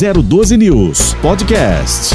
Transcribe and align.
012 0.00 0.56
News 0.56 1.14
Podcast. 1.20 2.14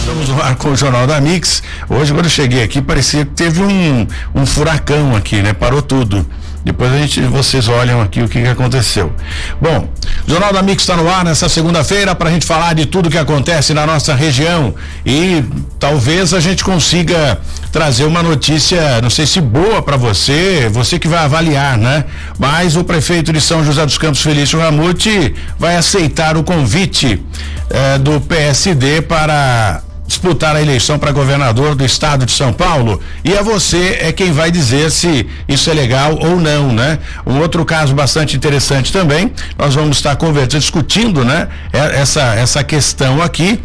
Estamos 0.00 0.28
no 0.28 0.42
ar 0.42 0.54
com 0.56 0.68
o 0.68 0.76
Jornal 0.76 1.06
da 1.06 1.18
Mix. 1.18 1.62
Hoje, 1.88 2.12
quando 2.12 2.26
eu 2.26 2.30
cheguei 2.30 2.62
aqui, 2.62 2.82
parecia 2.82 3.24
que 3.24 3.30
teve 3.30 3.62
um, 3.62 4.06
um 4.34 4.44
furacão 4.44 5.16
aqui, 5.16 5.40
né? 5.40 5.54
Parou 5.54 5.80
tudo. 5.80 6.26
Depois 6.64 6.92
a 6.92 6.98
gente, 6.98 7.20
vocês 7.22 7.68
olham 7.68 8.00
aqui 8.02 8.20
o 8.20 8.28
que, 8.28 8.42
que 8.42 8.48
aconteceu. 8.48 9.12
Bom, 9.60 9.88
o 10.26 10.30
Jornal 10.30 10.52
da 10.52 10.62
Mix 10.62 10.82
está 10.82 10.96
no 10.96 11.08
ar 11.08 11.24
nessa 11.24 11.48
segunda-feira 11.48 12.14
para 12.14 12.28
a 12.28 12.32
gente 12.32 12.44
falar 12.44 12.74
de 12.74 12.86
tudo 12.86 13.08
que 13.08 13.16
acontece 13.16 13.72
na 13.72 13.86
nossa 13.86 14.14
região 14.14 14.74
e 15.04 15.42
talvez 15.78 16.34
a 16.34 16.40
gente 16.40 16.62
consiga 16.62 17.40
trazer 17.72 18.04
uma 18.04 18.22
notícia, 18.22 19.00
não 19.00 19.08
sei 19.08 19.26
se 19.26 19.40
boa 19.40 19.80
para 19.80 19.96
você, 19.96 20.68
você 20.70 20.98
que 20.98 21.08
vai 21.08 21.24
avaliar, 21.24 21.78
né? 21.78 22.04
Mas 22.38 22.76
o 22.76 22.84
prefeito 22.84 23.32
de 23.32 23.40
São 23.40 23.64
José 23.64 23.86
dos 23.86 23.96
Campos, 23.96 24.20
Felício 24.20 24.58
Ramute, 24.58 25.34
vai 25.58 25.76
aceitar 25.76 26.36
o 26.36 26.42
convite 26.42 27.22
eh, 27.70 27.98
do 27.98 28.20
PSD 28.20 29.02
para 29.02 29.82
disputar 30.10 30.56
a 30.56 30.60
eleição 30.60 30.98
para 30.98 31.12
governador 31.12 31.76
do 31.76 31.84
estado 31.84 32.26
de 32.26 32.32
São 32.32 32.52
Paulo 32.52 33.00
e 33.24 33.32
a 33.38 33.42
você 33.42 33.98
é 34.00 34.10
quem 34.10 34.32
vai 34.32 34.50
dizer 34.50 34.90
se 34.90 35.24
isso 35.48 35.70
é 35.70 35.72
legal 35.72 36.18
ou 36.20 36.36
não, 36.36 36.72
né? 36.72 36.98
Um 37.24 37.38
outro 37.38 37.64
caso 37.64 37.94
bastante 37.94 38.36
interessante 38.36 38.92
também, 38.92 39.32
nós 39.56 39.76
vamos 39.76 39.98
estar 39.98 40.16
conversando, 40.16 40.60
discutindo, 40.60 41.24
né? 41.24 41.46
É, 41.72 42.00
essa 42.00 42.34
essa 42.34 42.64
questão 42.64 43.22
aqui 43.22 43.60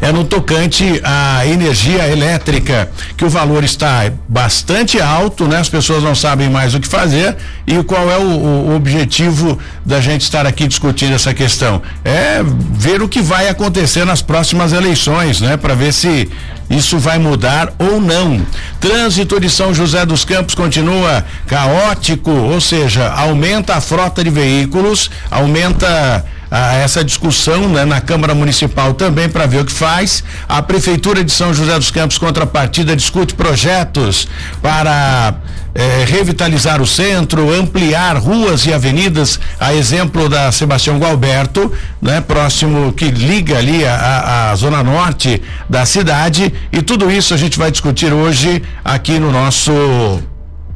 é 0.00 0.12
no 0.12 0.24
tocante 0.24 1.00
à 1.04 1.46
energia 1.46 2.08
elétrica, 2.08 2.90
que 3.16 3.24
o 3.24 3.28
valor 3.28 3.64
está 3.64 4.10
bastante 4.28 5.00
alto, 5.00 5.46
né? 5.46 5.58
As 5.58 5.68
pessoas 5.68 6.02
não 6.02 6.14
sabem 6.14 6.48
mais 6.48 6.74
o 6.74 6.80
que 6.80 6.88
fazer 6.88 7.36
e 7.66 7.82
qual 7.84 8.10
é 8.10 8.16
o, 8.16 8.22
o 8.22 8.76
objetivo 8.76 9.58
da 9.84 10.00
gente 10.00 10.22
estar 10.22 10.46
aqui 10.46 10.66
discutindo 10.66 11.14
essa 11.14 11.34
questão? 11.34 11.82
É 12.04 12.40
ver 12.72 13.02
o 13.02 13.08
que 13.08 13.20
vai 13.20 13.48
acontecer 13.48 14.04
nas 14.04 14.22
próximas 14.22 14.72
eleições, 14.72 15.40
né? 15.40 15.56
Para 15.56 15.74
ver 15.74 15.92
se 15.92 16.28
isso 16.70 16.98
vai 16.98 17.18
mudar 17.18 17.72
ou 17.78 18.00
não. 18.00 18.40
Trânsito 18.78 19.40
de 19.40 19.50
São 19.50 19.74
José 19.74 20.06
dos 20.06 20.24
Campos 20.24 20.54
continua 20.54 21.24
caótico, 21.46 22.30
ou 22.30 22.60
seja, 22.60 23.10
aumenta 23.10 23.74
a 23.74 23.80
frota 23.80 24.22
de 24.22 24.30
veículos, 24.30 25.10
aumenta 25.30 26.24
a 26.50 26.74
essa 26.74 27.04
discussão 27.04 27.68
né, 27.68 27.84
na 27.84 28.00
Câmara 28.00 28.34
Municipal 28.34 28.92
também 28.94 29.28
para 29.28 29.46
ver 29.46 29.60
o 29.60 29.64
que 29.64 29.72
faz. 29.72 30.24
A 30.48 30.60
Prefeitura 30.60 31.22
de 31.22 31.30
São 31.30 31.54
José 31.54 31.74
dos 31.76 31.90
Campos, 31.90 32.18
contrapartida, 32.18 32.96
discute 32.96 33.34
projetos 33.34 34.26
para 34.60 35.34
eh, 35.74 36.04
revitalizar 36.08 36.82
o 36.82 36.86
centro, 36.86 37.52
ampliar 37.54 38.16
ruas 38.16 38.66
e 38.66 38.72
avenidas, 38.72 39.38
a 39.58 39.72
exemplo 39.72 40.28
da 40.28 40.50
Sebastião 40.50 40.98
Gualberto, 40.98 41.72
né, 42.02 42.20
próximo 42.20 42.92
que 42.92 43.10
liga 43.10 43.58
ali 43.58 43.86
a, 43.86 44.50
a 44.50 44.54
zona 44.56 44.82
norte 44.82 45.40
da 45.68 45.86
cidade. 45.86 46.52
E 46.72 46.82
tudo 46.82 47.10
isso 47.10 47.32
a 47.32 47.36
gente 47.36 47.56
vai 47.56 47.70
discutir 47.70 48.12
hoje 48.12 48.62
aqui 48.84 49.20
no 49.20 49.30
nosso 49.30 49.70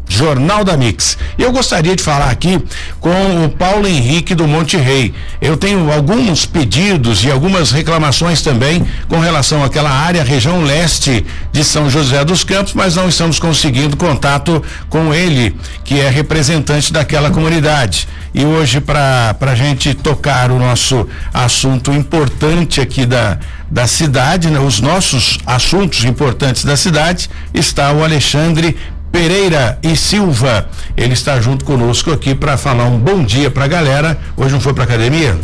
Jornal 0.09 0.65
da 0.65 0.77
Mix. 0.77 1.17
Eu 1.39 1.51
gostaria 1.51 1.97
de 1.97 2.03
falar 2.03 2.31
aqui 2.31 2.63
com 3.01 3.45
o 3.45 3.49
Paulo 3.49 3.87
Henrique 3.87 4.35
do 4.35 4.47
Monte 4.47 4.77
Rei. 4.77 5.13
Eu 5.41 5.57
tenho 5.57 5.93
alguns 5.93 6.47
pedidos 6.47 7.25
e 7.25 7.31
algumas 7.31 7.73
reclamações 7.73 8.43
também 8.43 8.87
com 9.09 9.19
relação 9.19 9.65
àquela 9.65 9.91
área, 9.91 10.23
região 10.23 10.63
leste 10.63 11.25
de 11.51 11.65
São 11.65 11.89
José 11.89 12.25
dos 12.25 12.45
Campos, 12.45 12.75
mas 12.75 12.97
não 12.97 13.09
estamos 13.09 13.39
conseguindo 13.39 13.97
contato 13.97 14.63
com 14.89 15.13
ele, 15.13 15.57
que 15.83 16.01
é 16.01 16.09
representante 16.09 16.93
daquela 16.93 17.31
comunidade. 17.31 18.07
E 18.35 18.45
hoje, 18.45 18.81
para 18.81 19.37
a 19.41 19.55
gente 19.55 19.95
tocar 19.95 20.51
o 20.51 20.59
nosso 20.59 21.07
assunto 21.33 21.93
importante 21.93 22.81
aqui 22.81 23.07
da, 23.07 23.39
da 23.71 23.87
cidade, 23.87 24.51
né, 24.51 24.59
os 24.59 24.81
nossos 24.81 25.39
assuntos 25.47 26.05
importantes 26.05 26.65
da 26.65 26.77
cidade, 26.77 27.31
está 27.55 27.93
o 27.93 28.03
Alexandre 28.03 28.77
Pereira 29.15 29.79
e 29.81 29.95
Silva. 29.95 30.67
Ele 30.97 31.13
está 31.13 31.41
junto 31.41 31.65
conosco 31.65 32.11
aqui 32.11 32.35
para 32.35 32.57
falar 32.57 32.87
um 32.87 32.99
bom 32.99 33.23
dia 33.23 33.49
para 33.49 33.65
a 33.65 33.69
galera. 33.69 34.19
Hoje 34.37 34.53
não 34.53 34.61
foi 34.61 34.75
para 34.75 34.83
academia? 34.83 35.39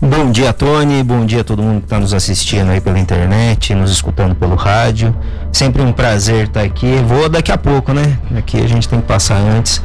Bom 0.00 0.30
dia, 0.30 0.50
Tony. 0.50 1.02
Bom 1.02 1.26
dia 1.26 1.42
a 1.42 1.44
todo 1.44 1.62
mundo 1.62 1.80
que 1.80 1.84
está 1.84 2.00
nos 2.00 2.14
assistindo 2.14 2.70
aí 2.70 2.80
pela 2.80 2.98
internet, 2.98 3.74
nos 3.74 3.92
escutando 3.92 4.34
pelo 4.34 4.54
rádio. 4.54 5.14
Sempre 5.52 5.82
um 5.82 5.92
prazer 5.92 6.44
estar 6.46 6.60
tá 6.60 6.66
aqui. 6.66 7.04
Vou 7.06 7.28
daqui 7.28 7.52
a 7.52 7.58
pouco, 7.58 7.92
né? 7.92 8.18
Aqui 8.34 8.56
a 8.56 8.66
gente 8.66 8.88
tem 8.88 8.98
que 8.98 9.06
passar 9.06 9.36
antes. 9.36 9.82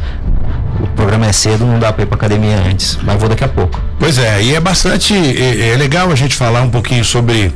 O 0.79 0.87
programa 0.95 1.25
é 1.25 1.33
cedo, 1.33 1.65
não 1.65 1.79
dá 1.79 1.91
para 1.91 2.03
ir 2.03 2.05
para 2.05 2.15
academia 2.15 2.55
antes, 2.65 2.97
mas 3.03 3.19
vou 3.19 3.27
daqui 3.27 3.43
a 3.43 3.49
pouco. 3.49 3.81
Pois 3.99 4.17
é, 4.17 4.41
e 4.41 4.55
é 4.55 4.59
bastante 4.61 5.13
é, 5.13 5.71
é 5.73 5.75
legal 5.75 6.09
a 6.11 6.15
gente 6.15 6.33
falar 6.33 6.61
um 6.61 6.69
pouquinho 6.69 7.03
sobre 7.03 7.51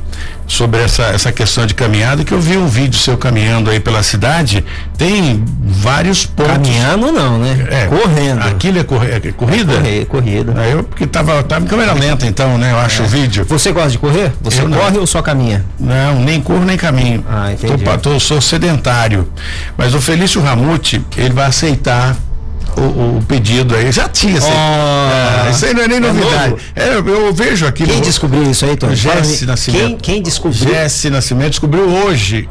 sobre 0.51 0.81
essa, 0.81 1.03
essa 1.03 1.31
questão 1.31 1.65
de 1.65 1.73
caminhada, 1.73 2.23
que 2.23 2.33
eu 2.33 2.39
vi 2.39 2.57
um 2.57 2.67
vídeo 2.67 2.99
seu 2.99 3.17
caminhando 3.17 3.69
aí 3.69 3.79
pela 3.79 4.03
cidade, 4.03 4.63
tem 4.97 5.43
vários 5.63 6.25
pontos. 6.25 6.51
Caminhando 6.51 7.11
não, 7.11 7.39
né? 7.39 7.67
É, 7.69 7.85
correndo. 7.85 8.41
Aquilo 8.41 8.79
é, 8.79 8.83
corre, 8.83 9.11
é 9.11 9.31
corrida? 9.31 9.73
É 9.73 9.77
correr, 9.77 10.05
corrida. 10.05 10.53
Aí 10.57 10.71
eu, 10.71 10.83
porque 10.83 11.07
tava, 11.07 11.41
tava 11.43 11.65
em 11.65 11.67
câmera 11.67 11.93
lenta 11.93 12.27
então, 12.27 12.57
né? 12.57 12.71
Eu 12.71 12.77
acho 12.79 13.01
é. 13.01 13.05
o 13.05 13.07
vídeo. 13.07 13.45
Você 13.47 13.71
gosta 13.71 13.91
de 13.91 13.97
correr? 13.97 14.33
Você 14.41 14.61
eu 14.61 14.69
corre 14.69 14.91
não. 14.91 14.99
ou 15.01 15.07
só 15.07 15.21
caminha? 15.21 15.65
Não, 15.79 16.19
nem 16.19 16.41
corro 16.41 16.65
nem 16.65 16.77
caminho. 16.77 17.25
Ah, 17.29 17.53
entendi. 17.53 17.83
Tô, 17.83 17.97
tô, 17.97 18.19
sou 18.19 18.41
sedentário. 18.41 19.27
Mas 19.77 19.93
o 19.93 20.01
Felício 20.01 20.41
Ramute, 20.41 21.01
ele 21.17 21.33
vai 21.33 21.45
aceitar 21.45 22.15
o, 22.77 23.17
o, 23.17 23.23
pedido 23.27 23.75
aí. 23.75 23.91
Já 23.91 24.07
tinha. 24.07 24.37
Assim, 24.37 24.49
oh, 24.49 25.47
é, 25.47 25.51
isso 25.51 25.65
aí 25.65 25.73
não 25.73 25.83
é 25.83 25.87
nem 25.87 25.97
é 25.97 25.99
novidade. 25.99 26.55
É, 26.75 26.95
eu, 26.95 27.33
vejo 27.33 27.65
aqui. 27.65 27.85
Quem 27.85 27.97
no, 27.97 28.01
descobriu 28.01 28.43
isso 28.43 28.65
aí, 28.65 28.75
Tony? 28.75 28.95
Jesse 28.95 29.45
Nascimento. 29.45 29.83
Quem, 29.83 29.97
quem 29.97 30.21
descobriu? 30.21 30.73
Jesse 30.73 31.09
Nascimento 31.09 31.51
descobriu 31.51 31.87
hoje. 31.87 32.47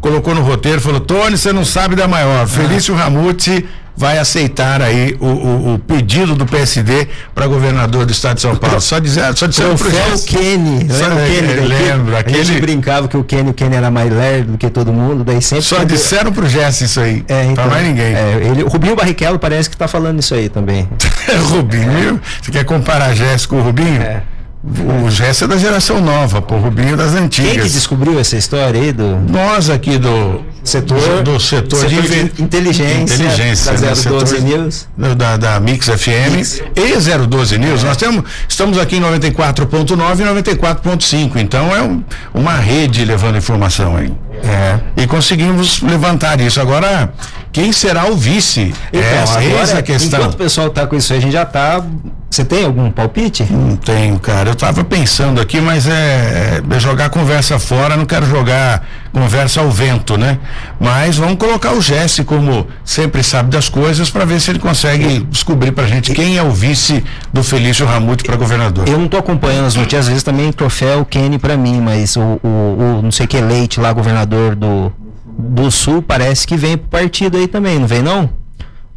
Colocou 0.00 0.34
no 0.34 0.42
roteiro, 0.42 0.80
falou: 0.80 1.00
Tony, 1.00 1.36
você 1.36 1.52
não 1.52 1.64
sabe 1.64 1.94
da 1.94 2.08
maior. 2.08 2.44
Ah. 2.44 2.46
Felício 2.46 2.94
Ramute 2.94 3.66
vai 4.00 4.16
aceitar 4.16 4.80
aí 4.80 5.14
o, 5.20 5.26
o, 5.26 5.74
o 5.74 5.78
pedido 5.78 6.34
do 6.34 6.46
PSD 6.46 7.06
para 7.34 7.46
governador 7.46 8.06
do 8.06 8.12
estado 8.12 8.36
de 8.36 8.40
São 8.40 8.56
Paulo. 8.56 8.80
Só 8.80 8.98
dizer, 8.98 9.36
só 9.36 9.46
dizer 9.46 9.66
o 9.66 9.76
Kenny. 10.24 10.88
Só, 10.90 11.06
lembra 11.06 11.16
o 11.16 11.26
Kenny? 11.26 11.52
É, 11.52 11.94
lembro. 11.94 12.16
Aquele... 12.16 12.40
A 12.40 12.44
gente 12.44 12.60
brincava 12.62 13.08
que 13.08 13.16
o 13.18 13.22
Kenny, 13.22 13.50
o 13.50 13.52
Kenny 13.52 13.76
era 13.76 13.90
mais 13.90 14.10
lerdo 14.10 14.52
do 14.52 14.58
que 14.58 14.70
todo 14.70 14.90
mundo, 14.90 15.22
daí 15.22 15.42
sempre. 15.42 15.66
Só 15.66 15.84
disseram 15.84 16.32
pro 16.32 16.48
Jesse 16.48 16.84
isso 16.84 16.98
aí. 16.98 17.22
É, 17.28 17.44
então, 17.44 17.64
pra 17.64 17.74
mais 17.74 17.86
ninguém. 17.86 18.14
É, 18.14 18.40
ele, 18.42 18.62
o 18.62 18.68
Rubinho 18.68 18.96
Barrichello 18.96 19.38
parece 19.38 19.68
que 19.68 19.76
tá 19.76 19.86
falando 19.86 20.18
isso 20.18 20.34
aí 20.34 20.48
também. 20.48 20.88
Rubinho? 21.52 22.18
Você 22.40 22.50
quer 22.50 22.64
comparar 22.64 23.14
Jesse 23.14 23.46
com 23.46 23.56
o 23.56 23.62
Rubinho? 23.62 24.00
É. 24.00 24.22
O 24.62 25.10
Jesse 25.10 25.44
é 25.44 25.46
da 25.46 25.56
geração 25.56 26.02
nova, 26.02 26.42
pô, 26.42 26.56
o 26.56 26.60
Rubinho 26.60 26.94
das 26.94 27.14
antigas. 27.14 27.52
Quem 27.52 27.62
que 27.62 27.68
descobriu 27.70 28.20
essa 28.20 28.36
história 28.36 28.78
aí 28.78 28.92
do. 28.92 29.16
Nós 29.16 29.70
aqui 29.70 29.96
do 29.96 30.42
setor 30.62 31.22
do, 31.22 31.40
setor, 31.40 31.80
setor 31.80 31.88
de, 31.88 32.24
de, 32.28 32.42
inteligência, 32.42 33.14
inteligência 33.14 33.72
da 33.72 33.94
012 33.94 34.40
né? 34.40 34.40
News, 34.40 34.88
da, 35.16 35.36
da 35.38 35.60
Mix 35.60 35.86
FM 35.86 36.36
Mix. 36.36 36.62
e 36.76 37.26
012 37.26 37.56
News. 37.58 37.82
É. 37.82 37.86
Nós 37.86 37.96
temos, 37.96 38.24
estamos 38.46 38.76
aqui 38.76 38.96
em 38.96 39.00
94.9 39.00 40.20
e 40.20 40.54
94.5, 40.54 41.36
então 41.36 41.74
é 41.74 41.82
um, 41.82 42.04
uma 42.34 42.56
rede 42.56 43.02
levando 43.02 43.38
informação 43.38 43.96
aí. 43.96 44.12
É. 44.44 44.78
E 45.02 45.06
conseguimos 45.06 45.80
levantar 45.80 46.38
isso. 46.38 46.60
Agora, 46.60 47.10
quem 47.52 47.72
será 47.72 48.06
o 48.06 48.16
vice? 48.16 48.74
Então, 48.92 49.02
essa, 49.02 49.38
agora, 49.38 49.62
essa 49.62 49.76
é 49.76 49.78
a 49.78 49.82
questão. 49.82 50.20
Enquanto 50.20 50.34
o 50.34 50.38
pessoal 50.38 50.66
está 50.68 50.86
com 50.86 50.96
isso 50.96 51.12
aí, 51.12 51.18
a 51.18 51.22
gente 51.22 51.32
já 51.32 51.42
está 51.42 51.84
você 52.30 52.44
tem 52.44 52.64
algum 52.64 52.92
palpite? 52.92 53.44
Não 53.50 53.74
tenho, 53.74 54.16
cara. 54.20 54.50
Eu 54.50 54.52
estava 54.52 54.84
pensando 54.84 55.40
aqui, 55.40 55.60
mas 55.60 55.88
é, 55.88 56.62
é, 56.70 56.78
jogar 56.78 57.10
conversa 57.10 57.58
fora, 57.58 57.96
não 57.96 58.06
quero 58.06 58.24
jogar 58.24 58.86
conversa 59.12 59.60
ao 59.60 59.68
vento, 59.68 60.16
né? 60.16 60.38
Mas 60.78 61.16
vamos 61.16 61.36
colocar 61.38 61.72
o 61.72 61.80
Jesse 61.82 62.22
como 62.22 62.68
sempre 62.84 63.24
sabe 63.24 63.50
das 63.50 63.68
coisas 63.68 64.10
para 64.10 64.24
ver 64.24 64.40
se 64.40 64.48
ele 64.48 64.60
consegue 64.60 65.26
descobrir 65.28 65.72
pra 65.72 65.88
gente 65.88 66.12
quem 66.12 66.38
é 66.38 66.42
o 66.42 66.52
vice 66.52 67.02
do 67.32 67.42
Felício 67.42 67.84
Ramute 67.84 68.22
para 68.22 68.36
governador. 68.36 68.88
Eu 68.88 68.96
não 68.96 69.06
estou 69.06 69.18
acompanhando 69.18 69.66
as 69.66 69.74
notícias, 69.74 70.02
às 70.02 70.08
vezes 70.08 70.22
também 70.22 70.52
troféu 70.52 71.04
Kenny 71.04 71.36
para 71.36 71.56
mim, 71.56 71.80
mas 71.80 72.14
o, 72.14 72.38
o, 72.44 72.48
o, 72.48 73.00
não 73.02 73.10
sei 73.10 73.26
que 73.26 73.40
Leite 73.40 73.80
lá, 73.80 73.92
governador 73.92 74.54
do, 74.54 74.92
do 75.40 75.70
Sul, 75.70 76.02
parece 76.02 76.46
que 76.46 76.56
vem 76.56 76.76
pro 76.76 76.88
partido 76.88 77.36
aí 77.36 77.48
também, 77.48 77.78
não 77.78 77.86
vem 77.86 78.02
não? 78.02 78.40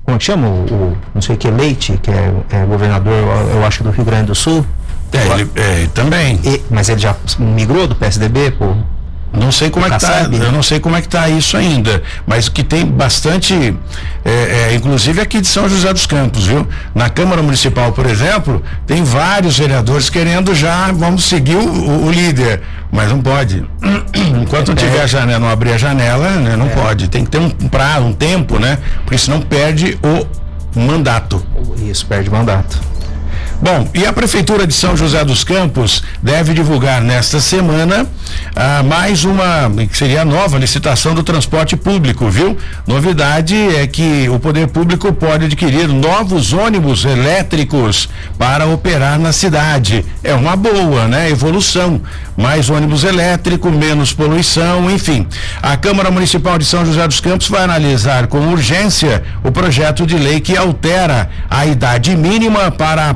como 0.03 0.19
chama 0.19 0.47
o, 0.47 0.65
o, 0.65 0.97
não 1.13 1.21
sei 1.21 1.35
o 1.35 1.37
que 1.37 1.49
Leite, 1.49 1.97
que 2.01 2.11
é, 2.11 2.33
é 2.51 2.65
governador, 2.65 3.13
eu, 3.13 3.55
eu, 3.55 3.65
acho 3.65 3.83
do 3.83 3.89
Rio 3.89 4.05
Grande 4.05 4.27
do 4.27 4.35
Sul. 4.35 4.65
É, 5.11 5.39
ele 5.39 5.49
é, 5.55 5.87
também. 5.93 6.39
E, 6.43 6.61
mas 6.69 6.89
ele 6.89 6.99
já 6.99 7.15
migrou 7.39 7.87
do 7.87 7.95
PSDB, 7.95 8.51
pô? 8.51 8.75
Não 9.33 9.51
sei 9.51 9.71
como 9.71 9.85
é 9.87 9.89
que 9.89 9.99
tá, 9.99 10.29
eu 10.31 10.51
não 10.51 10.61
sei 10.61 10.79
como 10.79 10.95
é 10.95 11.01
que 11.01 11.07
tá 11.07 11.27
isso 11.27 11.57
ainda, 11.57 12.03
mas 12.25 12.47
que 12.49 12.63
tem 12.63 12.85
bastante, 12.85 13.75
é, 14.23 14.69
é, 14.69 14.75
inclusive 14.75 15.19
aqui 15.19 15.41
de 15.41 15.47
São 15.47 15.67
José 15.67 15.91
dos 15.91 16.05
Campos, 16.05 16.45
viu? 16.45 16.67
Na 16.93 17.09
Câmara 17.09 17.41
Municipal, 17.41 17.91
por 17.91 18.05
exemplo, 18.05 18.61
tem 18.85 19.03
vários 19.03 19.57
vereadores 19.57 20.07
querendo 20.07 20.53
já, 20.53 20.91
vamos 20.91 21.23
seguir 21.23 21.55
o, 21.55 22.05
o 22.05 22.11
líder, 22.11 22.61
mas 22.91 23.09
não 23.09 23.21
pode. 23.21 23.65
Enquanto 24.39 24.69
não 24.69 24.75
tiver 24.75 25.01
a 25.01 25.07
janela, 25.07 25.39
não 25.39 25.49
abrir 25.49 25.71
a 25.71 25.77
janela, 25.77 26.29
né, 26.31 26.55
não 26.55 26.67
é. 26.67 26.69
pode. 26.69 27.07
Tem 27.07 27.25
que 27.25 27.31
ter 27.31 27.39
um 27.39 27.49
prazo, 27.49 28.05
um 28.05 28.13
tempo, 28.13 28.59
né? 28.59 28.77
Porque 29.03 29.17
senão 29.17 29.41
perde 29.41 29.97
o 30.03 30.79
mandato. 30.79 31.43
Isso, 31.77 32.05
perde 32.05 32.29
o 32.29 32.31
mandato. 32.31 32.92
Bom, 33.61 33.87
e 33.93 34.05
a 34.05 34.11
Prefeitura 34.11 34.67
de 34.67 34.73
São 34.73 34.95
José 34.97 35.23
dos 35.23 35.43
Campos 35.43 36.03
deve 36.21 36.53
divulgar 36.53 37.01
nesta 37.01 37.39
semana 37.39 38.07
ah, 38.55 38.83
mais 38.83 39.23
uma, 39.23 39.71
que 39.89 39.97
seria 39.97 40.21
a 40.21 40.25
nova 40.25 40.57
licitação 40.57 41.15
do 41.15 41.23
transporte 41.23 41.75
público, 41.75 42.29
viu? 42.29 42.57
Novidade 42.85 43.55
é 43.55 43.87
que 43.87 44.29
o 44.29 44.37
poder 44.37 44.67
público 44.67 45.11
pode 45.11 45.45
adquirir 45.45 45.87
novos 45.87 46.53
ônibus 46.53 47.03
elétricos 47.03 48.09
para 48.37 48.67
operar 48.67 49.17
na 49.17 49.31
cidade. 49.31 50.05
É 50.23 50.33
uma 50.33 50.55
boa, 50.55 51.07
né? 51.07 51.29
Evolução. 51.29 52.01
Mais 52.37 52.69
ônibus 52.69 53.03
elétrico, 53.03 53.69
menos 53.69 54.13
poluição, 54.13 54.89
enfim. 54.89 55.27
A 55.61 55.77
Câmara 55.77 56.11
Municipal 56.11 56.57
de 56.57 56.65
São 56.65 56.85
José 56.85 57.07
dos 57.07 57.19
Campos 57.19 57.47
vai 57.47 57.63
analisar 57.63 58.27
com 58.27 58.39
urgência 58.49 59.23
o 59.43 59.51
projeto 59.51 60.05
de 60.05 60.17
lei 60.17 60.39
que 60.39 60.57
altera 60.57 61.29
a 61.49 61.65
idade 61.65 62.15
mínima 62.15 62.71
para 62.71 63.09
a 63.09 63.13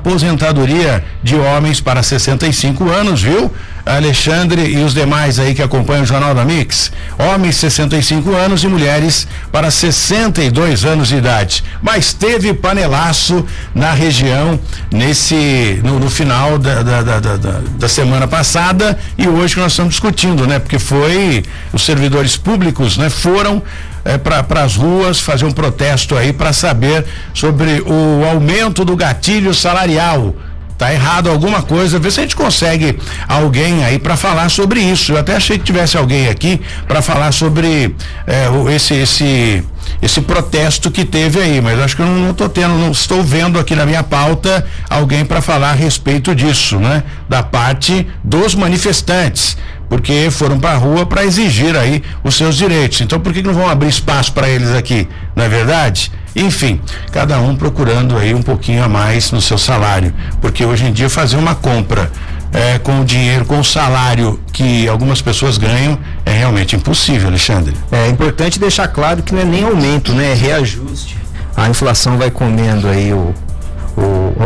de 1.24 1.36
homens 1.36 1.80
para 1.80 2.04
65 2.04 2.90
anos, 2.90 3.22
viu? 3.22 3.52
Alexandre 3.88 4.68
e 4.68 4.84
os 4.84 4.94
demais 4.94 5.40
aí 5.40 5.56
que 5.56 5.62
acompanham 5.62 6.04
o 6.04 6.06
Jornal 6.06 6.36
da 6.36 6.44
Mix. 6.44 6.92
Homens 7.18 7.56
65 7.56 8.36
anos 8.36 8.64
e 8.64 8.68
mulheres 8.68 9.28
para 9.52 9.72
62 9.72 10.84
anos 10.84 11.08
de 11.08 11.16
idade. 11.16 11.64
Mas 11.82 12.14
teve 12.14 12.54
panelaço 12.54 13.46
na 13.74 13.94
região 13.94 14.60
nesse 14.92 15.80
no, 15.84 16.00
no 16.00 16.10
final 16.10 16.58
da, 16.58 16.84
da, 16.84 17.02
da, 17.02 17.20
da, 17.20 17.62
da 17.78 17.90
semana 17.90 18.28
passada 18.28 18.98
e 19.18 19.28
hoje 19.28 19.56
que 19.56 19.62
nós 19.62 19.72
estamos 19.72 19.92
discutindo, 19.94 20.46
né? 20.46 20.60
Porque 20.60 20.80
foi 20.80 21.44
os 21.72 21.84
servidores 21.84 22.36
públicos, 22.36 22.98
né? 22.98 23.10
Foram 23.10 23.64
é, 24.08 24.18
para 24.18 24.64
as 24.64 24.76
ruas 24.76 25.20
fazer 25.20 25.46
um 25.46 25.52
protesto 25.52 26.16
aí 26.16 26.32
para 26.32 26.54
saber 26.54 27.06
sobre 27.34 27.82
o 27.82 28.26
aumento 28.26 28.86
do 28.86 28.96
gatilho 28.96 29.54
salarial 29.54 30.34
tá 30.78 30.94
errado 30.94 31.30
alguma 31.30 31.64
coisa, 31.64 31.98
ver 31.98 32.12
se 32.12 32.20
a 32.20 32.24
gente 32.24 32.36
consegue 32.36 33.00
alguém 33.28 33.84
aí 33.84 33.98
para 33.98 34.16
falar 34.16 34.48
sobre 34.50 34.80
isso. 34.80 35.14
Eu 35.14 35.18
até 35.18 35.36
achei 35.36 35.58
que 35.58 35.64
tivesse 35.64 35.98
alguém 35.98 36.28
aqui 36.28 36.62
para 36.88 37.02
falar 37.02 37.32
sobre 37.32 37.96
é, 38.28 38.48
esse 38.74 38.94
esse 38.94 39.64
esse 40.02 40.22
protesto 40.22 40.92
que 40.92 41.06
teve 41.06 41.40
aí, 41.40 41.62
mas 41.62 41.80
acho 41.80 41.96
que 41.96 42.02
eu 42.02 42.06
não 42.06 42.32
estou 42.32 42.50
tendo, 42.50 42.76
não 42.76 42.92
estou 42.92 43.24
vendo 43.24 43.58
aqui 43.58 43.74
na 43.74 43.86
minha 43.86 44.04
pauta 44.04 44.66
alguém 44.90 45.26
para 45.26 45.42
falar 45.42 45.72
a 45.72 45.74
respeito 45.74 46.36
disso, 46.36 46.78
né? 46.78 47.04
Da 47.28 47.42
parte 47.42 48.06
dos 48.24 48.54
manifestantes, 48.54 49.58
porque 49.90 50.30
foram 50.32 50.60
para 50.60 50.72
a 50.72 50.78
rua 50.78 51.06
para 51.06 51.24
exigir 51.26 51.76
aí 51.76 52.04
os 52.24 52.36
seus 52.36 52.56
direitos. 52.56 53.02
Então 53.02 53.20
por 53.20 53.34
que, 53.34 53.42
não 53.42 53.54
vão 53.54 53.70
abrir 53.70 53.90
espaço 53.90 54.34
para 54.34 54.50
eles 54.50 54.72
aqui? 54.72 55.08
Não 55.36 55.44
é 55.44 55.50
verdade? 55.50 56.12
Enfim, 56.36 56.80
cada 57.12 57.40
um 57.40 57.56
procurando 57.56 58.16
aí 58.18 58.34
um 58.34 58.42
pouquinho 58.42 58.84
a 58.84 58.88
mais 58.88 59.32
no 59.32 59.42
seu 59.42 59.58
salário, 59.58 60.14
porque 60.40 60.64
hoje 60.64 60.86
em 60.86 60.92
dia 60.92 61.10
fazer 61.10 61.36
uma 61.36 61.56
compra 61.56 62.12
é, 62.54 62.78
com 62.80 63.02
o 63.02 63.06
dinheiro, 63.06 63.46
com 63.46 63.60
o 63.60 63.64
salário 63.64 64.40
que 64.54 64.88
algumas 64.88 65.22
pessoas 65.22 65.58
ganham, 65.58 65.98
é 66.26 66.32
realmente 66.32 66.76
impossível, 66.76 67.28
Alexandre. 67.28 67.74
É 67.92 68.08
importante 68.08 68.60
deixar 68.60 68.88
claro 68.88 69.24
que 69.24 69.34
não 69.34 69.42
é 69.42 69.46
nem 69.46 69.64
aumento, 69.64 70.14
né? 70.14 70.32
É 70.32 70.34
reajuste. 70.34 71.18
A 71.56 71.68
inflação 71.70 72.18
vai 72.18 72.30
comendo 72.30 72.88
aí 72.88 73.12
o, 73.12 73.34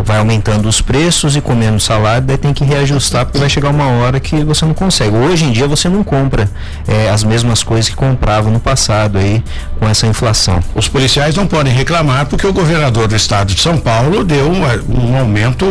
vai 0.04 0.18
aumentando 0.18 0.68
os 0.68 0.82
preços 0.82 1.36
e 1.36 1.42
comendo 1.42 1.80
salário, 1.80 2.26
daí 2.26 2.38
tem 2.38 2.54
que 2.54 2.64
reajustar 2.64 3.26
porque 3.26 3.38
vai 3.38 3.50
chegar 3.50 3.70
uma 3.70 3.88
hora 3.88 4.20
que 4.20 4.44
você 4.44 4.66
não 4.66 4.74
consegue. 4.74 5.16
Hoje 5.16 5.46
em 5.46 5.52
dia 5.52 5.68
você 5.68 5.90
não 5.90 6.04
compra 6.04 6.50
é, 6.88 7.10
as 7.10 7.24
mesmas 7.24 7.64
coisas 7.64 7.90
que 7.90 7.96
comprava 7.96 8.50
no 8.50 8.60
passado 8.60 9.18
aí 9.18 9.44
com 9.80 9.88
essa 9.88 10.08
inflação. 10.08 10.60
Os 10.76 10.88
policiais 10.88 11.36
não 11.36 11.46
podem 11.46 11.74
reclamar 11.74 12.26
porque 12.26 12.48
o 12.48 12.54
governador 12.54 13.08
do 13.08 13.16
estado 13.16 13.54
de 13.54 13.62
São 13.62 13.78
Paulo 13.78 14.24
deu 14.24 14.50
um, 14.50 15.12
um 15.12 15.18
aumento 15.18 15.66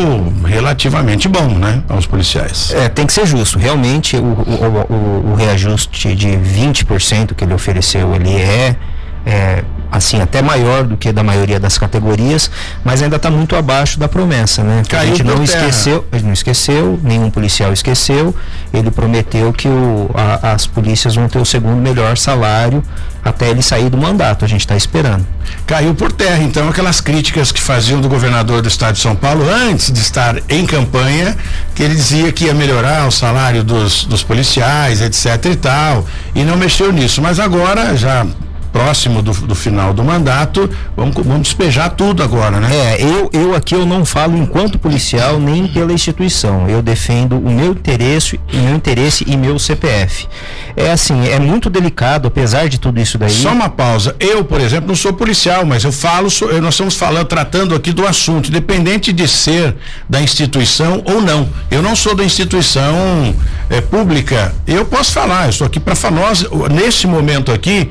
relativamente 0.44 1.28
bom, 1.28 1.48
né, 1.48 1.82
aos 1.88 2.06
policiais. 2.06 2.72
É, 2.74 2.88
tem 2.88 3.06
que 3.06 3.12
ser 3.12 3.26
justo. 3.26 3.58
Realmente 3.58 4.16
o, 4.16 4.22
o, 4.22 4.92
o, 4.92 5.32
o 5.32 5.34
reajuste 5.34 6.14
de 6.14 6.28
20% 6.28 7.34
que 7.34 7.44
ele 7.44 7.54
ofereceu, 7.54 8.14
ele 8.14 8.34
é 8.34 8.76
é, 9.24 9.64
assim 9.90 10.20
até 10.20 10.40
maior 10.42 10.84
do 10.84 10.96
que 10.96 11.12
da 11.12 11.22
maioria 11.22 11.58
das 11.58 11.76
categorias, 11.78 12.50
mas 12.84 13.02
ainda 13.02 13.16
está 13.16 13.30
muito 13.30 13.56
abaixo 13.56 13.98
da 13.98 14.08
promessa, 14.08 14.62
né? 14.62 14.82
a 14.92 15.06
gente 15.06 15.22
não 15.22 15.42
esqueceu, 15.42 16.06
não 16.22 16.32
esqueceu, 16.32 17.00
nenhum 17.02 17.30
policial 17.30 17.72
esqueceu. 17.72 18.34
Ele 18.72 18.90
prometeu 18.90 19.52
que 19.52 19.68
o, 19.68 20.10
a, 20.14 20.52
as 20.52 20.66
polícias 20.66 21.14
vão 21.14 21.28
ter 21.28 21.38
o 21.38 21.44
segundo 21.44 21.76
melhor 21.76 22.16
salário 22.16 22.82
até 23.24 23.50
ele 23.50 23.62
sair 23.62 23.90
do 23.90 23.96
mandato. 23.96 24.44
A 24.44 24.48
gente 24.48 24.60
está 24.60 24.76
esperando. 24.76 25.26
Caiu 25.66 25.94
por 25.94 26.12
terra, 26.12 26.42
então, 26.42 26.68
aquelas 26.68 27.00
críticas 27.00 27.52
que 27.52 27.60
faziam 27.60 28.00
do 28.00 28.08
governador 28.08 28.62
do 28.62 28.68
estado 28.68 28.94
de 28.94 29.00
São 29.00 29.14
Paulo 29.16 29.48
antes 29.48 29.90
de 29.92 30.00
estar 30.00 30.36
em 30.48 30.64
campanha, 30.66 31.36
que 31.74 31.82
ele 31.82 31.94
dizia 31.94 32.32
que 32.32 32.44
ia 32.44 32.54
melhorar 32.54 33.06
o 33.06 33.10
salário 33.10 33.62
dos, 33.62 34.04
dos 34.04 34.22
policiais, 34.22 35.00
etc 35.00 35.44
e 35.46 35.56
tal, 35.56 36.06
e 36.34 36.44
não 36.44 36.56
mexeu 36.56 36.92
nisso. 36.92 37.20
Mas 37.20 37.38
agora 37.38 37.96
já 37.96 38.26
próximo 38.72 39.22
do, 39.22 39.32
do, 39.32 39.54
final 39.54 39.92
do 39.92 40.02
mandato, 40.02 40.68
vamos, 40.96 41.14
vamos 41.14 41.42
despejar 41.42 41.90
tudo 41.90 42.22
agora, 42.22 42.60
né? 42.60 42.68
É, 42.72 43.02
eu, 43.02 43.30
eu 43.32 43.54
aqui 43.54 43.74
eu 43.74 43.84
não 43.84 44.04
falo 44.04 44.36
enquanto 44.36 44.78
policial 44.78 45.38
nem 45.38 45.66
pela 45.66 45.92
instituição. 45.92 46.68
Eu 46.68 46.82
defendo 46.82 47.38
o 47.38 47.50
meu 47.50 47.72
interesse, 47.72 48.40
o 48.52 48.56
meu 48.56 48.74
interesse 48.74 49.24
e 49.26 49.36
meu 49.36 49.58
CPF. 49.58 50.28
É 50.76 50.90
assim, 50.90 51.28
é 51.28 51.38
muito 51.38 51.68
delicado, 51.68 52.28
apesar 52.28 52.68
de 52.68 52.78
tudo 52.78 53.00
isso 53.00 53.18
daí. 53.18 53.30
Só 53.30 53.52
uma 53.52 53.68
pausa. 53.68 54.14
Eu, 54.18 54.44
por 54.44 54.60
exemplo, 54.60 54.88
não 54.88 54.94
sou 54.94 55.12
policial, 55.12 55.64
mas 55.64 55.84
eu 55.84 55.92
falo, 55.92 56.28
nós 56.62 56.74
estamos 56.74 56.94
falando, 56.94 57.26
tratando 57.26 57.74
aqui 57.74 57.92
do 57.92 58.06
assunto, 58.06 58.48
independente 58.48 59.12
de 59.12 59.26
ser 59.26 59.76
da 60.08 60.20
instituição 60.20 61.02
ou 61.04 61.20
não. 61.20 61.48
Eu 61.70 61.82
não 61.82 61.96
sou 61.96 62.14
da 62.14 62.24
instituição 62.24 63.34
é, 63.68 63.80
pública. 63.80 64.54
Eu 64.66 64.84
posso 64.84 65.12
falar, 65.12 65.44
eu 65.44 65.50
estou 65.50 65.66
aqui 65.66 65.80
para 65.80 65.94
falar. 65.94 66.20
Nós, 66.20 66.44
nesse 66.72 67.06
momento 67.06 67.52
aqui, 67.52 67.88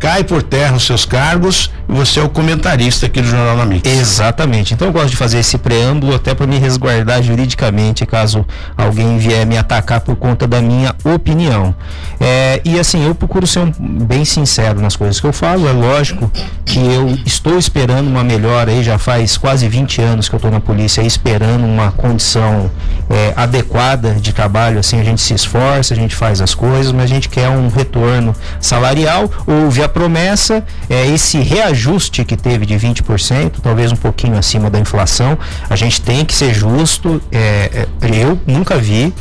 cai 0.00 0.24
por 0.24 0.42
terra 0.42 0.74
os 0.74 0.86
seus 0.86 1.04
cargos 1.04 1.70
você 1.90 2.20
é 2.20 2.22
o 2.22 2.28
comentarista 2.28 3.06
aqui 3.06 3.20
do 3.20 3.26
Jornal 3.26 3.56
da 3.56 3.66
Mix. 3.66 3.90
Exatamente. 3.90 4.72
Então 4.72 4.88
eu 4.88 4.92
gosto 4.92 5.10
de 5.10 5.16
fazer 5.16 5.38
esse 5.38 5.58
preâmbulo 5.58 6.14
até 6.14 6.34
para 6.34 6.46
me 6.46 6.56
resguardar 6.56 7.22
juridicamente 7.22 8.06
caso 8.06 8.46
alguém 8.76 9.18
vier 9.18 9.44
me 9.44 9.58
atacar 9.58 10.00
por 10.00 10.14
conta 10.14 10.46
da 10.46 10.60
minha 10.60 10.94
opinião. 11.04 11.74
É, 12.20 12.60
e 12.64 12.78
assim, 12.78 13.04
eu 13.04 13.14
procuro 13.14 13.46
ser 13.46 13.60
um, 13.60 13.72
bem 13.80 14.24
sincero 14.24 14.80
nas 14.80 14.94
coisas 14.94 15.18
que 15.18 15.26
eu 15.26 15.32
falo. 15.32 15.68
É 15.68 15.72
lógico 15.72 16.30
que 16.64 16.78
eu 16.78 17.18
estou 17.26 17.58
esperando 17.58 18.06
uma 18.06 18.22
melhora 18.22 18.70
aí, 18.70 18.84
já 18.84 18.96
faz 18.96 19.36
quase 19.36 19.68
20 19.68 20.00
anos 20.00 20.28
que 20.28 20.34
eu 20.34 20.38
estou 20.38 20.50
na 20.50 20.60
polícia 20.60 21.02
esperando 21.02 21.64
uma 21.64 21.90
condição 21.90 22.70
é, 23.08 23.32
adequada 23.34 24.14
de 24.14 24.32
trabalho. 24.32 24.78
Assim, 24.78 25.00
a 25.00 25.04
gente 25.04 25.20
se 25.20 25.34
esforça, 25.34 25.92
a 25.92 25.96
gente 25.96 26.14
faz 26.14 26.40
as 26.40 26.54
coisas, 26.54 26.92
mas 26.92 27.04
a 27.04 27.14
gente 27.14 27.28
quer 27.28 27.48
um 27.48 27.68
retorno 27.68 28.34
salarial. 28.60 29.28
Houve 29.44 29.82
a 29.82 29.88
promessa, 29.88 30.64
é, 30.88 31.06
esse 31.06 31.38
reajuste 31.38 31.79
que 32.24 32.36
teve 32.36 32.66
de 32.66 32.74
20%, 32.74 33.60
talvez 33.62 33.92
um 33.92 33.96
pouquinho 33.96 34.36
acima 34.36 34.68
da 34.68 34.78
inflação, 34.78 35.38
a 35.68 35.76
gente 35.76 36.00
tem 36.00 36.24
que 36.24 36.34
ser 36.34 36.54
justo. 36.54 37.20
É, 37.32 37.86
é, 38.02 38.22
eu 38.22 38.38
nunca 38.46 38.76
vi 38.76 39.12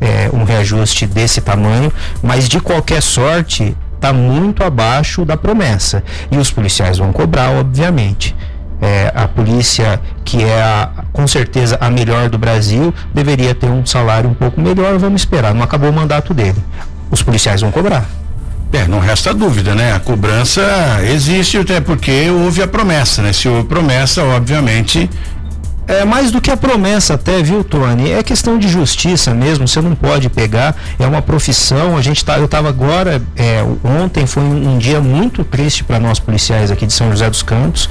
é, 0.00 0.30
um 0.32 0.44
reajuste 0.44 1.06
desse 1.06 1.40
tamanho, 1.40 1.92
mas 2.22 2.48
de 2.48 2.60
qualquer 2.60 3.02
sorte 3.02 3.76
está 3.94 4.12
muito 4.12 4.62
abaixo 4.62 5.24
da 5.24 5.36
promessa. 5.36 6.02
E 6.30 6.36
os 6.36 6.50
policiais 6.50 6.98
vão 6.98 7.12
cobrar, 7.12 7.50
obviamente. 7.50 8.34
É, 8.80 9.12
a 9.12 9.26
polícia, 9.26 10.00
que 10.24 10.42
é 10.42 10.62
a, 10.62 10.90
com 11.12 11.26
certeza 11.26 11.76
a 11.80 11.90
melhor 11.90 12.28
do 12.28 12.38
Brasil, 12.38 12.94
deveria 13.12 13.52
ter 13.54 13.68
um 13.68 13.84
salário 13.84 14.30
um 14.30 14.34
pouco 14.34 14.60
melhor. 14.60 14.98
Vamos 14.98 15.22
esperar, 15.22 15.52
não 15.52 15.62
acabou 15.62 15.90
o 15.90 15.92
mandato 15.92 16.32
dele. 16.32 16.62
Os 17.10 17.22
policiais 17.22 17.60
vão 17.60 17.72
cobrar. 17.72 18.17
É, 18.72 18.86
não 18.86 18.98
resta 18.98 19.32
dúvida, 19.32 19.74
né? 19.74 19.94
A 19.94 20.00
cobrança 20.00 20.62
existe 21.02 21.56
até 21.56 21.80
porque 21.80 22.28
houve 22.30 22.62
a 22.62 22.68
promessa, 22.68 23.22
né? 23.22 23.32
Se 23.32 23.48
houve 23.48 23.66
promessa, 23.66 24.22
obviamente 24.22 25.08
é 25.88 26.04
mais 26.04 26.30
do 26.30 26.38
que 26.38 26.50
a 26.50 26.56
promessa 26.56 27.14
até, 27.14 27.42
viu, 27.42 27.64
Tony? 27.64 28.12
É 28.12 28.22
questão 28.22 28.58
de 28.58 28.68
justiça 28.68 29.32
mesmo, 29.32 29.66
você 29.66 29.80
não 29.80 29.94
pode 29.94 30.28
pegar, 30.28 30.76
é 30.98 31.06
uma 31.06 31.22
profissão, 31.22 31.96
a 31.96 32.02
gente 32.02 32.22
tá, 32.22 32.38
eu 32.38 32.44
estava 32.44 32.68
agora, 32.68 33.22
é, 33.34 33.64
ontem 33.82 34.26
foi 34.26 34.42
um, 34.42 34.74
um, 34.74 34.78
dia 34.78 35.00
muito 35.00 35.42
triste 35.42 35.82
para 35.82 35.98
nós 35.98 36.18
policiais 36.18 36.70
aqui 36.70 36.86
de 36.86 36.92
São 36.92 37.10
José 37.10 37.30
dos 37.30 37.42
Campos. 37.42 37.88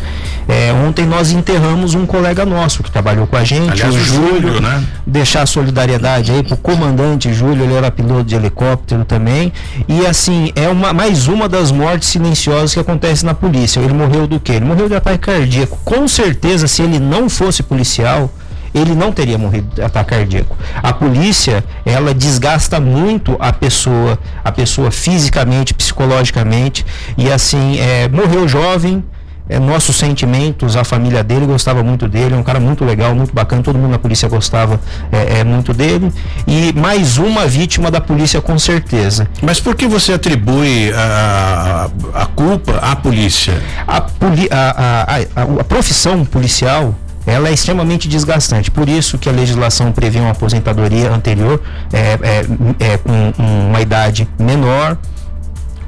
É, 0.48 0.72
ontem 0.72 1.06
nós 1.06 1.32
enterramos 1.32 1.96
um 1.96 2.06
colega 2.06 2.46
nosso 2.46 2.84
que 2.84 2.92
trabalhou 2.92 3.28
com 3.28 3.36
a 3.36 3.44
gente, 3.44 3.72
Aliás, 3.72 3.94
o 3.94 4.00
Júlio, 4.00 4.42
Júlio, 4.42 4.62
né? 4.62 4.84
Deixar 5.06 5.42
a 5.42 5.46
solidariedade 5.46 6.32
aí 6.32 6.44
pro 6.44 6.56
comandante 6.58 7.34
Júlio, 7.34 7.64
ele 7.64 7.74
era 7.74 7.92
piloto 7.92 8.24
de 8.24 8.36
helicóptero 8.36 9.04
também. 9.04 9.52
E 9.88 10.06
assim, 10.06 10.52
é 10.56 10.70
uma, 10.70 10.94
mais 10.94 11.28
uma 11.28 11.50
das 11.50 11.72
mortes 11.72 12.10
silenciosas 12.10 12.74
que 12.74 12.80
acontece 12.80 13.26
na 13.26 13.34
polícia. 13.34 13.80
Ele 13.80 13.94
morreu 13.94 14.28
do 14.28 14.40
quê? 14.40 14.54
Ele 14.54 14.66
morreu 14.66 14.88
de 14.88 14.96
ataque 14.96 15.20
cardíaco. 15.20 15.78
Com 15.84 16.08
certeza, 16.08 16.68
se 16.68 16.82
ele 16.82 17.00
não 17.00 17.30
fosse 17.30 17.64
policial, 17.64 17.88
policial, 17.88 18.30
ele 18.74 18.94
não 18.94 19.12
teria 19.12 19.38
morrido 19.38 19.74
de 19.76 19.82
ataque 19.82 20.10
cardíaco. 20.12 20.58
A 20.82 20.94
polícia, 20.94 21.64
ela 21.86 22.14
desgasta 22.14 22.80
muito 22.80 23.36
a 23.40 23.54
pessoa, 23.54 24.20
a 24.44 24.52
pessoa 24.52 24.92
fisicamente, 24.92 25.74
psicologicamente, 25.74 26.86
e 27.18 27.32
assim, 27.32 27.80
é, 27.80 28.08
morreu 28.10 28.48
jovem, 28.48 29.04
é, 29.50 29.60
nossos 29.60 29.96
sentimentos 29.96 30.76
à 30.76 30.84
família 30.84 31.24
dele, 31.24 31.46
gostava 31.46 31.84
muito 31.84 32.08
dele, 32.08 32.36
é 32.36 32.38
um 32.38 32.44
cara 32.44 32.60
muito 32.60 32.84
legal, 32.84 33.16
muito 33.16 33.34
bacana, 33.34 33.62
todo 33.62 33.78
mundo 33.78 33.92
na 33.92 34.00
polícia 34.00 34.28
gostava 34.28 34.80
é, 35.12 35.40
é, 35.40 35.44
muito 35.44 35.74
dele. 35.74 36.12
E 36.46 36.74
mais 36.74 37.18
uma 37.18 37.46
vítima 37.46 37.90
da 37.90 38.02
polícia, 38.02 38.42
com 38.42 38.58
certeza. 38.60 39.28
Mas 39.42 39.60
por 39.60 39.76
que 39.76 39.88
você 39.88 40.14
atribui 40.14 40.92
a, 40.94 41.90
a, 42.14 42.26
culpa 42.26 42.74
à 42.82 42.96
polícia? 42.96 43.62
A, 43.88 44.02
poli, 44.02 44.48
a, 44.52 45.06
a, 45.06 45.42
a, 45.42 45.62
a 45.62 45.64
profissão 45.64 46.26
policial 46.26 46.96
ela 47.28 47.50
é 47.50 47.54
extremamente 47.54 48.08
desgastante. 48.08 48.72
Por 48.72 48.88
isso 48.88 49.18
que 49.18 49.28
a 49.28 49.32
legislação 49.34 49.92
prevê 49.92 50.20
uma 50.20 50.32
aposentadoria 50.32 51.12
anterior 51.12 51.62
é, 51.92 52.18
é, 52.22 52.94
é 52.94 52.98
com 52.98 53.34
uma 53.38 53.82
idade 53.82 54.28
menor, 54.40 54.98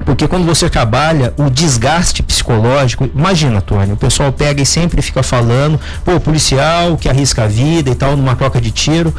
porque 0.10 0.28
quando 0.28 0.44
você 0.44 0.68
trabalha, 0.68 1.36
o 1.38 1.52
desgaste 1.52 2.24
psicológico, 2.24 3.08
imagina, 3.14 3.62
Tony, 3.62 3.94
o 3.94 3.96
pessoal 3.96 4.34
pega 4.34 4.60
e 4.60 4.66
sempre 4.66 5.04
fica 5.04 5.22
falando, 5.22 5.80
pô, 6.04 6.20
policial 6.20 6.98
que 6.98 7.08
arrisca 7.08 7.44
a 7.44 7.48
vida 7.48 7.92
e 7.92 7.94
tal, 7.94 8.18
numa 8.18 8.36
troca 8.36 8.60
de 8.60 8.72
tiro. 8.72 9.14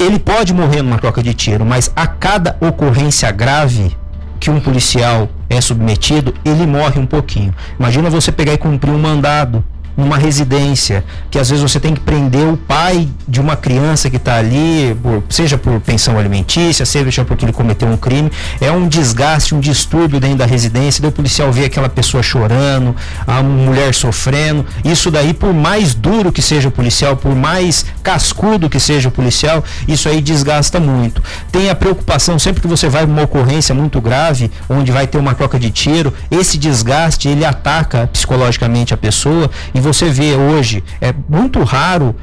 Ele 0.00 0.18
pode 0.18 0.54
morrer 0.54 0.80
numa 0.80 0.96
troca 0.96 1.22
de 1.22 1.34
tiro, 1.34 1.66
mas 1.66 1.92
a 1.94 2.06
cada 2.06 2.56
ocorrência 2.62 3.30
grave 3.30 3.94
que 4.40 4.50
um 4.50 4.58
policial 4.58 5.28
é 5.50 5.60
submetido, 5.60 6.32
ele 6.46 6.66
morre 6.66 6.98
um 6.98 7.04
pouquinho. 7.04 7.54
Imagina 7.78 8.08
você 8.08 8.32
pegar 8.32 8.54
e 8.54 8.58
cumprir 8.58 8.92
um 8.92 8.98
mandado 8.98 9.62
numa 9.96 10.18
residência, 10.18 11.04
que 11.30 11.38
às 11.38 11.48
vezes 11.48 11.62
você 11.62 11.80
tem 11.80 11.94
que 11.94 12.00
prender 12.00 12.46
o 12.46 12.56
pai 12.56 13.08
de 13.26 13.40
uma 13.40 13.56
criança 13.56 14.10
que 14.10 14.16
está 14.16 14.36
ali, 14.36 14.96
por, 15.02 15.22
seja 15.30 15.56
por 15.56 15.80
pensão 15.80 16.18
alimentícia, 16.18 16.84
seja 16.84 17.24
porque 17.24 17.44
ele 17.44 17.52
cometeu 17.52 17.88
um 17.88 17.96
crime, 17.96 18.30
é 18.60 18.70
um 18.70 18.86
desgaste, 18.86 19.54
um 19.54 19.60
distúrbio 19.60 20.20
dentro 20.20 20.38
da 20.38 20.46
residência, 20.46 21.00
daí 21.00 21.08
o 21.08 21.12
policial 21.12 21.50
vê 21.50 21.64
aquela 21.64 21.88
pessoa 21.88 22.22
chorando, 22.22 22.94
a 23.26 23.42
mulher 23.42 23.94
sofrendo, 23.94 24.66
isso 24.84 25.10
daí 25.10 25.32
por 25.32 25.54
mais 25.54 25.94
duro 25.94 26.30
que 26.30 26.42
seja 26.42 26.68
o 26.68 26.72
policial, 26.72 27.16
por 27.16 27.34
mais 27.34 27.86
cascudo 28.02 28.68
que 28.68 28.78
seja 28.78 29.08
o 29.08 29.12
policial, 29.12 29.64
isso 29.88 30.08
aí 30.08 30.20
desgasta 30.20 30.78
muito. 30.78 31.22
Tem 31.50 31.70
a 31.70 31.74
preocupação, 31.74 32.38
sempre 32.38 32.60
que 32.60 32.68
você 32.68 32.88
vai 32.88 33.04
uma 33.04 33.22
ocorrência 33.22 33.74
muito 33.74 34.00
grave, 34.00 34.50
onde 34.68 34.92
vai 34.92 35.06
ter 35.06 35.18
uma 35.18 35.34
troca 35.34 35.58
de 35.58 35.70
tiro, 35.70 36.12
esse 36.30 36.58
desgaste, 36.58 37.28
ele 37.28 37.44
ataca 37.44 38.08
psicologicamente 38.12 38.92
a 38.92 38.96
pessoa 38.96 39.50
e 39.74 39.80
você 39.86 40.10
vê 40.10 40.34
hoje, 40.34 40.82
é 41.00 41.14
muito 41.28 41.62
raro 41.62 42.14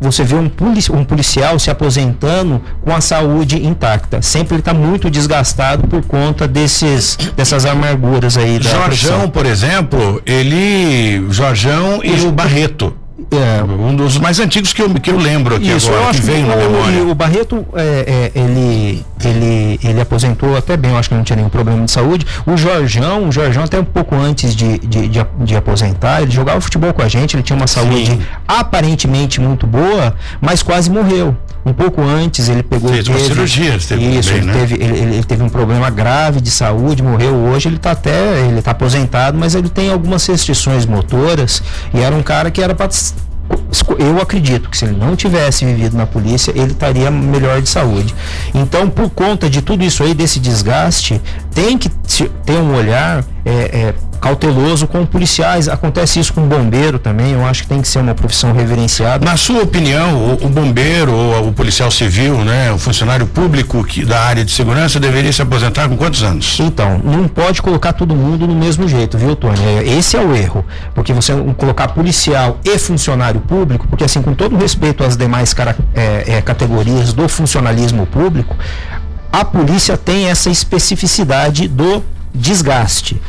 você 0.00 0.22
vê 0.22 0.36
um, 0.36 0.48
polici 0.48 0.92
um 0.92 1.04
policial 1.04 1.58
se 1.58 1.70
aposentando 1.70 2.62
com 2.82 2.94
a 2.94 3.00
saúde 3.00 3.66
intacta. 3.66 4.22
Sempre 4.22 4.54
ele 4.54 4.60
está 4.60 4.72
muito 4.72 5.10
desgastado 5.10 5.88
por 5.88 6.04
conta 6.04 6.46
desses, 6.46 7.18
dessas 7.36 7.66
amarguras 7.66 8.36
aí 8.36 8.60
da 8.60 8.70
Jorjão, 8.70 9.28
por 9.28 9.44
exemplo, 9.44 10.22
ele. 10.24 11.26
Jorjão 11.30 12.00
e 12.04 12.24
o 12.24 12.30
Barreto. 12.30 12.94
É, 13.30 13.62
um 13.62 13.94
dos 13.94 14.16
mais 14.18 14.40
antigos 14.40 14.72
que 14.72 14.80
eu, 14.80 14.88
que 14.94 15.10
eu 15.10 15.18
lembro 15.18 15.56
aqui 15.56 15.70
Isso, 15.70 15.92
agora, 15.92 16.14
que 16.14 16.20
veio 16.22 16.46
na 16.46 16.56
memória. 16.56 17.02
O, 17.02 17.10
o 17.10 17.14
Barreto, 17.14 17.66
é, 17.74 18.30
é, 18.34 18.40
ele, 18.40 19.04
ele, 19.22 19.80
ele 19.84 20.00
aposentou 20.00 20.56
até 20.56 20.78
bem, 20.78 20.92
eu 20.92 20.96
acho 20.96 21.10
que 21.10 21.14
não 21.14 21.22
tinha 21.22 21.36
nenhum 21.36 21.50
problema 21.50 21.84
de 21.84 21.90
saúde. 21.90 22.26
O 22.46 22.56
Jorjão, 22.56 23.28
o 23.28 23.32
Jorjão 23.32 23.64
até 23.64 23.78
um 23.78 23.84
pouco 23.84 24.14
antes 24.14 24.56
de, 24.56 24.78
de, 24.78 25.08
de, 25.08 25.26
de 25.40 25.56
aposentar, 25.56 26.22
ele 26.22 26.30
jogava 26.30 26.58
futebol 26.60 26.94
com 26.94 27.02
a 27.02 27.08
gente, 27.08 27.36
ele 27.36 27.42
tinha 27.42 27.56
uma 27.56 27.66
saúde 27.66 28.06
Sim. 28.06 28.22
aparentemente 28.46 29.40
muito 29.40 29.66
boa, 29.66 30.14
mas 30.40 30.62
quase 30.62 30.90
morreu. 30.90 31.36
Um 31.68 31.72
pouco 31.74 32.00
antes 32.00 32.48
ele 32.48 32.62
pegou. 32.62 32.90
Fez 32.90 33.04
teve, 33.04 33.18
uma 33.18 33.24
cirurgia, 33.24 33.78
teve 33.78 34.18
isso, 34.18 34.30
bem, 34.30 34.38
ele, 34.38 34.46
né? 34.46 34.52
teve, 34.54 34.74
ele, 34.74 34.98
ele, 34.98 35.24
teve 35.24 35.42
um 35.42 35.48
problema 35.48 35.90
grave 35.90 36.40
de 36.40 36.50
saúde, 36.50 37.02
morreu 37.02 37.34
hoje, 37.34 37.68
ele 37.68 37.76
está 37.76 37.90
até, 37.90 38.46
ele 38.46 38.58
está 38.58 38.70
aposentado, 38.70 39.36
mas 39.36 39.54
ele 39.54 39.68
tem 39.68 39.90
algumas 39.90 40.24
restrições 40.26 40.86
motoras 40.86 41.62
e 41.92 42.00
era 42.00 42.14
um 42.14 42.22
cara 42.22 42.50
que 42.50 42.62
era 42.62 42.74
para 42.74 42.88
eu 43.98 44.20
acredito 44.20 44.68
que 44.68 44.76
se 44.76 44.84
ele 44.84 44.96
não 44.96 45.16
tivesse 45.16 45.64
vivido 45.64 45.96
na 45.96 46.06
polícia, 46.06 46.52
ele 46.54 46.72
estaria 46.72 47.10
melhor 47.10 47.60
de 47.62 47.68
saúde. 47.68 48.14
Então, 48.54 48.88
por 48.88 49.10
conta 49.10 49.48
de 49.48 49.62
tudo 49.62 49.84
isso 49.84 50.02
aí, 50.02 50.14
desse 50.14 50.38
desgaste, 50.38 51.20
tem 51.54 51.76
que 51.76 51.88
ter 51.88 52.58
um 52.58 52.74
olhar 52.74 53.24
é, 53.44 53.52
é, 53.52 53.94
cauteloso 54.18 54.86
com 54.86 55.04
policiais. 55.06 55.68
Acontece 55.68 56.20
isso 56.20 56.32
com 56.32 56.42
bombeiro 56.42 56.98
também. 56.98 57.32
Eu 57.32 57.44
acho 57.46 57.62
que 57.62 57.68
tem 57.68 57.80
que 57.80 57.88
ser 57.88 58.00
uma 58.00 58.14
profissão 58.14 58.52
reverenciada. 58.52 59.24
Na 59.24 59.36
sua 59.36 59.62
opinião, 59.62 60.16
o, 60.16 60.46
o 60.46 60.48
bombeiro 60.48 61.12
ou 61.12 61.48
o 61.48 61.52
policial 61.52 61.90
civil, 61.90 62.44
né, 62.44 62.70
o 62.72 62.78
funcionário 62.78 63.26
público 63.26 63.82
que, 63.84 64.04
da 64.04 64.20
área 64.20 64.44
de 64.44 64.50
segurança 64.50 65.00
deveria 65.00 65.32
se 65.32 65.42
aposentar 65.42 65.88
com 65.88 65.96
quantos 65.96 66.22
anos? 66.22 66.58
Então, 66.60 67.00
não 67.02 67.28
pode 67.28 67.62
colocar 67.62 67.92
todo 67.92 68.14
mundo 68.14 68.46
no 68.46 68.54
mesmo 68.54 68.88
jeito, 68.88 69.16
viu, 69.16 69.34
Tony? 69.36 69.58
É, 69.64 69.98
esse 69.98 70.16
é 70.16 70.20
o 70.20 70.34
erro. 70.34 70.64
Porque 70.94 71.12
você 71.12 71.32
colocar 71.56 71.88
policial 71.88 72.58
e 72.64 72.78
funcionário 72.78 73.40
público, 73.40 73.86
porque 73.88 74.04
assim, 74.04 74.22
com 74.22 74.34
todo 74.34 74.56
respeito 74.56 75.04
às 75.04 75.16
demais 75.16 75.54
cara, 75.54 75.76
é, 75.94 76.36
é, 76.36 76.42
categorias 76.42 77.12
do 77.12 77.28
funcionalismo 77.28 78.06
público, 78.06 78.56
a 79.30 79.44
polícia 79.44 79.96
tem 79.96 80.28
essa 80.28 80.50
especificidade 80.50 81.68
do 81.68 82.02
desgaste. 82.34 83.20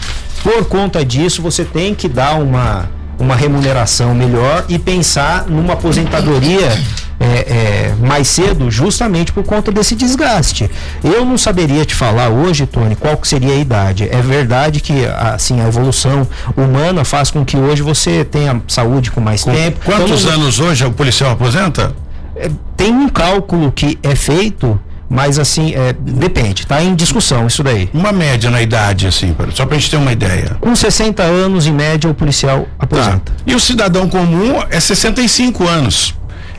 Por 0.44 0.66
conta 0.66 1.04
disso, 1.04 1.42
você 1.42 1.66
tem 1.66 1.94
que 1.94 2.08
dar 2.08 2.36
uma, 2.36 2.90
uma 3.20 3.36
remuneração 3.36 4.16
melhor 4.16 4.66
e 4.70 4.80
pensar 4.80 5.46
numa 5.48 5.74
aposentadoria 5.74 6.78
é, 7.20 7.26
é, 7.26 7.96
mais 8.00 8.28
cedo, 8.30 8.72
justamente 8.72 9.34
por 9.34 9.44
conta 9.44 9.72
desse 9.72 9.94
desgaste. 9.94 10.70
Eu 11.04 11.26
não 11.26 11.38
saberia 11.38 11.84
te 11.84 11.94
falar 11.94 12.30
hoje, 12.30 12.66
Tony, 12.66 12.96
qual 12.96 13.18
que 13.18 13.28
seria 13.28 13.54
a 13.54 13.58
idade. 13.58 14.08
É 14.10 14.22
verdade 14.22 14.80
que 14.80 15.06
assim 15.06 15.60
a 15.60 15.68
evolução 15.68 16.26
humana 16.56 17.04
faz 17.04 17.30
com 17.30 17.44
que 17.44 17.58
hoje 17.58 17.82
você 17.82 18.24
tenha 18.24 18.62
saúde 18.68 19.12
com 19.12 19.20
mais 19.20 19.44
com 19.44 19.52
tempo. 19.52 19.80
Quantos 19.84 20.24
então, 20.24 20.36
anos 20.36 20.60
hoje 20.60 20.86
o 20.86 20.92
policial 20.92 21.32
aposenta? 21.32 21.94
É, 22.36 22.50
tem 22.78 22.94
um 22.94 23.10
cálculo 23.10 23.72
que 23.72 24.00
é 24.02 24.16
feito 24.16 24.80
mas 25.10 25.40
assim, 25.40 25.74
é, 25.74 25.94
depende, 25.94 26.68
tá 26.68 26.82
em 26.84 26.94
discussão 26.94 27.48
isso 27.48 27.64
daí. 27.64 27.90
Uma 27.94 28.12
média 28.12 28.50
na 28.50 28.62
idade, 28.62 29.08
assim, 29.08 29.36
só 29.54 29.66
pra 29.66 29.78
gente 29.78 29.90
ter 29.90 29.98
uma 29.98 30.12
ideia. 30.12 30.58
Com 30.60 30.76
60 30.76 31.24
anos, 31.24 31.66
em 31.66 31.74
média, 31.74 32.10
o 32.10 32.14
policial 32.14 32.68
aposenta. 32.78 33.32
Tá. 33.32 33.34
E 33.46 33.56
o 33.56 33.60
cidadão 33.60 34.08
comum 34.08 34.62
é 34.70 34.80
65 34.80 35.68
anos. 35.68 36.14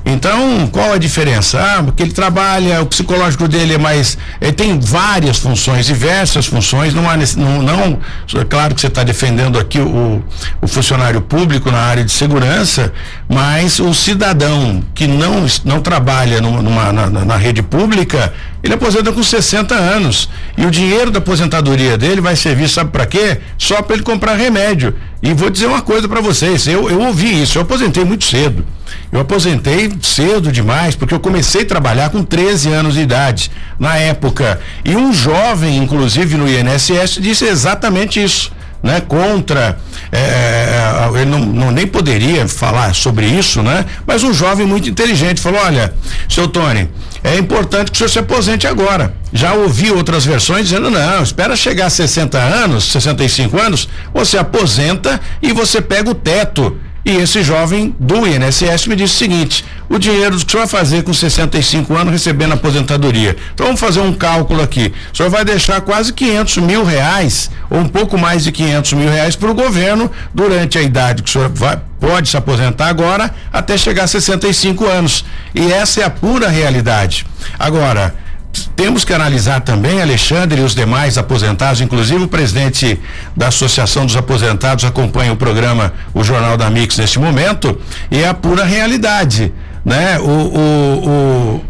Então, 0.05 0.69
qual 0.73 0.93
a 0.93 0.99
diferença? 0.99 1.61
Ah, 1.61 1.83
porque 1.83 2.03
ele 2.03 2.13
trabalha, 2.13 2.83
o 2.83 2.87
psicológico 2.87 3.47
dele 3.47 3.75
é 3.75 3.79
mais. 3.79 4.17
Ele 4.41 4.53
tem 4.53 4.79
várias 4.79 5.39
funções, 5.39 5.87
diversas 5.87 6.47
funções. 6.47 6.95
Não, 6.95 7.09
há, 7.09 7.17
não, 7.37 7.63
não 7.63 8.01
é 8.41 8.45
claro 8.45 8.75
que 8.75 8.81
você 8.81 8.87
está 8.87 9.03
defendendo 9.03 9.59
aqui 9.59 9.79
o, 9.79 10.23
o 10.61 10.67
funcionário 10.67 11.21
público 11.21 11.71
na 11.71 11.79
área 11.79 12.05
de 12.05 12.13
segurança, 12.13 12.93
mas 13.29 13.79
o 13.79 13.93
cidadão 13.93 14.83
que 14.95 15.07
não, 15.07 15.47
não 15.65 15.81
trabalha 15.81 16.41
numa, 16.41 16.93
na, 16.93 17.07
na 17.09 17.37
rede 17.37 17.63
pública, 17.63 18.33
ele 18.63 18.75
aposenta 18.75 19.13
com 19.13 19.23
60 19.23 19.75
anos. 19.75 20.29
E 20.57 20.67
o 20.67 20.71
dinheiro 20.71 21.11
da 21.11 21.19
aposentadoria 21.19 21.97
dele 21.97 22.21
vai 22.21 22.37
servir, 22.37 22.69
sabe 22.69 22.91
para 22.91 23.07
quê? 23.07 23.39
Só 23.57 23.81
para 23.83 23.95
ele 23.95 24.03
comprar 24.03 24.35
remédio. 24.35 24.95
E 25.23 25.33
vou 25.35 25.51
dizer 25.51 25.67
uma 25.67 25.83
coisa 25.83 26.09
para 26.09 26.21
vocês, 26.21 26.67
eu, 26.67 26.89
eu 26.89 27.01
ouvi 27.01 27.43
isso, 27.43 27.59
eu 27.59 27.63
aposentei 27.63 28.05
muito 28.05 28.25
cedo. 28.25 28.65
Eu 29.13 29.21
aposentei 29.21 29.91
cedo 30.03 30.51
demais, 30.51 30.95
porque 30.95 31.15
eu 31.15 31.21
comecei 31.21 31.63
a 31.63 31.67
trabalhar 31.67 32.11
com 32.11 32.23
13 32.23 32.71
anos 32.71 32.95
de 32.95 33.01
idade, 33.01 33.51
na 33.79 33.97
época. 33.97 34.61
E 34.85 34.97
um 34.97 35.13
jovem, 35.13 35.77
inclusive 35.77 36.37
no 36.37 36.49
INSS, 36.49 37.21
disse 37.21 37.45
exatamente 37.45 38.23
isso. 38.23 38.53
Né, 38.83 38.99
contra, 39.03 39.79
é, 40.11 40.19
é, 40.19 41.21
ele 41.21 41.31
não, 41.31 41.41
não, 41.41 41.71
nem 41.71 41.87
poderia 41.87 42.49
falar 42.49 42.95
sobre 42.95 43.27
isso, 43.27 43.63
né? 43.63 43.85
Mas 44.07 44.23
um 44.23 44.33
jovem 44.33 44.67
muito 44.67 44.89
inteligente 44.89 45.39
falou: 45.39 45.61
olha, 45.61 45.93
seu 46.27 46.49
Tony, 46.49 46.89
é 47.23 47.37
importante 47.37 47.91
que 47.91 47.97
o 47.97 47.99
senhor 47.99 48.09
se 48.09 48.19
aposente 48.19 48.67
agora. 48.67 49.15
Já 49.35 49.53
ouvi 49.53 49.91
outras 49.91 50.25
versões 50.25 50.69
dizendo: 50.69 50.91
não, 50.91 51.23
espera 51.23 51.55
chegar 51.55 51.87
a 51.87 51.91
60 51.91 52.39
anos, 52.39 52.85
65 52.85 53.61
anos, 53.61 53.87
você 54.15 54.39
aposenta 54.39 55.21
e 55.43 55.53
você 55.53 55.83
pega 55.83 56.11
o 56.11 56.15
teto 56.15 56.75
e 57.05 57.17
esse 57.17 57.43
jovem 57.43 57.95
do 57.99 58.27
INSS 58.27 58.87
me 58.87 58.97
disse 58.97 59.15
o 59.15 59.19
seguinte: 59.19 59.65
o 59.89 59.99
dinheiro 59.99 60.37
que 60.37 60.47
o 60.47 60.51
senhor 60.51 60.67
vai 60.67 60.81
fazer 60.81 61.03
com 61.03 61.13
65 61.13 61.95
anos 61.97 62.13
recebendo 62.13 62.53
aposentadoria. 62.53 63.37
Então 63.55 63.67
vamos 63.67 63.81
fazer 63.81 64.01
um 64.01 64.13
cálculo 64.13 64.63
aqui. 64.63 64.93
O 65.13 65.17
senhor 65.17 65.31
vai 65.31 65.45
deixar 65.45 65.81
quase 65.81 66.13
500 66.13 66.59
mil 66.59 66.85
reais, 66.85 67.51
ou 67.69 67.79
um 67.79 67.89
pouco 67.89 68.19
mais 68.19 68.45
de 68.45 68.53
500 68.53 68.93
mil 68.93 69.11
reais 69.11 69.35
para 69.35 69.51
o 69.51 69.55
governo 69.55 70.11
durante 70.35 70.79
a 70.79 70.83
idade 70.83 71.23
que 71.23 71.29
o 71.29 71.33
senhor 71.33 71.49
vai, 71.49 71.81
pode 71.99 72.29
se 72.29 72.37
aposentar 72.37 72.89
agora 72.89 73.35
até 73.53 73.77
chegar 73.77 74.05
a 74.05 74.07
65 74.07 74.87
anos. 74.87 75.25
E 75.55 75.73
essa 75.73 76.01
é 76.01 76.05
a 76.05 76.11
pura 76.11 76.49
realidade. 76.49 77.27
Agora 77.59 78.15
temos 78.75 79.05
que 79.05 79.13
analisar 79.13 79.61
também, 79.61 80.01
Alexandre 80.01 80.61
e 80.61 80.65
os 80.65 80.75
demais 80.75 81.19
aposentados, 81.19 81.81
inclusive 81.81 82.25
o 82.25 82.29
presidente 82.29 82.99
da 83.37 83.49
Associação 83.49 84.07
dos 84.07 84.17
Aposentados 84.17 84.85
acompanha 84.85 85.33
o 85.33 85.37
programa, 85.37 85.93
o 86.15 86.25
Jornal 86.25 86.57
da 86.57 86.71
Mix 86.71 86.97
neste 86.97 87.19
momento, 87.19 87.79
e 88.11 88.19
é 88.19 88.29
a 88.29 88.35
pura 88.35 88.65
realidade, 88.65 89.53
né? 89.85 90.19
O, 90.19 90.31
o, 90.31 91.65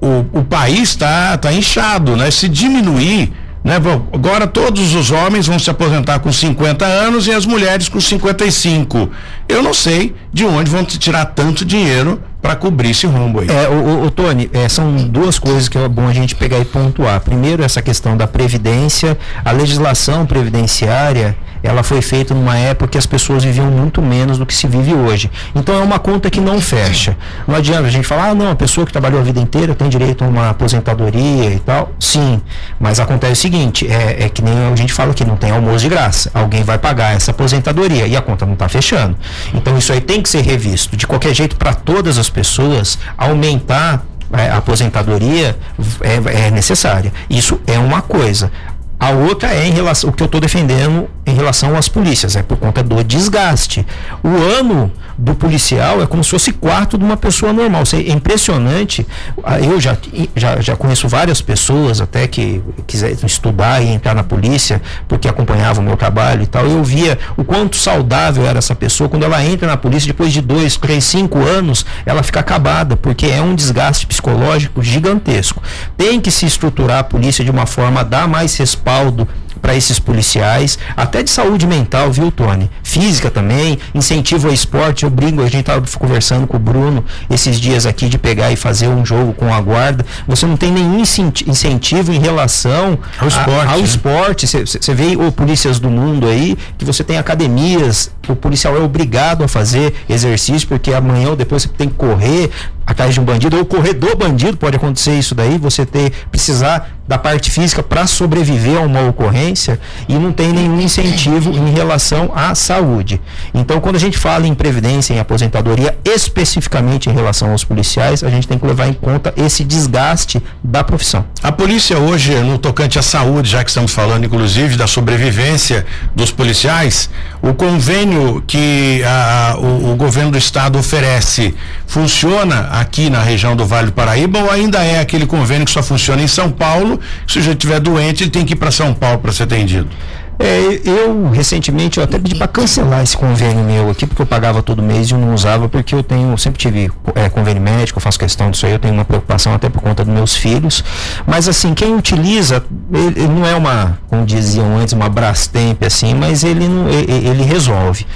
o, 0.00 0.26
o, 0.40 0.44
país 0.44 0.90
está 0.90 1.36
tá 1.38 1.52
inchado, 1.52 2.16
né? 2.16 2.30
Se 2.30 2.48
diminuir 2.48 3.32
Né? 3.64 3.76
Agora 4.12 4.46
todos 4.46 4.94
os 4.94 5.10
homens 5.10 5.46
vão 5.46 5.58
se 5.58 5.70
aposentar 5.70 6.18
com 6.18 6.32
50 6.32 6.84
anos 6.84 7.26
e 7.28 7.32
as 7.32 7.46
mulheres 7.46 7.88
com 7.88 8.00
55. 8.00 9.08
Eu 9.48 9.62
não 9.62 9.72
sei 9.72 10.14
de 10.32 10.44
onde 10.44 10.70
vão 10.70 10.84
tirar 10.84 11.26
tanto 11.26 11.64
dinheiro 11.64 12.20
para 12.42 12.56
cobrir 12.56 12.90
esse 12.90 13.06
rombo 13.06 13.40
aí. 13.40 13.48
É, 13.48 13.68
o, 13.68 14.04
o, 14.04 14.10
Tony, 14.10 14.50
é, 14.52 14.68
são 14.68 14.96
duas 14.96 15.38
coisas 15.38 15.68
que 15.68 15.78
é 15.78 15.88
bom 15.88 16.08
a 16.08 16.12
gente 16.12 16.34
pegar 16.34 16.58
e 16.58 16.64
pontuar. 16.64 17.20
Primeiro, 17.20 17.62
essa 17.62 17.80
questão 17.80 18.16
da 18.16 18.26
previdência, 18.26 19.16
a 19.44 19.52
legislação 19.52 20.26
previdenciária, 20.26 21.36
ela 21.62 21.82
foi 21.82 22.02
feita 22.02 22.34
numa 22.34 22.58
época 22.58 22.88
que 22.88 22.98
as 22.98 23.06
pessoas 23.06 23.44
viviam 23.44 23.70
muito 23.70 24.02
menos 24.02 24.36
do 24.36 24.44
que 24.44 24.54
se 24.54 24.66
vive 24.66 24.92
hoje. 24.92 25.30
Então 25.54 25.74
é 25.74 25.82
uma 25.82 25.98
conta 25.98 26.28
que 26.28 26.40
não 26.40 26.60
fecha. 26.60 27.16
Não 27.46 27.54
adianta 27.54 27.86
a 27.86 27.90
gente 27.90 28.06
falar, 28.06 28.30
ah, 28.30 28.34
não, 28.34 28.50
a 28.50 28.56
pessoa 28.56 28.84
que 28.84 28.92
trabalhou 28.92 29.20
a 29.20 29.22
vida 29.22 29.38
inteira 29.38 29.74
tem 29.74 29.88
direito 29.88 30.24
a 30.24 30.26
uma 30.26 30.50
aposentadoria 30.50 31.50
e 31.50 31.60
tal. 31.60 31.92
Sim, 32.00 32.40
mas 32.80 32.98
acontece 32.98 33.32
o 33.32 33.36
seguinte, 33.36 33.86
é, 33.86 34.24
é 34.24 34.28
que 34.28 34.42
nem 34.42 34.54
a 34.72 34.74
gente 34.74 34.92
fala 34.92 35.14
que 35.14 35.24
não 35.24 35.36
tem 35.36 35.50
almoço 35.50 35.78
de 35.78 35.88
graça. 35.88 36.30
Alguém 36.34 36.64
vai 36.64 36.78
pagar 36.78 37.14
essa 37.14 37.30
aposentadoria 37.30 38.06
e 38.06 38.16
a 38.16 38.20
conta 38.20 38.44
não 38.44 38.54
está 38.54 38.68
fechando. 38.68 39.16
Então 39.54 39.78
isso 39.78 39.92
aí 39.92 40.00
tem 40.00 40.20
que 40.20 40.28
ser 40.28 40.42
revisto. 40.42 40.96
De 40.96 41.06
qualquer 41.06 41.32
jeito, 41.32 41.56
para 41.56 41.74
todas 41.74 42.18
as 42.18 42.28
pessoas, 42.32 42.98
aumentar 43.16 44.04
é, 44.32 44.48
a 44.48 44.56
aposentadoria 44.56 45.56
é, 46.00 46.46
é, 46.46 46.50
necessária. 46.50 47.12
Isso 47.28 47.60
é 47.66 47.78
uma 47.78 48.00
coisa. 48.02 48.50
A 48.98 49.10
outra 49.10 49.52
é 49.52 49.66
em 49.66 49.72
relação 49.72 50.10
o 50.10 50.12
que 50.12 50.22
eu 50.22 50.26
estou 50.26 50.40
defendendo 50.40 51.08
em 51.26 51.34
relação 51.34 51.76
às 51.76 51.88
polícias, 51.88 52.36
é 52.36 52.42
por 52.42 52.56
conta 52.56 52.82
do 52.82 53.02
desgaste. 53.02 53.84
O 54.22 54.28
ano 54.28 54.92
do 55.16 55.34
policial 55.34 56.02
é 56.02 56.06
como 56.06 56.22
se 56.22 56.30
fosse 56.30 56.52
quarto 56.52 56.98
de 56.98 57.04
uma 57.04 57.16
pessoa 57.16 57.52
normal. 57.52 57.82
Isso 57.82 57.96
é 57.96 58.10
impressionante. 58.10 59.06
Ah, 59.44 59.60
eu 59.60 59.80
já, 59.80 59.96
já, 60.36 60.60
já 60.60 60.76
conheço 60.76 61.08
várias 61.08 61.40
pessoas 61.40 62.00
até 62.00 62.26
que 62.26 62.62
quiseram 62.86 63.16
estudar 63.24 63.82
e 63.82 63.88
entrar 63.88 64.14
na 64.14 64.22
polícia 64.22 64.80
porque 65.08 65.28
acompanhavam 65.28 65.82
o 65.82 65.86
meu 65.86 65.96
trabalho 65.96 66.42
e 66.42 66.46
tal. 66.46 66.66
Eu 66.66 66.82
via 66.82 67.18
o 67.36 67.44
quanto 67.44 67.76
saudável 67.76 68.46
era 68.46 68.58
essa 68.58 68.74
pessoa. 68.74 69.08
Quando 69.08 69.24
ela 69.24 69.44
entra 69.44 69.66
na 69.66 69.76
polícia, 69.76 70.06
depois 70.06 70.32
de 70.32 70.40
dois, 70.40 70.76
três, 70.76 71.04
cinco 71.04 71.38
anos, 71.38 71.84
ela 72.04 72.22
fica 72.22 72.40
acabada, 72.40 72.96
porque 72.96 73.26
é 73.26 73.40
um 73.40 73.54
desgaste 73.54 74.06
psicológico 74.06 74.82
gigantesco. 74.82 75.62
Tem 75.96 76.20
que 76.20 76.30
se 76.30 76.46
estruturar 76.46 76.98
a 76.98 77.04
polícia 77.04 77.44
de 77.44 77.50
uma 77.50 77.66
forma 77.66 78.00
a 78.00 78.04
dar 78.04 78.28
mais 78.28 78.56
respaldo 78.56 78.82
respaldo 78.82 79.28
para 79.62 79.76
esses 79.76 80.00
policiais, 80.00 80.76
até 80.96 81.22
de 81.22 81.30
saúde 81.30 81.66
mental, 81.68 82.10
viu, 82.10 82.32
Tony? 82.32 82.68
Física 82.82 83.30
também, 83.30 83.78
incentivo 83.94 84.48
ao 84.48 84.54
esporte. 84.54 85.04
Eu 85.04 85.10
brinco, 85.10 85.40
a 85.40 85.44
gente 85.44 85.60
estava 85.60 85.86
conversando 85.96 86.48
com 86.48 86.56
o 86.56 86.60
Bruno 86.60 87.04
esses 87.30 87.60
dias 87.60 87.86
aqui 87.86 88.08
de 88.08 88.18
pegar 88.18 88.50
e 88.50 88.56
fazer 88.56 88.88
um 88.88 89.06
jogo 89.06 89.32
com 89.32 89.54
a 89.54 89.60
guarda. 89.60 90.04
Você 90.26 90.44
não 90.46 90.56
tem 90.56 90.72
nenhum 90.72 91.00
incentivo 91.00 92.12
em 92.12 92.18
relação 92.18 92.98
ao 93.16 93.28
esporte. 93.28 93.72
Ao 93.72 93.78
né? 93.78 93.84
esporte. 93.84 94.46
Você 94.46 94.94
vê 94.94 95.16
o 95.16 95.30
Polícias 95.30 95.78
do 95.78 95.88
Mundo 95.88 96.26
aí, 96.26 96.58
que 96.76 96.84
você 96.84 97.04
tem 97.04 97.16
academias, 97.16 98.10
o 98.28 98.34
policial 98.34 98.76
é 98.76 98.80
obrigado 98.80 99.44
a 99.44 99.48
fazer 99.48 99.94
exercício, 100.08 100.66
porque 100.66 100.92
amanhã 100.92 101.30
ou 101.30 101.36
depois 101.36 101.62
você 101.62 101.68
tem 101.68 101.88
que 101.88 101.94
correr 101.94 102.50
atrás 102.86 103.14
de 103.14 103.20
um 103.20 103.24
bandido, 103.24 103.56
ou 103.56 103.64
correr 103.64 103.94
do 103.94 104.14
bandido, 104.16 104.56
pode 104.56 104.76
acontecer 104.76 105.18
isso 105.18 105.34
daí, 105.34 105.58
você 105.58 105.86
ter 105.86 106.12
precisar 106.30 106.96
da 107.06 107.18
parte 107.18 107.50
física 107.50 107.82
para 107.82 108.06
sobreviver 108.06 108.78
a 108.78 108.80
uma 108.80 109.02
ocorrência 109.08 109.78
e 110.08 110.14
não 110.14 110.32
tem 110.32 110.52
nenhum 110.52 110.80
incentivo 110.80 111.50
em 111.50 111.70
relação 111.70 112.30
à 112.34 112.54
saúde. 112.54 113.20
Então, 113.52 113.80
quando 113.80 113.96
a 113.96 113.98
gente 113.98 114.16
fala 114.16 114.46
em 114.46 114.54
previdência, 114.54 115.12
em 115.12 115.18
aposentadoria, 115.18 115.98
especificamente 116.04 117.10
em 117.10 117.12
relação 117.12 117.50
aos 117.50 117.64
policiais, 117.64 118.22
a 118.22 118.30
gente 118.30 118.46
tem 118.46 118.58
que 118.58 118.66
levar 118.66 118.86
em 118.86 118.92
conta 118.92 119.34
esse 119.36 119.64
desgaste 119.64 120.42
da 120.62 120.84
profissão. 120.84 121.24
A 121.42 121.50
polícia 121.50 121.98
hoje, 121.98 122.34
no 122.40 122.56
tocante 122.56 122.98
à 122.98 123.02
saúde, 123.02 123.50
já 123.50 123.64
que 123.64 123.70
estamos 123.70 123.92
falando 123.92 124.24
inclusive 124.24 124.76
da 124.76 124.86
sobrevivência 124.86 125.84
dos 126.14 126.30
policiais, 126.30 127.10
o 127.42 127.52
convênio 127.52 128.42
que 128.46 129.02
a, 129.04 129.56
o, 129.58 129.92
o 129.92 129.96
governo 129.96 130.30
do 130.30 130.38
estado 130.38 130.78
oferece 130.78 131.54
funciona 131.92 132.68
aqui 132.80 133.10
na 133.10 133.22
região 133.22 133.54
do 133.54 133.66
Vale 133.66 133.88
do 133.88 133.92
Paraíba 133.92 134.38
ou 134.38 134.50
ainda 134.50 134.82
é 134.82 134.98
aquele 134.98 135.26
convênio 135.26 135.66
que 135.66 135.70
só 135.70 135.82
funciona 135.82 136.22
em 136.22 136.26
São 136.26 136.50
Paulo? 136.50 136.98
Se 137.26 137.32
o 137.36 137.40
sujeito 137.42 137.58
estiver 137.58 137.80
doente, 137.80 138.24
ele 138.24 138.30
tem 138.30 138.46
que 138.46 138.54
ir 138.54 138.56
para 138.56 138.70
São 138.70 138.94
Paulo 138.94 139.18
para 139.18 139.30
ser 139.30 139.42
atendido. 139.42 139.90
É, 140.38 140.80
eu 140.84 141.28
recentemente 141.30 141.98
eu 141.98 142.04
até 142.04 142.18
pedi 142.18 142.34
para 142.34 142.48
cancelar 142.48 143.02
esse 143.02 143.16
convênio 143.16 143.62
meu 143.64 143.90
aqui, 143.90 144.06
porque 144.06 144.22
eu 144.22 144.26
pagava 144.26 144.62
todo 144.62 144.82
mês 144.82 145.08
e 145.08 145.12
eu 145.12 145.18
não 145.18 145.34
usava, 145.34 145.68
porque 145.68 145.94
eu 145.94 146.02
tenho, 146.02 146.36
sempre 146.36 146.58
tive 146.58 146.90
é, 147.14 147.28
convênio 147.28 147.62
médico, 147.62 147.98
eu 147.98 148.02
faço 148.02 148.18
questão 148.18 148.50
disso 148.50 148.66
aí, 148.66 148.72
eu 148.72 148.78
tenho 148.78 148.94
uma 148.94 149.04
preocupação 149.04 149.54
até 149.54 149.68
por 149.68 149.80
conta 149.82 150.04
dos 150.04 150.12
meus 150.12 150.34
filhos. 150.34 150.82
Mas 151.26 151.48
assim, 151.48 151.74
quem 151.74 151.94
utiliza, 151.94 152.64
ele, 152.92 153.28
não 153.28 153.46
é 153.46 153.54
uma, 153.54 153.98
como 154.08 154.24
diziam 154.24 154.76
antes, 154.76 154.94
uma 154.94 155.08
Brastemp 155.08 155.82
assim, 155.84 156.14
mas 156.14 156.42
ele, 156.44 156.64
ele, 156.64 157.28
ele 157.28 157.42
resolve. 157.44 158.06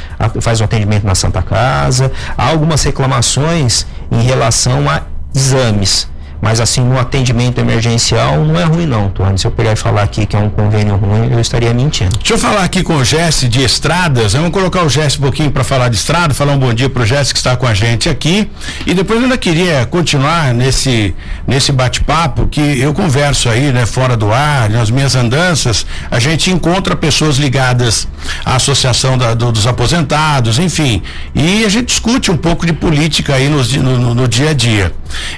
Faz 0.40 0.60
o 0.60 0.64
atendimento 0.64 1.04
na 1.04 1.14
Santa 1.14 1.42
Casa, 1.42 2.10
há 2.36 2.48
algumas 2.48 2.82
reclamações 2.82 3.86
em 4.10 4.22
relação 4.22 4.88
a 4.88 5.02
exames 5.34 6.08
mas 6.40 6.60
assim, 6.60 6.82
no 6.82 6.98
atendimento 6.98 7.60
emergencial 7.60 8.44
não 8.44 8.58
é 8.58 8.64
ruim 8.64 8.86
não, 8.86 9.08
Tony. 9.08 9.38
Se 9.38 9.46
eu 9.46 9.50
pegar 9.50 9.72
e 9.72 9.76
falar 9.76 10.02
aqui 10.02 10.26
que 10.26 10.36
é 10.36 10.38
um 10.38 10.50
convênio 10.50 10.96
ruim, 10.96 11.32
eu 11.32 11.40
estaria 11.40 11.72
mentindo. 11.72 12.16
Deixa 12.18 12.34
eu 12.34 12.38
falar 12.38 12.64
aqui 12.64 12.82
com 12.82 12.96
o 12.96 13.04
Jesse 13.04 13.48
de 13.48 13.62
Estradas. 13.62 14.32
Vamos 14.32 14.50
colocar 14.50 14.82
o 14.82 14.88
Jesse 14.88 15.18
um 15.18 15.22
pouquinho 15.22 15.50
para 15.50 15.64
falar 15.64 15.88
de 15.88 15.96
estrada, 15.96 16.34
falar 16.34 16.52
um 16.52 16.58
bom 16.58 16.72
dia 16.72 16.88
pro 16.88 17.04
Jesse 17.04 17.32
que 17.32 17.38
está 17.38 17.56
com 17.56 17.66
a 17.66 17.74
gente 17.74 18.08
aqui. 18.08 18.50
E 18.86 18.94
depois 18.94 19.18
eu 19.18 19.24
ainda 19.24 19.38
queria 19.38 19.86
continuar 19.86 20.52
nesse, 20.52 21.14
nesse 21.46 21.72
bate-papo 21.72 22.46
que 22.46 22.80
eu 22.80 22.92
converso 22.92 23.48
aí, 23.48 23.72
né, 23.72 23.86
fora 23.86 24.16
do 24.16 24.32
ar, 24.32 24.68
nas 24.70 24.90
minhas 24.90 25.14
andanças, 25.14 25.86
a 26.10 26.18
gente 26.18 26.50
encontra 26.50 26.94
pessoas 26.96 27.36
ligadas 27.36 28.06
à 28.44 28.56
Associação 28.56 29.16
da, 29.16 29.34
do, 29.34 29.52
dos 29.52 29.66
Aposentados, 29.66 30.58
enfim. 30.58 31.02
E 31.34 31.64
a 31.64 31.68
gente 31.68 31.86
discute 31.86 32.30
um 32.30 32.36
pouco 32.36 32.66
de 32.66 32.72
política 32.72 33.34
aí 33.34 33.48
no, 33.48 33.62
no, 33.82 34.14
no 34.14 34.28
dia 34.28 34.50
a 34.50 34.54
dia. 34.54 34.92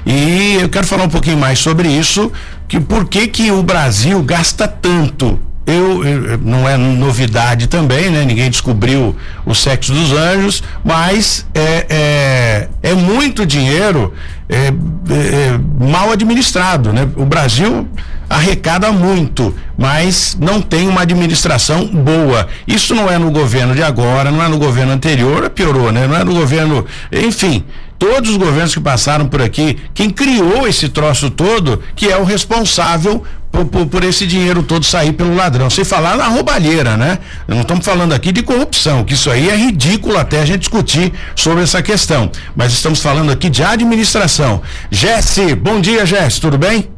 E 0.06 0.58
eu 0.60 0.68
quero 0.68 0.86
falar 0.86 1.04
um 1.04 1.08
pouquinho 1.08 1.38
mais 1.38 1.58
sobre 1.58 1.88
isso, 1.88 2.32
que 2.66 2.78
por 2.80 3.08
que 3.08 3.26
que 3.26 3.50
o 3.50 3.62
Brasil 3.62 4.22
gasta 4.22 4.68
tanto 4.68 5.38
eu, 5.68 6.02
eu, 6.02 6.38
não 6.38 6.66
é 6.66 6.78
novidade 6.78 7.66
também, 7.66 8.08
né? 8.08 8.24
Ninguém 8.24 8.48
descobriu 8.48 9.14
o 9.44 9.54
sexo 9.54 9.92
dos 9.92 10.12
anjos, 10.12 10.62
mas 10.82 11.46
é, 11.54 11.86
é, 11.90 12.68
é 12.82 12.94
muito 12.94 13.44
dinheiro 13.44 14.14
é, 14.48 14.56
é, 14.56 14.70
é 14.70 15.60
mal 15.78 16.10
administrado, 16.10 16.90
né? 16.90 17.06
O 17.16 17.26
Brasil 17.26 17.86
arrecada 18.30 18.90
muito, 18.92 19.54
mas 19.76 20.36
não 20.40 20.60
tem 20.60 20.88
uma 20.88 21.02
administração 21.02 21.86
boa. 21.86 22.48
Isso 22.66 22.94
não 22.94 23.10
é 23.10 23.18
no 23.18 23.30
governo 23.30 23.74
de 23.74 23.82
agora, 23.82 24.30
não 24.30 24.42
é 24.42 24.48
no 24.48 24.58
governo 24.58 24.92
anterior, 24.92 25.50
piorou, 25.50 25.92
né? 25.92 26.06
Não 26.06 26.16
é 26.16 26.24
no 26.24 26.32
governo, 26.34 26.86
enfim, 27.12 27.64
todos 27.98 28.30
os 28.30 28.36
governos 28.36 28.72
que 28.72 28.80
passaram 28.80 29.26
por 29.26 29.42
aqui, 29.42 29.76
quem 29.92 30.08
criou 30.08 30.66
esse 30.66 30.88
troço 30.88 31.30
todo, 31.30 31.82
que 31.96 32.10
é 32.10 32.16
o 32.16 32.24
responsável 32.24 33.24
por, 33.50 33.64
por, 33.66 33.86
por, 33.86 34.04
esse 34.04 34.26
dinheiro 34.26 34.62
todo 34.62 34.84
sair 34.84 35.12
pelo 35.12 35.34
ladrão. 35.34 35.70
Sem 35.70 35.84
falar 35.84 36.16
na 36.16 36.26
roubalheira, 36.28 36.96
né? 36.96 37.18
Não 37.46 37.62
estamos 37.62 37.84
falando 37.84 38.12
aqui 38.12 38.32
de 38.32 38.42
corrupção, 38.42 39.04
que 39.04 39.14
isso 39.14 39.30
aí 39.30 39.48
é 39.48 39.56
ridículo 39.56 40.18
até 40.18 40.40
a 40.40 40.44
gente 40.44 40.60
discutir 40.60 41.12
sobre 41.34 41.64
essa 41.64 41.82
questão. 41.82 42.30
Mas 42.54 42.72
estamos 42.72 43.00
falando 43.00 43.32
aqui 43.32 43.48
de 43.48 43.62
administração. 43.62 44.62
Jesse, 44.90 45.54
bom 45.54 45.80
dia, 45.80 46.04
Jesse, 46.04 46.40
tudo 46.40 46.58
bem? 46.58 46.88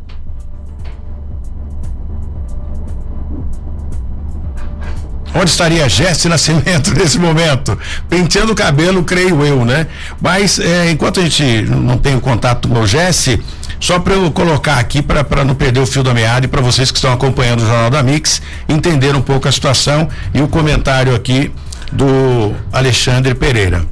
Onde 5.32 5.48
estaria 5.48 5.88
Jesse 5.88 6.28
Nascimento 6.28 6.92
nesse 6.94 7.18
momento? 7.18 7.78
Penteando 8.08 8.52
o 8.52 8.54
cabelo, 8.54 9.04
creio 9.04 9.44
eu, 9.44 9.64
né? 9.64 9.86
Mas 10.20 10.58
é, 10.58 10.90
enquanto 10.90 11.20
a 11.20 11.22
gente 11.22 11.62
não 11.62 11.96
tem 11.96 12.16
o 12.16 12.20
contato 12.20 12.68
com 12.68 12.80
o 12.80 12.86
Jesse, 12.86 13.40
só 13.80 13.98
para 13.98 14.14
eu 14.14 14.30
colocar 14.30 14.78
aqui 14.78 15.00
para 15.00 15.42
não 15.44 15.54
perder 15.54 15.80
o 15.80 15.86
fio 15.86 16.02
da 16.02 16.12
meada 16.12 16.44
e 16.44 16.48
para 16.48 16.60
vocês 16.60 16.90
que 16.90 16.98
estão 16.98 17.12
acompanhando 17.12 17.62
o 17.62 17.66
Jornal 17.66 17.90
da 17.90 18.02
Mix 18.02 18.42
entender 18.68 19.16
um 19.16 19.22
pouco 19.22 19.48
a 19.48 19.52
situação 19.52 20.08
e 20.34 20.42
o 20.42 20.46
comentário 20.46 21.14
aqui 21.14 21.50
do 21.90 22.54
Alexandre 22.70 23.34
Pereira. 23.34 23.84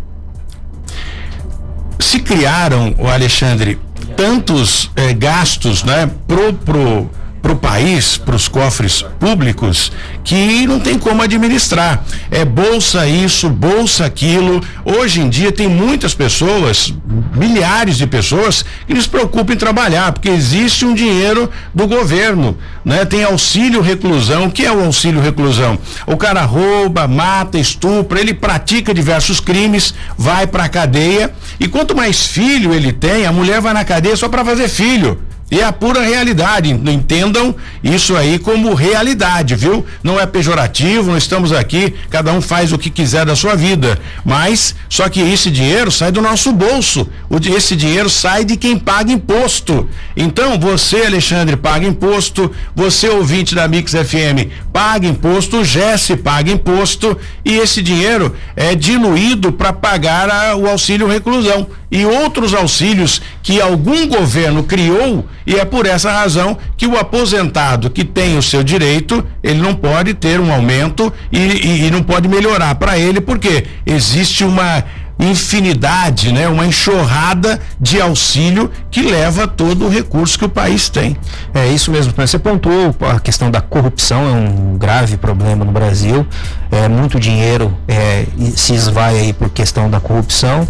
Se 1.98 2.20
criaram, 2.20 2.94
o 2.98 3.08
Alexandre, 3.08 3.78
tantos 4.16 4.90
eh, 4.94 5.12
gastos, 5.14 5.82
né, 5.82 6.08
pro, 6.28 6.52
pro 6.52 7.10
para 7.40 7.52
o 7.52 7.56
país, 7.56 8.16
para 8.16 8.36
os 8.36 8.48
cofres 8.48 9.02
públicos, 9.18 9.92
que 10.24 10.66
não 10.66 10.80
tem 10.80 10.98
como 10.98 11.22
administrar. 11.22 12.04
É 12.30 12.44
bolsa 12.44 13.06
isso, 13.06 13.48
bolsa 13.48 14.04
aquilo. 14.04 14.60
Hoje 14.84 15.20
em 15.20 15.28
dia 15.28 15.50
tem 15.52 15.68
muitas 15.68 16.14
pessoas, 16.14 16.92
milhares 17.38 17.96
de 17.96 18.06
pessoas, 18.06 18.64
que 18.86 19.00
se 19.00 19.08
preocupam 19.08 19.54
em 19.54 19.56
trabalhar, 19.56 20.12
porque 20.12 20.28
existe 20.28 20.84
um 20.84 20.94
dinheiro 20.94 21.50
do 21.74 21.86
governo, 21.86 22.58
né? 22.84 23.04
Tem 23.04 23.24
auxílio 23.24 23.80
reclusão. 23.80 24.46
O 24.46 24.50
que 24.50 24.64
é 24.64 24.72
o 24.72 24.84
auxílio 24.84 25.20
reclusão? 25.20 25.78
O 26.06 26.16
cara 26.16 26.42
rouba, 26.42 27.06
mata, 27.06 27.58
estupra, 27.58 28.20
ele 28.20 28.34
pratica 28.34 28.92
diversos 28.92 29.40
crimes, 29.40 29.94
vai 30.16 30.46
para 30.46 30.64
a 30.64 30.68
cadeia 30.68 31.32
e 31.60 31.68
quanto 31.68 31.96
mais 31.96 32.26
filho 32.26 32.74
ele 32.74 32.92
tem, 32.92 33.26
a 33.26 33.32
mulher 33.32 33.60
vai 33.60 33.72
na 33.72 33.84
cadeia 33.84 34.16
só 34.16 34.28
para 34.28 34.44
fazer 34.44 34.68
filho 34.68 35.18
E 35.50 35.60
é 35.60 35.64
a 35.64 35.72
pura 35.72 36.02
realidade. 36.02 36.70
Entendam 36.70 37.54
isso 37.82 38.14
aí 38.16 38.38
como 38.38 38.74
realidade, 38.74 39.54
viu? 39.54 39.84
Não 40.02 40.20
é 40.20 40.26
pejorativo, 40.26 41.10
não 41.10 41.16
estamos 41.16 41.52
aqui, 41.52 41.94
cada 42.10 42.32
um 42.32 42.40
faz 42.40 42.72
o 42.72 42.78
que 42.78 42.90
quiser 42.90 43.24
da 43.24 43.34
sua 43.34 43.54
vida. 43.54 43.98
Mas, 44.24 44.74
só 44.90 45.08
que 45.08 45.20
esse 45.20 45.50
dinheiro 45.50 45.90
sai 45.90 46.12
do 46.12 46.20
nosso 46.20 46.52
bolso. 46.52 47.08
Esse 47.56 47.74
dinheiro 47.74 48.10
sai 48.10 48.44
de 48.44 48.56
quem 48.56 48.78
paga 48.78 49.10
imposto. 49.10 49.88
Então, 50.14 50.58
você, 50.58 51.06
Alexandre, 51.06 51.56
paga 51.56 51.86
imposto, 51.86 52.50
você, 52.74 53.08
ouvinte 53.08 53.54
da 53.54 53.66
Mix 53.66 53.92
FM, 53.92 54.50
paga 54.70 55.06
imposto, 55.06 55.58
o 55.58 55.64
Jesse 55.64 56.16
paga 56.16 56.52
imposto, 56.52 57.16
e 57.44 57.56
esse 57.56 57.80
dinheiro 57.80 58.34
é 58.54 58.74
diluído 58.74 59.50
para 59.50 59.72
pagar 59.72 60.30
a, 60.30 60.56
o 60.56 60.68
auxílio 60.68 61.06
reclusão 61.06 61.66
e 61.90 62.04
outros 62.04 62.52
auxílios 62.52 63.20
que 63.42 63.60
algum 63.60 64.06
governo 64.06 64.62
criou 64.62 65.26
e 65.48 65.56
é 65.56 65.64
por 65.64 65.86
essa 65.86 66.12
razão 66.12 66.58
que 66.76 66.86
o 66.86 66.98
aposentado 66.98 67.88
que 67.88 68.04
tem 68.04 68.36
o 68.36 68.42
seu 68.42 68.62
direito 68.62 69.24
ele 69.42 69.62
não 69.62 69.74
pode 69.74 70.12
ter 70.12 70.38
um 70.38 70.52
aumento 70.52 71.10
e, 71.32 71.38
e, 71.38 71.86
e 71.86 71.90
não 71.90 72.02
pode 72.02 72.28
melhorar 72.28 72.74
para 72.74 72.98
ele 72.98 73.18
porque 73.18 73.64
existe 73.86 74.44
uma 74.44 74.84
infinidade, 75.18 76.32
né, 76.32 76.48
uma 76.48 76.64
enxurrada 76.64 77.60
de 77.80 78.00
auxílio 78.00 78.70
que 78.90 79.02
leva 79.02 79.48
todo 79.48 79.86
o 79.86 79.88
recurso 79.88 80.38
que 80.38 80.44
o 80.44 80.48
país 80.48 80.88
tem. 80.88 81.16
É 81.52 81.66
isso 81.68 81.90
mesmo. 81.90 82.12
Você 82.16 82.38
pontuou 82.38 82.94
a 83.00 83.18
questão 83.18 83.50
da 83.50 83.60
corrupção 83.60 84.28
é 84.28 84.32
um 84.32 84.78
grave 84.78 85.16
problema 85.16 85.64
no 85.64 85.72
Brasil. 85.72 86.26
É 86.70 86.86
muito 86.86 87.18
dinheiro 87.18 87.76
é, 87.88 88.26
se 88.54 88.74
esvai 88.74 89.18
aí 89.18 89.32
por 89.32 89.48
questão 89.48 89.90
da 89.90 89.98
corrupção, 89.98 90.68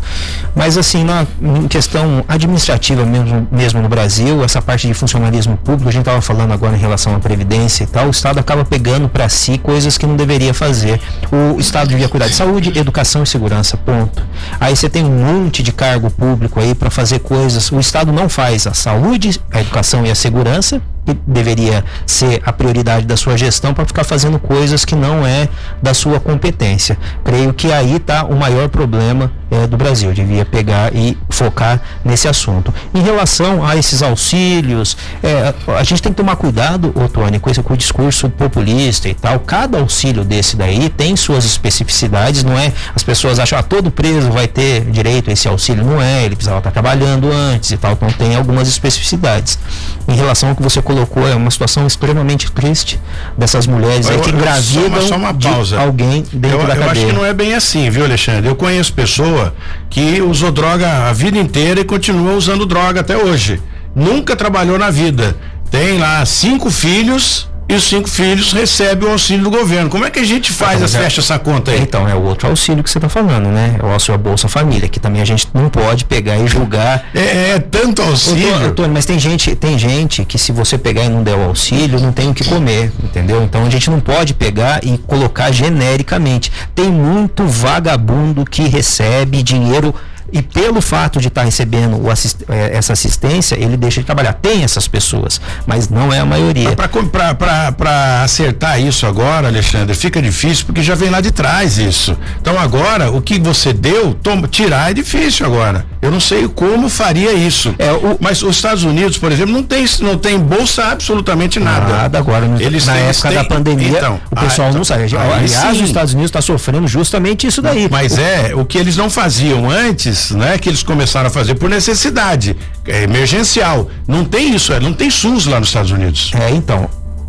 mas 0.54 0.78
assim 0.78 1.02
na 1.02 1.26
questão 1.68 2.24
administrativa 2.28 3.04
mesmo, 3.04 3.48
mesmo 3.50 3.82
no 3.82 3.88
Brasil, 3.88 4.44
essa 4.44 4.62
parte 4.62 4.87
de 4.87 4.94
funcionalismo 4.94 5.56
público, 5.56 5.88
a 5.88 5.92
gente 5.92 6.02
estava 6.02 6.20
falando 6.20 6.52
agora 6.52 6.76
em 6.76 6.78
relação 6.78 7.14
à 7.14 7.18
previdência 7.18 7.84
e 7.84 7.87
tal, 7.87 8.06
o 8.06 8.11
Estado 8.11 8.38
acaba 8.38 8.64
pegando 8.64 9.08
para 9.08 9.28
si 9.28 9.58
coisas 9.58 9.98
que 9.98 10.06
não 10.06 10.16
deveria 10.16 10.54
fazer. 10.54 11.00
O 11.32 11.58
Estado 11.58 11.88
devia 11.88 12.08
cuidar 12.08 12.28
de 12.28 12.34
saúde, 12.34 12.78
educação 12.78 13.22
e 13.24 13.26
segurança, 13.26 13.76
ponto. 13.76 14.22
Aí 14.61 14.74
você 14.74 14.88
tem 14.88 15.05
um 15.05 15.24
monte 15.24 15.62
de 15.62 15.72
cargo 15.72 16.11
público 16.11 16.61
aí 16.61 16.74
para 16.74 16.90
fazer 16.90 17.20
coisas. 17.20 17.70
O 17.70 17.79
Estado 17.79 18.12
não 18.12 18.29
faz 18.29 18.66
a 18.66 18.74
saúde, 18.74 19.40
a 19.53 19.61
educação 19.61 20.05
e 20.05 20.11
a 20.11 20.14
segurança, 20.14 20.81
deveria 21.26 21.84
ser 22.06 22.40
a 22.44 22.52
prioridade 22.52 23.06
da 23.06 23.16
sua 23.16 23.36
gestão, 23.36 23.74
para 23.74 23.84
ficar 23.84 24.04
fazendo 24.04 24.38
coisas 24.38 24.84
que 24.84 24.94
não 24.94 25.26
é 25.26 25.48
da 25.82 25.94
sua 25.94 26.20
competência. 26.20 26.98
Creio 27.24 27.52
que 27.52 27.72
aí 27.72 27.96
está 27.96 28.24
o 28.24 28.36
maior 28.36 28.68
problema 28.68 29.30
é, 29.50 29.66
do 29.66 29.76
Brasil. 29.76 30.12
Devia 30.12 30.44
pegar 30.44 30.94
e 30.94 31.16
focar 31.30 31.80
nesse 32.04 32.28
assunto. 32.28 32.72
Em 32.94 33.02
relação 33.02 33.64
a 33.64 33.76
esses 33.76 34.02
auxílios, 34.02 34.96
é, 35.22 35.54
a 35.76 35.82
gente 35.82 36.02
tem 36.02 36.12
que 36.12 36.16
tomar 36.16 36.36
cuidado, 36.36 36.92
Tony, 37.12 37.38
com, 37.38 37.50
esse, 37.50 37.62
com 37.62 37.74
o 37.74 37.76
discurso 37.76 38.28
populista 38.28 39.08
e 39.08 39.14
tal. 39.14 39.40
Cada 39.40 39.78
auxílio 39.78 40.24
desse 40.24 40.56
daí 40.56 40.88
tem 40.88 41.16
suas 41.16 41.44
especificidades, 41.44 42.44
não 42.44 42.58
é? 42.58 42.72
As 42.94 43.02
pessoas 43.02 43.38
acham, 43.38 43.58
ah, 43.58 43.62
todo 43.62 43.90
preso 43.90 44.30
vai 44.30 44.46
ter 44.46 44.82
direito 44.90 45.30
a 45.30 45.32
esse 45.32 45.48
auxílio. 45.48 45.84
Não 45.84 46.00
é, 46.00 46.24
ele 46.24 46.36
precisava 46.36 46.58
estar 46.58 46.70
trabalhando 46.70 47.30
antes 47.32 47.70
e 47.70 47.76
tal. 47.76 47.92
Então 47.92 48.10
tem 48.12 48.34
algumas 48.34 48.68
especificidades. 48.68 49.58
Em 50.06 50.14
relação 50.14 50.50
ao 50.50 50.56
que 50.56 50.62
você 50.62 50.80
colocou, 50.80 50.97
é 51.26 51.34
uma 51.34 51.50
situação 51.50 51.87
extremamente 51.87 52.50
triste 52.52 53.00
dessas 53.37 53.66
mulheres 53.66 54.08
eu, 54.08 54.20
que 54.20 54.30
engravidam 54.30 55.02
só 55.02 55.16
uma, 55.16 55.30
uma 55.30 55.32
de 55.32 55.48
alguém 55.76 56.24
dentro 56.32 56.61
eu, 56.61 56.66
da 56.66 56.74
eu 56.74 56.80
cadeia. 56.80 56.84
Eu 56.84 56.90
acho 56.90 57.06
que 57.06 57.12
não 57.12 57.24
é 57.24 57.32
bem 57.32 57.54
assim, 57.54 57.90
viu, 57.90 58.04
Alexandre? 58.04 58.48
Eu 58.48 58.56
conheço 58.56 58.92
pessoa 58.92 59.54
que 59.90 60.20
usou 60.20 60.52
droga 60.52 61.08
a 61.08 61.12
vida 61.12 61.38
inteira 61.38 61.80
e 61.80 61.84
continua 61.84 62.32
usando 62.32 62.66
droga 62.66 63.00
até 63.00 63.16
hoje. 63.16 63.61
Nunca 63.94 64.37
trabalhou 64.37 64.78
na 64.78 64.90
vida. 64.90 65.37
Tem 65.70 65.98
lá 65.98 66.24
cinco 66.24 66.70
filhos 66.70 67.47
e 67.68 67.74
os 67.74 67.85
cinco 67.85 68.09
filhos 68.09 68.52
recebem 68.52 69.07
o 69.07 69.12
auxílio 69.12 69.44
do 69.44 69.50
governo. 69.50 69.90
Como 69.90 70.04
é 70.04 70.11
que 70.11 70.18
a 70.18 70.24
gente 70.24 70.52
faz, 70.52 70.81
então, 70.81 71.02
fecha 71.02 71.20
essa 71.20 71.38
conta 71.38 71.70
aí? 71.70 71.81
Então, 71.81 72.09
é 72.09 72.14
o 72.14 72.22
outro 72.22 72.48
auxílio 72.48 72.83
que 72.83 72.90
você 72.90 72.96
está 72.98 73.09
falando, 73.09 73.48
né? 73.48 73.76
É 73.81 73.85
o 73.85 73.90
auxílio 73.90 74.18
Bolsa 74.18 74.48
Família, 74.48 74.88
que 74.88 74.98
também 74.98 75.20
a 75.20 75.24
gente 75.24 75.48
não 75.52 75.68
pode 75.68 76.07
pegar 76.07 76.38
e 76.38 76.46
julgar. 76.46 77.04
É, 77.14 77.50
é 77.50 77.59
tanto 77.59 78.00
auxílio. 78.00 78.54
Antônio, 78.54 78.92
mas 78.92 79.04
tem 79.04 79.18
gente, 79.18 79.54
tem 79.54 79.78
gente 79.78 80.24
que 80.24 80.38
se 80.38 80.50
você 80.50 80.78
pegar 80.78 81.04
e 81.04 81.09
não 81.11 81.22
der 81.22 81.37
o 81.37 81.42
auxílio, 81.42 82.00
não 82.00 82.12
tem 82.12 82.31
o 82.31 82.35
que 82.35 82.44
comer, 82.44 82.90
entendeu? 83.02 83.42
Então 83.42 83.64
a 83.66 83.70
gente 83.70 83.90
não 83.90 84.00
pode 84.00 84.33
pegar 84.33 84.83
e 84.83 84.96
colocar 84.96 85.52
genericamente. 85.52 86.50
Tem 86.74 86.90
muito 86.90 87.44
vagabundo 87.46 88.44
que 88.44 88.62
recebe 88.62 89.42
dinheiro 89.42 89.94
e 90.32 90.42
pelo 90.42 90.80
fato 90.80 91.20
de 91.20 91.28
estar 91.28 91.42
tá 91.42 91.44
recebendo 91.44 92.10
assist 92.10 92.44
eh, 92.48 92.70
essa 92.74 92.92
assistência, 92.92 93.54
ele 93.54 93.76
deixa 93.76 94.00
de 94.00 94.06
trabalhar. 94.06 94.34
Tem 94.34 94.62
essas 94.62 94.86
pessoas, 94.86 95.40
mas 95.66 95.88
não 95.88 96.12
é 96.12 96.20
a 96.20 96.26
maioria. 96.26 96.76
Para 96.76 98.22
acertar 98.22 98.80
isso 98.80 99.06
agora, 99.06 99.48
Alexandre, 99.48 99.94
fica 99.94 100.20
difícil 100.20 100.66
porque 100.66 100.82
já 100.82 100.94
vem 100.94 101.10
lá 101.10 101.20
de 101.20 101.30
trás 101.30 101.78
isso. 101.78 102.16
Então 102.40 102.58
agora, 102.58 103.10
o 103.10 103.22
que 103.22 103.38
você 103.38 103.72
deu, 103.72 104.14
toma, 104.14 104.46
tirar 104.48 104.90
é 104.90 104.94
difícil 104.94 105.46
agora. 105.46 105.86
Eu 106.00 106.10
não 106.10 106.20
sei 106.20 106.46
como 106.48 106.88
faria 106.88 107.32
isso. 107.32 107.74
É, 107.78 107.90
o, 107.92 108.18
mas 108.20 108.42
os 108.42 108.56
Estados 108.56 108.84
Unidos, 108.84 109.18
por 109.18 109.32
exemplo, 109.32 109.52
não 109.52 109.62
tem, 109.62 109.84
não 110.00 110.16
tem 110.16 110.38
bolsa 110.38 110.84
absolutamente 110.84 111.58
nada. 111.58 111.88
Nada 111.88 112.18
agora. 112.18 112.46
Eles, 112.60 112.86
na 112.86 112.96
época 112.96 113.28
têm, 113.28 113.36
da 113.36 113.44
pandemia, 113.44 113.88
então, 113.88 114.20
o 114.30 114.36
pessoal 114.36 114.68
ah, 114.68 114.72
não 114.72 114.84
sabe. 114.84 115.04
Aliás, 115.16 115.50
sim. 115.50 115.70
os 115.70 115.88
Estados 115.88 116.12
Unidos 116.12 116.28
está 116.28 116.40
sofrendo 116.40 116.86
justamente 116.86 117.46
isso 117.46 117.60
daí. 117.60 117.88
Mas 117.90 118.16
o, 118.16 118.20
é, 118.20 118.54
o 118.54 118.64
que 118.64 118.78
eles 118.78 118.96
não 118.96 119.10
faziam 119.10 119.70
antes 119.70 120.17
né, 120.31 120.59
que 120.59 120.68
eles 120.68 120.83
começaram 120.83 121.28
a 121.28 121.31
fazer 121.31 121.54
por 121.54 121.68
necessidade, 121.68 122.57
é 122.87 123.02
emergencial. 123.02 123.88
Não 124.07 124.24
tem 124.24 124.54
isso, 124.54 124.72
é, 124.72 124.81
não 124.81 124.92
tem 124.92 125.11
SUS 125.11 125.46
lá 125.46 125.59
nos 125.59 125.68
Estados 125.68 125.90
Unidos. 125.90 126.31
É, 126.35 126.50
então, 126.50 126.88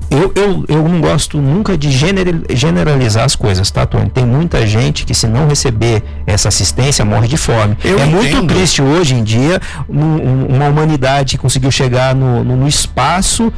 eu, 0.10 0.32
eu, 0.36 0.66
eu 0.68 0.90
não 0.90 1.00
gosto 1.00 1.40
nunca 1.40 1.78
de 1.78 1.92
generalizar 1.92 3.26
as 3.26 3.36
coisas, 3.36 3.70
tá, 3.70 3.86
Tony? 3.86 4.10
Tem 4.10 4.26
muita 4.26 4.66
gente 4.66 5.06
que, 5.06 5.14
se 5.14 5.28
não 5.28 5.48
receber 5.48 6.04
essa 6.26 6.48
assistência, 6.48 7.06
morre 7.06 7.28
de 7.28 7.38
fome. 7.38 7.78
Eu 7.84 8.00
é 8.00 8.08
entendo. 8.08 8.16
muito 8.16 8.48
triste 8.48 8.82
hoje 8.82 9.14
em 9.14 9.24
dia 9.24 9.62
um, 9.88 10.56
uma 10.56 10.68
humanidade 10.68 11.36
que 11.36 11.38
conseguiu 11.38 11.70
chegar 11.70 12.16
no, 12.16 12.44
no, 12.44 12.68
espaço 12.68 13.54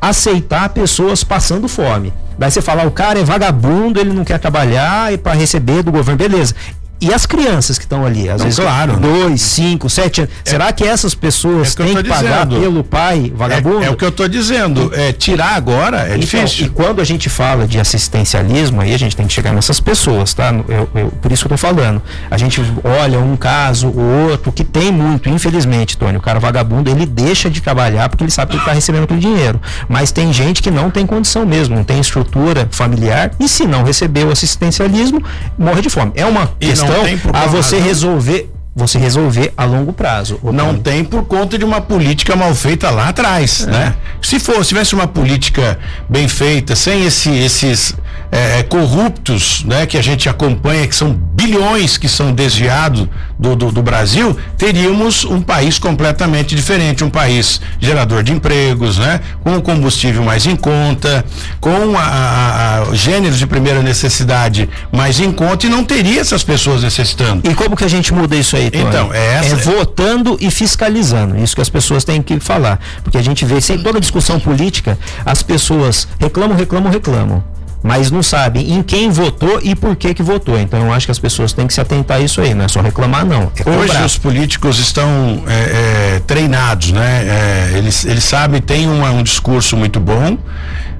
aceitar 0.00 0.70
pessoas 0.70 1.22
passando 1.22 1.68
fome. 1.68 2.12
Daí 2.38 2.50
você 2.50 2.62
fala, 2.62 2.86
o 2.86 2.90
cara 2.90 3.20
é 3.20 3.24
vagabundo, 3.24 4.00
ele 4.00 4.12
não 4.12 4.24
quer 4.24 4.38
trabalhar 4.38 5.12
e 5.12 5.18
para 5.18 5.34
receber 5.34 5.82
do 5.82 5.92
governo, 5.92 6.16
beleza. 6.18 6.54
E 7.02 7.12
as 7.12 7.26
crianças 7.26 7.78
que 7.78 7.84
estão 7.84 8.06
ali, 8.06 8.28
às 8.28 8.38
não, 8.38 8.44
vezes, 8.44 8.60
claro, 8.60 8.96
dois, 8.96 9.42
cinco, 9.42 9.90
sete 9.90 10.20
anos. 10.20 10.32
É, 10.46 10.50
Será 10.50 10.72
que 10.72 10.84
essas 10.84 11.16
pessoas 11.16 11.72
é 11.72 11.76
que 11.76 11.82
têm 11.82 11.96
que 11.96 12.08
pagar 12.08 12.46
dizendo. 12.46 12.62
pelo 12.62 12.84
pai 12.84 13.32
vagabundo? 13.34 13.82
É, 13.82 13.86
é 13.86 13.90
o 13.90 13.96
que 13.96 14.04
eu 14.04 14.10
estou 14.10 14.28
dizendo. 14.28 14.92
É, 14.94 15.12
tirar 15.12 15.56
agora 15.56 16.02
é 16.02 16.10
então, 16.10 16.18
difícil. 16.20 16.66
E 16.66 16.68
quando 16.68 17.00
a 17.00 17.04
gente 17.04 17.28
fala 17.28 17.66
de 17.66 17.80
assistencialismo, 17.80 18.80
aí 18.80 18.94
a 18.94 18.96
gente 18.96 19.16
tem 19.16 19.26
que 19.26 19.32
chegar 19.32 19.52
nessas 19.52 19.80
pessoas, 19.80 20.32
tá? 20.32 20.54
Eu, 20.68 20.88
eu, 20.94 21.08
por 21.20 21.32
isso 21.32 21.44
que 21.44 21.52
eu 21.52 21.56
estou 21.56 21.70
falando. 21.70 22.00
A 22.30 22.38
gente 22.38 22.60
olha 22.84 23.18
um 23.18 23.36
caso, 23.36 23.88
o 23.88 24.28
outro, 24.30 24.52
que 24.52 24.62
tem 24.62 24.92
muito, 24.92 25.28
infelizmente, 25.28 25.96
Tony, 25.96 26.16
o 26.16 26.20
cara 26.20 26.38
vagabundo, 26.38 26.88
ele 26.88 27.04
deixa 27.04 27.50
de 27.50 27.60
trabalhar 27.60 28.08
porque 28.08 28.22
ele 28.22 28.30
sabe 28.30 28.50
que 28.50 28.56
ele 28.58 28.62
está 28.62 28.74
recebendo 28.74 29.02
aquele 29.02 29.18
dinheiro. 29.18 29.60
Mas 29.88 30.12
tem 30.12 30.32
gente 30.32 30.62
que 30.62 30.70
não 30.70 30.88
tem 30.88 31.04
condição 31.04 31.44
mesmo, 31.44 31.74
não 31.74 31.82
tem 31.82 31.98
estrutura 31.98 32.68
familiar, 32.70 33.32
e 33.40 33.48
se 33.48 33.66
não 33.66 33.82
receber 33.82 34.24
o 34.24 34.30
assistencialismo, 34.30 35.20
morre 35.58 35.82
de 35.82 35.90
fome. 35.90 36.12
É 36.14 36.24
uma 36.24 36.48
e 36.60 36.68
questão 36.68 36.91
a 37.32 37.46
você 37.46 37.76
razão. 37.76 37.88
resolver 37.88 38.50
você 38.74 38.98
resolver 38.98 39.52
a 39.56 39.64
longo 39.64 39.92
prazo. 39.92 40.40
Não 40.42 40.78
tem 40.78 41.04
por 41.04 41.24
conta 41.26 41.58
de 41.58 41.64
uma 41.64 41.80
política 41.80 42.34
mal 42.34 42.54
feita 42.54 42.90
lá 42.90 43.08
atrás, 43.08 43.66
é. 43.66 43.70
né? 43.70 43.94
Se 44.22 44.40
for, 44.40 44.64
se 44.64 44.68
tivesse 44.68 44.94
uma 44.94 45.06
política 45.06 45.78
bem 46.08 46.26
feita, 46.26 46.74
sem 46.74 47.04
esse, 47.04 47.30
esses 47.30 47.94
é, 48.32 48.60
é, 48.60 48.62
corruptos, 48.62 49.62
né, 49.64 49.84
que 49.84 49.98
a 49.98 50.02
gente 50.02 50.26
acompanha, 50.26 50.88
que 50.88 50.96
são 50.96 51.12
bilhões 51.12 51.98
que 51.98 52.08
são 52.08 52.32
desviados 52.32 53.06
do, 53.38 53.54
do, 53.54 53.70
do, 53.70 53.82
Brasil, 53.82 54.34
teríamos 54.56 55.24
um 55.24 55.42
país 55.42 55.78
completamente 55.78 56.54
diferente, 56.54 57.04
um 57.04 57.10
país 57.10 57.60
gerador 57.78 58.22
de 58.22 58.32
empregos, 58.32 58.96
né, 58.96 59.20
com 59.44 59.56
o 59.56 59.60
combustível 59.60 60.22
mais 60.22 60.46
em 60.46 60.56
conta, 60.56 61.22
com 61.60 61.98
a, 61.98 62.02
a, 62.02 62.82
a 62.90 62.94
gêneros 62.94 63.38
de 63.38 63.46
primeira 63.46 63.82
necessidade 63.82 64.66
mais 64.90 65.20
em 65.20 65.30
conta 65.30 65.66
e 65.66 65.68
não 65.68 65.84
teria 65.84 66.22
essas 66.22 66.42
pessoas 66.42 66.82
necessitando. 66.82 67.46
E 67.46 67.54
como 67.54 67.76
que 67.76 67.84
a 67.84 67.88
gente 67.88 68.14
muda 68.14 68.34
isso 68.34 68.56
aí, 68.56 68.70
Tony? 68.70 68.84
Então, 68.84 69.12
é, 69.12 69.34
essa... 69.34 69.56
é 69.56 69.58
votando 69.58 70.38
e 70.40 70.50
fiscalizando, 70.50 71.36
isso 71.36 71.54
que 71.54 71.60
as 71.60 71.68
pessoas 71.68 72.02
têm 72.02 72.22
que 72.22 72.40
falar, 72.40 72.80
porque 73.04 73.18
a 73.18 73.22
gente 73.22 73.44
vê 73.44 73.60
sem 73.60 73.78
toda 73.82 74.00
discussão 74.00 74.40
política, 74.40 74.98
as 75.26 75.42
pessoas 75.42 76.08
reclamam, 76.18 76.56
reclamam, 76.56 76.90
reclamam 76.90 77.51
mas 77.82 78.10
não 78.10 78.22
sabem 78.22 78.72
em 78.72 78.82
quem 78.82 79.10
votou 79.10 79.60
e 79.62 79.74
por 79.74 79.96
que 79.96 80.14
que 80.14 80.22
votou. 80.22 80.58
Então 80.58 80.86
eu 80.86 80.92
acho 80.92 81.06
que 81.06 81.12
as 81.12 81.18
pessoas 81.18 81.52
têm 81.52 81.66
que 81.66 81.74
se 81.74 81.80
atentar 81.80 82.18
a 82.18 82.20
isso 82.20 82.40
aí, 82.40 82.54
não 82.54 82.64
é 82.64 82.68
só 82.68 82.80
reclamar 82.80 83.26
não. 83.26 83.50
É 83.64 83.68
Hoje 83.68 84.04
os 84.04 84.16
políticos 84.16 84.78
estão 84.78 85.42
é, 85.46 86.16
é, 86.16 86.22
treinados, 86.26 86.92
né? 86.92 87.24
É, 87.72 87.78
eles, 87.78 88.04
eles 88.04 88.24
sabem, 88.24 88.60
têm 88.60 88.88
uma, 88.88 89.10
um 89.10 89.22
discurso 89.22 89.76
muito 89.76 89.98
bom, 89.98 90.38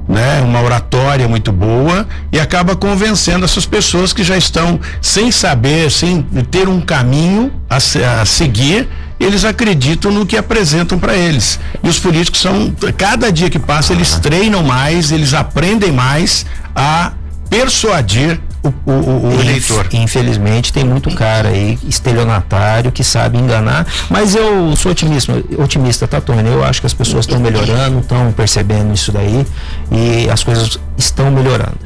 né? 0.09 0.41
Uma 0.43 0.61
oratória 0.61 1.29
muito 1.29 1.53
boa 1.53 2.07
e 2.33 2.41
acaba 2.41 2.75
convencendo 2.75 3.45
essas 3.45 3.65
pessoas 3.65 4.13
que 4.13 4.25
já 4.25 4.37
estão 4.37 4.81
sem 5.01 5.31
saber, 5.31 5.91
sem 5.91 6.23
ter 6.51 6.69
um 6.69 6.81
caminho 6.81 7.53
a, 7.71 7.77
a 7.77 8.25
seguir 8.25 8.89
eles 9.23 9.45
acreditam 9.45 10.11
no 10.11 10.27
que 10.27 10.37
apresentam 10.37 10.99
para 10.99 11.17
eles. 11.17 11.59
E 11.83 11.89
os 11.89 11.99
políticos 11.99 12.41
são, 12.41 12.75
cada 12.97 13.31
dia 13.31 13.49
que 13.49 13.59
passa, 13.59 13.93
eles 13.93 14.19
treinam 14.19 14.63
mais, 14.65 15.13
eles 15.13 15.33
aprendem 15.33 15.93
mais 15.93 16.45
a 16.75 17.13
persuadir 17.49 18.41
o, 18.63 18.91
o, 18.91 19.29
o 19.29 19.41
eleitor. 19.41 19.87
Infelizmente 19.93 20.73
tem 20.73 20.85
muito 20.85 21.15
cara 21.15 21.49
aí 21.49 21.79
estelionatário 21.87 22.93
que 22.93 23.03
sabe 23.03 23.39
enganar, 23.39 23.87
mas 24.09 24.35
eu 24.35 24.75
sou 24.77 24.93
otimista, 24.93 25.33
otimista, 25.59 26.07
tá, 26.07 26.21
Tony? 26.21 26.49
Eu 26.49 26.65
acho 26.65 26.81
que 26.81 26.87
as 26.87 26.95
pessoas 26.95 27.27
estão 27.27 27.41
melhorando, 27.41 28.01
estão 28.01 28.33
percebendo 28.33 28.95
isso 28.95 29.13
daí 29.13 29.47
e 29.91 30.31
as 30.31 30.43
coisas 30.43 30.79
estão 30.97 31.31
melhorando. 31.31 31.79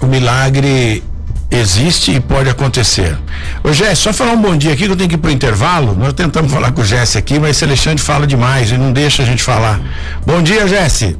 O 0.00 0.06
milagre 0.06 1.02
existe 1.50 2.10
e 2.10 2.20
pode 2.20 2.50
acontecer. 2.50 3.16
Ô 3.62 3.72
Jesse, 3.72 4.02
só 4.02 4.12
falar 4.12 4.32
um 4.32 4.42
bom 4.42 4.56
dia 4.56 4.72
aqui 4.72 4.86
que 4.86 4.92
eu 4.92 4.96
tenho 4.96 5.08
que 5.08 5.14
ir 5.14 5.18
pro 5.18 5.30
intervalo. 5.30 5.94
Nós 5.94 6.12
tentamos 6.12 6.52
falar 6.52 6.72
com 6.72 6.82
o 6.82 6.84
Jesse 6.84 7.16
aqui, 7.16 7.38
mas 7.38 7.50
esse 7.50 7.64
Alexandre 7.64 8.02
fala 8.02 8.26
demais 8.26 8.70
e 8.70 8.76
não 8.76 8.92
deixa 8.92 9.22
a 9.22 9.26
gente 9.26 9.42
falar. 9.42 9.80
Bom 10.26 10.42
dia, 10.42 10.66
Jesse. 10.66 11.16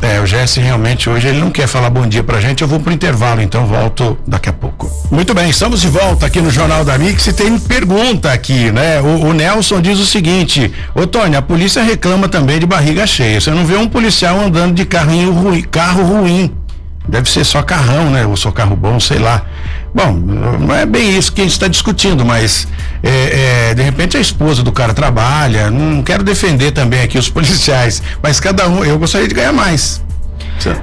É, 0.00 0.20
o 0.20 0.26
Jesse 0.26 0.60
realmente 0.60 1.10
hoje 1.10 1.26
ele 1.26 1.38
não 1.38 1.50
quer 1.50 1.66
falar 1.66 1.90
bom 1.90 2.06
dia 2.06 2.22
pra 2.22 2.40
gente. 2.40 2.62
Eu 2.62 2.68
vou 2.68 2.78
pro 2.78 2.92
intervalo, 2.92 3.42
então 3.42 3.66
volto 3.66 4.16
daqui 4.26 4.48
a 4.48 4.52
pouco. 4.52 4.88
Muito 5.10 5.34
bem, 5.34 5.50
estamos 5.50 5.80
de 5.80 5.88
volta 5.88 6.26
aqui 6.26 6.40
no 6.40 6.50
Jornal 6.50 6.84
da 6.84 6.96
Mix 6.96 7.26
e 7.26 7.32
tem 7.32 7.58
pergunta 7.58 8.32
aqui, 8.32 8.70
né? 8.70 9.00
O, 9.00 9.26
o 9.26 9.32
Nelson 9.32 9.80
diz 9.80 9.98
o 9.98 10.06
seguinte: 10.06 10.72
Ô 10.94 11.06
Tony, 11.06 11.34
a 11.34 11.42
polícia 11.42 11.82
reclama 11.82 12.28
também 12.28 12.58
de 12.60 12.66
barriga 12.66 13.06
cheia. 13.06 13.40
Você 13.40 13.50
não 13.50 13.66
vê 13.66 13.76
um 13.76 13.88
policial 13.88 14.38
andando 14.40 14.74
de 14.74 14.84
carrinho 14.84 15.32
ruim, 15.32 15.62
carro 15.62 16.04
ruim. 16.04 16.52
Deve 17.08 17.28
ser 17.28 17.42
só 17.44 17.62
carrão, 17.62 18.10
né? 18.10 18.26
Ou 18.26 18.36
só 18.36 18.52
carro 18.52 18.76
bom, 18.76 19.00
sei 19.00 19.18
lá. 19.18 19.42
Bom, 19.98 20.12
não 20.12 20.72
é 20.72 20.86
bem 20.86 21.18
isso 21.18 21.32
que 21.32 21.40
a 21.40 21.44
gente 21.44 21.54
está 21.54 21.66
discutindo, 21.66 22.24
mas 22.24 22.68
é, 23.02 23.70
é, 23.70 23.74
de 23.74 23.82
repente 23.82 24.16
a 24.16 24.20
esposa 24.20 24.62
do 24.62 24.70
cara 24.70 24.94
trabalha. 24.94 25.72
Não 25.72 26.04
quero 26.04 26.22
defender 26.22 26.70
também 26.70 27.02
aqui 27.02 27.18
os 27.18 27.28
policiais, 27.28 28.00
mas 28.22 28.38
cada 28.38 28.68
um, 28.68 28.84
eu 28.84 28.96
gostaria 28.96 29.26
de 29.26 29.34
ganhar 29.34 29.52
mais. 29.52 30.00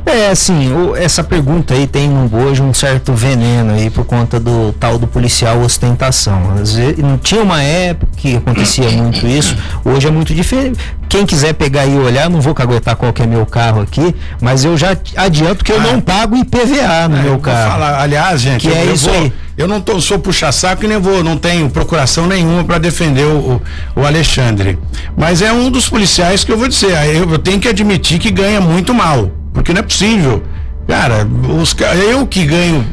É, 0.05 0.29
assim, 0.29 0.71
essa 0.95 1.23
pergunta 1.23 1.73
aí 1.73 1.85
tem 1.87 2.09
hoje 2.31 2.61
um 2.61 2.73
certo 2.73 3.13
veneno 3.13 3.73
aí 3.73 3.89
por 3.89 4.05
conta 4.05 4.39
do 4.39 4.73
tal 4.73 4.97
do 4.97 5.07
policial 5.07 5.59
ostentação. 5.59 6.53
Às 6.61 6.75
vezes, 6.75 6.97
não 6.97 7.17
tinha 7.17 7.41
uma 7.41 7.61
época 7.61 8.11
que 8.15 8.37
acontecia 8.37 8.89
muito 8.91 9.25
isso, 9.27 9.55
hoje 9.83 10.07
é 10.07 10.11
muito 10.11 10.33
diferente. 10.33 10.79
Quem 11.07 11.25
quiser 11.25 11.53
pegar 11.53 11.85
e 11.85 11.97
olhar, 11.97 12.29
não 12.29 12.41
vou 12.41 12.53
caguetar 12.53 12.95
qual 12.95 13.13
que 13.13 13.21
é 13.21 13.27
meu 13.27 13.45
carro 13.45 13.81
aqui, 13.81 14.15
mas 14.41 14.65
eu 14.65 14.77
já 14.77 14.97
adianto 15.15 15.63
que 15.63 15.71
eu 15.71 15.79
ah, 15.79 15.83
não 15.83 16.01
pago 16.01 16.35
IPVA 16.35 17.07
no 17.07 17.17
é, 17.17 17.21
meu 17.21 17.39
carro. 17.39 17.71
Falar, 17.71 18.01
aliás, 18.01 18.41
gente, 18.41 18.61
que 18.61 18.67
eu, 18.67 18.75
é 18.75 18.85
isso 18.85 19.09
vou, 19.09 19.19
aí. 19.19 19.33
Eu 19.57 19.67
não 19.67 19.79
tô, 19.79 20.01
sou 20.01 20.19
puxa-saco 20.19 20.83
e 20.83 20.87
nem 20.87 20.97
vou, 20.97 21.23
não 21.23 21.37
tenho 21.37 21.69
procuração 21.69 22.27
nenhuma 22.27 22.63
para 22.63 22.77
defender 22.77 23.23
o, 23.23 23.61
o, 23.95 24.01
o, 24.01 24.05
Alexandre. 24.05 24.77
Mas 25.15 25.41
é 25.41 25.53
um 25.53 25.69
dos 25.71 25.87
policiais 25.87 26.43
que 26.43 26.51
eu 26.51 26.57
vou 26.57 26.67
dizer, 26.67 26.91
eu, 27.15 27.29
eu 27.29 27.39
tenho 27.39 27.59
que 27.59 27.67
admitir 27.67 28.19
que 28.19 28.31
ganha 28.31 28.59
muito 28.59 28.93
mal. 28.93 29.31
Porque 29.55 29.73
não 29.73 29.79
é 29.79 29.83
possível. 29.83 30.43
Cara, 30.87 31.27
os, 31.59 31.75
eu 32.07 32.27
que 32.27 32.45
ganho 32.45 32.85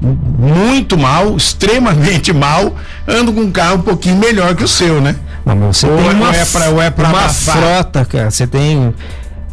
muito 0.00 0.98
mal, 0.98 1.36
extremamente 1.36 2.32
mal, 2.32 2.74
ando 3.06 3.32
com 3.32 3.42
um 3.42 3.50
carro 3.52 3.76
um 3.76 3.82
pouquinho 3.82 4.16
melhor 4.16 4.56
que 4.56 4.64
o 4.64 4.68
seu, 4.68 5.00
né? 5.00 5.14
Não, 5.44 5.72
você 5.72 5.86
ou, 5.86 5.96
tem 5.96 6.10
uma, 6.10 6.34
é 6.34 6.44
pra, 6.44 6.66
é 6.84 6.90
pra 6.90 7.08
uma 7.08 7.28
frota, 7.28 8.04
cara. 8.04 8.30
Você 8.30 8.46
tem. 8.46 8.92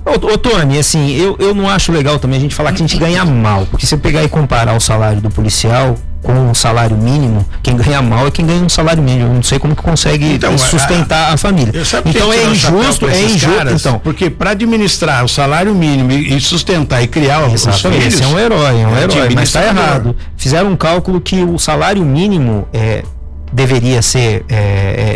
Ô, 0.05 0.33
ô 0.33 0.37
Tony, 0.37 0.77
assim, 0.77 1.11
eu, 1.15 1.35
eu 1.39 1.55
não 1.55 1.67
acho 1.67 1.91
legal 1.91 2.19
também 2.19 2.37
a 2.37 2.41
gente 2.41 2.53
falar 2.53 2.71
que 2.71 2.75
a 2.75 2.87
gente 2.87 2.97
ganha 2.97 3.25
mal. 3.25 3.65
Porque 3.65 3.85
se 3.85 3.89
você 3.89 3.97
pegar 3.97 4.23
e 4.23 4.29
comparar 4.29 4.75
o 4.75 4.79
salário 4.79 5.19
do 5.19 5.31
policial 5.31 5.95
com 6.21 6.51
o 6.51 6.55
salário 6.55 6.95
mínimo, 6.95 7.45
quem 7.61 7.75
ganha 7.75 8.01
mal 8.01 8.27
é 8.27 8.31
quem 8.31 8.45
ganha 8.45 8.61
um 8.61 8.69
salário 8.69 9.01
mínimo. 9.01 9.29
Eu 9.29 9.33
não 9.33 9.43
sei 9.43 9.57
como 9.57 9.75
que 9.75 9.81
consegue 9.81 10.33
então, 10.33 10.55
sustentar 10.57 11.31
a, 11.31 11.33
a 11.33 11.37
família. 11.37 11.73
Então 12.05 12.31
é 12.31 12.45
injusto, 12.45 13.07
é 13.07 13.21
injusto. 13.23 13.73
Então, 13.73 13.99
porque 13.99 14.29
para 14.29 14.51
administrar 14.51 15.25
o 15.25 15.27
salário 15.27 15.73
mínimo 15.73 16.11
e, 16.11 16.39
sustentar 16.39 17.01
e 17.03 17.07
criar 17.07 17.47
os 17.47 17.63
filhos, 17.63 18.05
esse 18.05 18.23
é 18.23 18.27
um 18.27 18.39
herói, 18.39 18.81
é 18.81 18.87
um 18.87 18.95
é 18.95 19.03
herói, 19.03 19.29
mas 19.33 19.49
está 19.49 19.65
errado. 19.65 20.15
Fizeram 20.37 20.71
um 20.71 20.75
cálculo 20.75 21.19
que 21.19 21.43
o 21.43 21.57
salário 21.57 22.03
mínimo 22.03 22.67
é, 22.71 23.03
deveria 23.51 24.01
ser 24.03 24.45
é, 24.49 24.55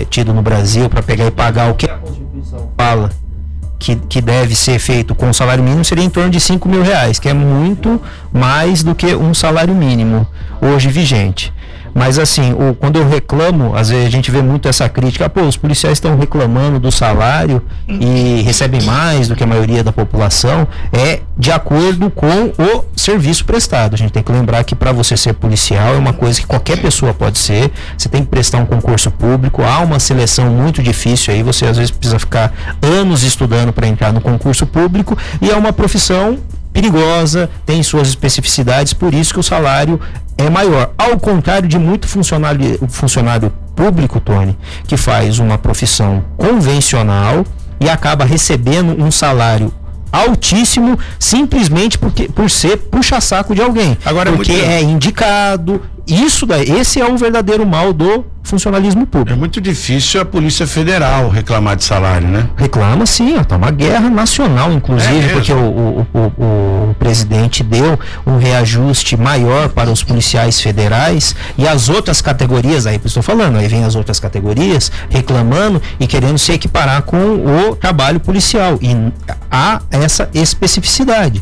é, 0.01 0.05
tido 0.09 0.33
no 0.33 0.41
Brasil 0.41 0.89
para 0.89 1.03
pegar 1.03 1.27
e 1.27 1.31
pagar 1.31 1.71
o 1.71 1.75
que 1.75 1.85
a 1.85 1.95
Constituição 1.95 2.71
fala 2.75 3.09
que, 3.79 3.95
que 3.95 4.21
deve 4.21 4.53
ser 4.55 4.77
feito 4.77 5.15
com 5.15 5.29
o 5.29 5.33
salário 5.33 5.63
mínimo 5.63 5.85
seria 5.85 6.03
em 6.03 6.09
torno 6.09 6.29
de 6.29 6.39
5 6.39 6.67
mil 6.67 6.83
reais, 6.83 7.17
que 7.17 7.29
é 7.29 7.33
muito 7.33 7.99
mais 8.31 8.83
do 8.83 8.93
que 8.93 9.15
um 9.15 9.33
salário 9.33 9.73
mínimo 9.73 10.27
hoje 10.61 10.89
vigente. 10.89 11.53
Mas 11.93 12.19
assim, 12.19 12.53
o, 12.53 12.73
quando 12.73 12.97
eu 12.97 13.07
reclamo, 13.07 13.75
às 13.75 13.89
vezes 13.89 14.07
a 14.07 14.09
gente 14.09 14.31
vê 14.31 14.41
muito 14.41 14.67
essa 14.67 14.87
crítica, 14.87 15.29
pô, 15.29 15.41
os 15.41 15.57
policiais 15.57 15.93
estão 15.93 16.17
reclamando 16.17 16.79
do 16.79 16.91
salário 16.91 17.61
e 17.87 18.41
recebem 18.41 18.81
mais 18.83 19.27
do 19.27 19.35
que 19.35 19.43
a 19.43 19.47
maioria 19.47 19.83
da 19.83 19.91
população, 19.91 20.67
é 20.91 21.21
de 21.37 21.51
acordo 21.51 22.09
com 22.09 22.51
o 22.57 22.85
serviço 22.95 23.45
prestado. 23.45 23.93
A 23.93 23.97
gente 23.97 24.11
tem 24.11 24.23
que 24.23 24.31
lembrar 24.31 24.63
que 24.63 24.75
para 24.75 24.91
você 24.91 25.15
ser 25.15 25.33
policial 25.33 25.95
é 25.95 25.97
uma 25.97 26.13
coisa 26.13 26.39
que 26.39 26.47
qualquer 26.47 26.77
pessoa 26.81 27.13
pode 27.13 27.37
ser. 27.37 27.71
Você 27.97 28.09
tem 28.09 28.23
que 28.23 28.29
prestar 28.29 28.59
um 28.59 28.65
concurso 28.65 29.09
público, 29.11 29.63
há 29.63 29.79
uma 29.79 29.99
seleção 29.99 30.49
muito 30.49 30.83
difícil 30.83 31.33
aí, 31.33 31.43
você 31.43 31.65
às 31.65 31.77
vezes 31.77 31.91
precisa 31.91 32.19
ficar 32.19 32.53
anos 32.81 33.23
estudando 33.23 33.71
para 33.71 33.87
entrar 33.87 34.11
no 34.11 34.21
concurso 34.21 34.65
público 34.65 35.17
e 35.41 35.49
é 35.49 35.55
uma 35.55 35.71
profissão 35.71 36.37
perigosa, 36.79 37.49
tem 37.65 37.83
suas 37.83 38.07
especificidades, 38.07 38.93
por 38.93 39.13
isso 39.13 39.33
que 39.33 39.39
o 39.39 39.43
salário 39.43 39.99
é 40.37 40.49
maior. 40.49 40.91
Ao 40.97 41.19
contrário 41.19 41.67
de 41.67 41.77
muito 41.77 42.07
funcionário, 42.07 42.79
funcionário 42.87 43.51
público, 43.75 44.19
Tony, 44.21 44.57
que 44.87 44.95
faz 44.95 45.39
uma 45.39 45.57
profissão 45.57 46.23
convencional 46.37 47.45
e 47.79 47.89
acaba 47.89 48.23
recebendo 48.23 49.01
um 49.01 49.11
salário 49.11 49.73
altíssimo 50.11 50.97
simplesmente 51.19 51.97
porque, 51.97 52.29
por 52.29 52.49
ser 52.49 52.77
puxa-saco 52.77 53.53
de 53.53 53.61
alguém. 53.61 53.97
Agora, 54.05 54.31
porque 54.31 54.53
é, 54.53 54.75
é 54.75 54.81
indicado. 54.81 55.81
Isso 56.07 56.45
daí, 56.45 56.71
esse 56.71 56.99
é 56.99 57.05
o 57.05 57.17
verdadeiro 57.17 57.65
mal 57.67 57.93
do 57.93 58.25
funcionalismo 58.49 59.05
público. 59.05 59.31
É 59.31 59.35
muito 59.35 59.61
difícil 59.61 60.21
a 60.21 60.25
Polícia 60.25 60.65
Federal 60.65 61.29
reclamar 61.29 61.75
de 61.75 61.83
salário, 61.83 62.27
né? 62.27 62.49
Reclama 62.57 63.05
sim, 63.05 63.37
está 63.39 63.55
uma 63.55 63.71
guerra 63.71 64.09
nacional, 64.09 64.71
inclusive, 64.71 65.29
é 65.29 65.33
porque 65.33 65.53
o, 65.53 65.57
o, 65.57 66.07
o, 66.13 66.19
o, 66.19 66.95
presidente 66.97 67.63
deu 67.63 67.97
um 68.25 68.37
reajuste 68.37 69.15
maior 69.15 69.69
para 69.69 69.89
os 69.89 70.03
policiais 70.03 70.59
federais 70.59 71.35
e 71.57 71.67
as 71.67 71.89
outras 71.89 72.21
categorias, 72.21 72.85
aí 72.85 72.99
estou 73.03 73.23
falando, 73.23 73.57
aí 73.57 73.67
vem 73.67 73.83
as 73.83 73.95
outras 73.95 74.19
categorias 74.19 74.91
reclamando 75.09 75.81
e 75.99 76.07
querendo 76.07 76.37
se 76.37 76.51
equiparar 76.51 77.03
com 77.03 77.17
o 77.17 77.75
trabalho 77.75 78.19
policial. 78.19 78.77
E 78.81 78.95
há 79.51 79.81
essa 79.91 80.29
especificidade. 80.33 81.41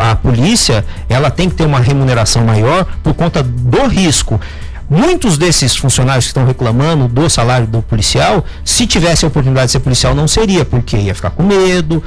A 0.00 0.14
polícia, 0.14 0.84
ela 1.08 1.30
tem 1.30 1.48
que 1.48 1.56
ter 1.56 1.64
uma 1.64 1.80
remuneração 1.80 2.44
maior 2.44 2.86
por 3.02 3.14
conta 3.14 3.42
do 3.42 3.86
risco. 3.86 4.40
Muitos 4.88 5.38
desses 5.38 5.76
funcionários 5.76 6.26
que 6.26 6.30
estão 6.30 6.44
reclamando 6.44 7.08
do 7.08 7.28
salário 7.28 7.66
do 7.66 7.82
policial, 7.82 8.44
se 8.64 8.86
tivesse 8.86 9.24
a 9.24 9.28
oportunidade 9.28 9.66
de 9.66 9.72
ser 9.72 9.80
policial, 9.80 10.14
não 10.14 10.28
seria, 10.28 10.64
porque 10.64 10.96
ia 10.96 11.14
ficar 11.14 11.30
com 11.30 11.42
medo, 11.42 12.02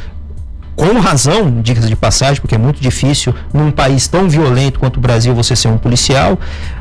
com 0.75 0.99
razão, 0.99 1.61
dicas 1.61 1.88
de 1.88 1.95
passagem, 1.95 2.41
porque 2.41 2.55
é 2.55 2.57
muito 2.57 2.81
difícil 2.81 3.33
num 3.53 3.71
país 3.71 4.07
tão 4.07 4.29
violento 4.29 4.79
quanto 4.79 4.97
o 4.97 4.99
Brasil 4.99 5.33
você 5.33 5.55
ser 5.55 5.69
um 5.69 5.77
policial, 5.77 6.38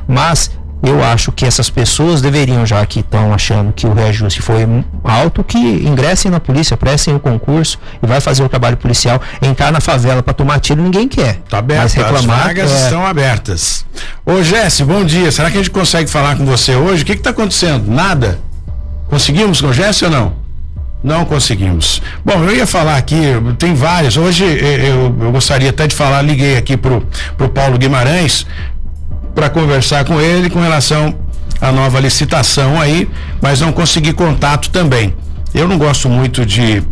mas 0.06 0.50
eu 0.84 1.02
acho 1.02 1.32
que 1.32 1.46
essas 1.46 1.70
pessoas 1.70 2.20
deveriam, 2.20 2.66
já 2.66 2.84
que 2.84 3.00
estão 3.00 3.32
achando 3.32 3.72
que 3.72 3.86
o 3.86 3.94
reajuste 3.94 4.42
foi 4.42 4.66
alto, 5.02 5.42
que 5.42 5.58
ingressem 5.58 6.30
na 6.30 6.38
polícia, 6.38 6.76
prestem 6.76 7.14
o 7.14 7.20
concurso 7.20 7.78
e 8.02 8.06
vai 8.06 8.20
fazer 8.20 8.42
o 8.42 8.48
trabalho 8.48 8.76
policial. 8.76 9.20
Entrar 9.40 9.72
na 9.72 9.80
favela 9.80 10.22
para 10.22 10.34
tomar 10.34 10.60
tiro 10.60 10.82
ninguém 10.82 11.08
quer. 11.08 11.40
Tá 11.48 11.58
aberto, 11.58 11.82
mas 11.82 11.94
reclamar, 11.94 12.38
as 12.38 12.44
vagas 12.44 12.70
é... 12.70 12.84
estão 12.84 13.06
abertas. 13.06 13.86
Ô 14.26 14.42
Jesse, 14.42 14.84
bom 14.84 15.04
dia. 15.04 15.32
Será 15.32 15.50
que 15.50 15.56
a 15.56 15.60
gente 15.60 15.70
consegue 15.70 16.10
falar 16.10 16.36
com 16.36 16.44
você 16.44 16.76
hoje? 16.76 17.02
O 17.02 17.06
que 17.06 17.12
está 17.12 17.30
acontecendo? 17.30 17.90
Nada? 17.90 18.38
Conseguimos 19.08 19.60
com 19.60 19.68
o 19.68 19.72
Jesse 19.72 20.04
ou 20.04 20.10
não? 20.10 20.44
Não 21.02 21.26
conseguimos. 21.26 22.00
Bom, 22.24 22.42
eu 22.44 22.56
ia 22.56 22.66
falar 22.66 22.96
aqui, 22.96 23.20
tem 23.58 23.74
várias. 23.74 24.16
Hoje 24.16 24.42
eu, 24.42 25.14
eu 25.20 25.32
gostaria 25.32 25.68
até 25.68 25.86
de 25.86 25.94
falar, 25.94 26.22
liguei 26.22 26.56
aqui 26.56 26.78
pro, 26.78 27.06
pro 27.36 27.50
Paulo 27.50 27.76
Guimarães, 27.76 28.46
para 29.34 29.50
conversar 29.50 30.04
com 30.04 30.20
ele 30.20 30.48
com 30.48 30.60
relação 30.60 31.14
à 31.60 31.72
nova 31.72 32.00
licitação 32.00 32.80
aí, 32.80 33.08
mas 33.40 33.60
não 33.60 33.72
consegui 33.72 34.12
contato 34.12 34.70
também. 34.70 35.14
Eu 35.52 35.68
não 35.68 35.78
gosto 35.78 36.08
muito 36.08 36.44
de 36.44 36.82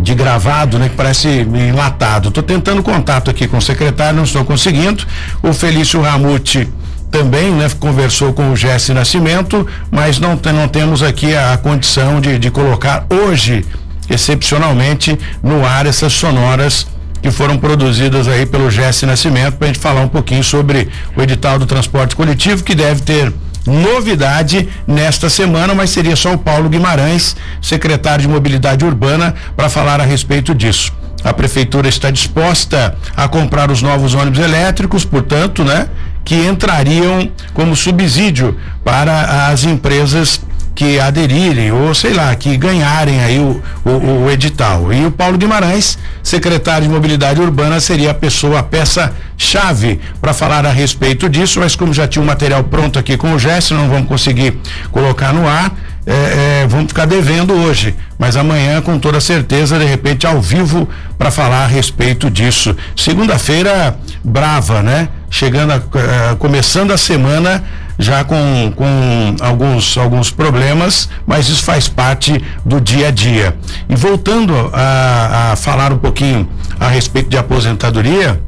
de 0.00 0.14
gravado, 0.14 0.78
né, 0.78 0.88
que 0.88 0.96
parece 0.96 1.28
enlatado. 1.28 2.28
Estou 2.28 2.42
tentando 2.42 2.82
contato 2.82 3.30
aqui 3.30 3.46
com 3.46 3.58
o 3.58 3.62
secretário, 3.62 4.16
não 4.16 4.24
estou 4.24 4.44
conseguindo. 4.44 5.04
O 5.42 5.52
Felício 5.52 6.00
Ramute 6.00 6.68
também, 7.10 7.52
né, 7.52 7.70
conversou 7.78 8.32
com 8.32 8.50
o 8.50 8.56
Jesse 8.56 8.94
Nascimento, 8.94 9.66
mas 9.90 10.18
não, 10.18 10.40
não 10.54 10.66
temos 10.66 11.02
aqui 11.02 11.36
a, 11.36 11.52
a 11.52 11.58
condição 11.58 12.20
de, 12.20 12.38
de 12.38 12.50
colocar 12.50 13.06
hoje, 13.10 13.64
excepcionalmente, 14.08 15.18
no 15.42 15.64
ar 15.64 15.84
essas 15.86 16.12
sonoras 16.14 16.86
que 17.22 17.30
foram 17.30 17.56
produzidas 17.56 18.26
aí 18.26 18.44
pelo 18.44 18.70
Jesse 18.70 19.06
Nascimento 19.06 19.56
para 19.56 19.68
a 19.68 19.72
gente 19.72 19.78
falar 19.80 20.00
um 20.00 20.08
pouquinho 20.08 20.42
sobre 20.42 20.88
o 21.16 21.22
edital 21.22 21.58
do 21.58 21.64
transporte 21.64 22.16
coletivo 22.16 22.64
que 22.64 22.74
deve 22.74 23.00
ter 23.00 23.32
novidade 23.64 24.68
nesta 24.86 25.30
semana, 25.30 25.72
mas 25.72 25.90
seria 25.90 26.16
só 26.16 26.34
o 26.34 26.38
Paulo 26.38 26.68
Guimarães, 26.68 27.36
secretário 27.60 28.22
de 28.22 28.28
Mobilidade 28.28 28.84
Urbana, 28.84 29.34
para 29.56 29.68
falar 29.68 30.00
a 30.00 30.04
respeito 30.04 30.52
disso. 30.52 30.92
A 31.22 31.32
prefeitura 31.32 31.88
está 31.88 32.10
disposta 32.10 32.96
a 33.16 33.28
comprar 33.28 33.70
os 33.70 33.80
novos 33.80 34.14
ônibus 34.14 34.40
elétricos, 34.40 35.04
portanto, 35.04 35.62
né, 35.62 35.88
que 36.24 36.34
entrariam 36.34 37.30
como 37.54 37.76
subsídio 37.76 38.58
para 38.84 39.48
as 39.48 39.62
empresas 39.64 40.40
que 40.74 40.98
aderirem 40.98 41.70
ou 41.70 41.94
sei 41.94 42.14
lá, 42.14 42.34
que 42.34 42.56
ganharem 42.56 43.20
aí 43.20 43.38
o, 43.38 43.62
o, 43.84 44.24
o, 44.24 44.30
edital. 44.30 44.92
E 44.92 45.04
o 45.04 45.10
Paulo 45.10 45.36
Guimarães, 45.36 45.98
secretário 46.22 46.88
de 46.88 46.92
Mobilidade 46.92 47.40
Urbana, 47.40 47.80
seria 47.80 48.10
a 48.10 48.14
pessoa, 48.14 48.60
a 48.60 48.62
peça 48.62 49.12
chave 49.36 50.00
para 50.20 50.32
falar 50.32 50.64
a 50.64 50.70
respeito 50.70 51.28
disso, 51.28 51.60
mas 51.60 51.76
como 51.76 51.92
já 51.92 52.06
tinha 52.08 52.22
o 52.22 52.26
material 52.26 52.64
pronto 52.64 52.98
aqui 52.98 53.16
com 53.16 53.34
o 53.34 53.38
Gesso, 53.38 53.74
não 53.74 53.88
vamos 53.88 54.08
conseguir 54.08 54.58
colocar 54.90 55.32
no 55.32 55.46
ar. 55.46 55.72
É, 56.04 56.62
é, 56.62 56.66
vamos 56.66 56.88
ficar 56.88 57.06
devendo 57.06 57.54
hoje, 57.54 57.94
mas 58.18 58.36
amanhã 58.36 58.80
com 58.82 58.98
toda 58.98 59.20
certeza, 59.20 59.78
de 59.78 59.84
repente 59.84 60.26
ao 60.26 60.40
vivo 60.40 60.88
para 61.16 61.30
falar 61.30 61.62
a 61.62 61.66
respeito 61.66 62.28
disso. 62.28 62.76
Segunda-feira 62.96 63.96
brava, 64.24 64.82
né? 64.82 65.08
Chegando 65.30 65.72
a, 65.72 65.76
uh, 65.76 66.36
começando 66.38 66.90
a 66.90 66.98
semana 66.98 67.62
já 67.98 68.24
com, 68.24 68.72
com 68.74 69.36
alguns, 69.40 69.96
alguns 69.96 70.30
problemas, 70.30 71.08
mas 71.26 71.48
isso 71.48 71.62
faz 71.62 71.88
parte 71.88 72.42
do 72.64 72.80
dia 72.80 73.08
a 73.08 73.10
dia. 73.10 73.56
E 73.88 73.94
voltando 73.94 74.54
a, 74.72 75.52
a 75.52 75.56
falar 75.56 75.92
um 75.92 75.98
pouquinho 75.98 76.48
a 76.78 76.88
respeito 76.88 77.28
de 77.28 77.36
aposentadoria, 77.36 78.40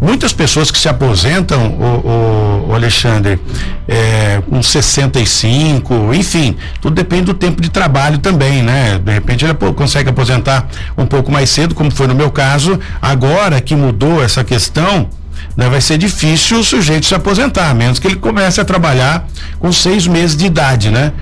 muitas 0.00 0.32
pessoas 0.32 0.70
que 0.70 0.78
se 0.78 0.88
aposentam, 0.88 1.68
o, 1.68 2.68
o, 2.68 2.74
Alexandre, 2.74 3.38
é, 3.86 4.42
com 4.48 4.62
65, 4.62 6.14
enfim, 6.14 6.56
tudo 6.80 6.94
depende 6.94 7.24
do 7.24 7.34
tempo 7.34 7.60
de 7.60 7.68
trabalho 7.68 8.18
também, 8.18 8.62
né? 8.62 8.98
De 8.98 9.12
repente 9.12 9.44
ele 9.44 9.54
consegue 9.74 10.08
aposentar 10.08 10.66
um 10.96 11.04
pouco 11.04 11.30
mais 11.30 11.50
cedo, 11.50 11.74
como 11.74 11.90
foi 11.90 12.06
no 12.06 12.14
meu 12.14 12.30
caso. 12.30 12.78
Agora 13.02 13.60
que 13.60 13.74
mudou 13.74 14.22
essa 14.22 14.42
questão, 14.42 15.08
né, 15.56 15.68
vai 15.68 15.80
ser 15.80 15.98
difícil 15.98 16.60
o 16.60 16.64
sujeito 16.64 17.06
se 17.06 17.14
aposentar, 17.14 17.70
a 17.70 17.74
menos 17.74 17.98
que 17.98 18.06
ele 18.06 18.16
comece 18.16 18.60
a 18.60 18.64
trabalhar 18.64 19.26
com 19.58 19.72
seis 19.72 20.06
meses 20.06 20.36
de 20.36 20.46
idade, 20.46 20.90
né? 20.90 21.12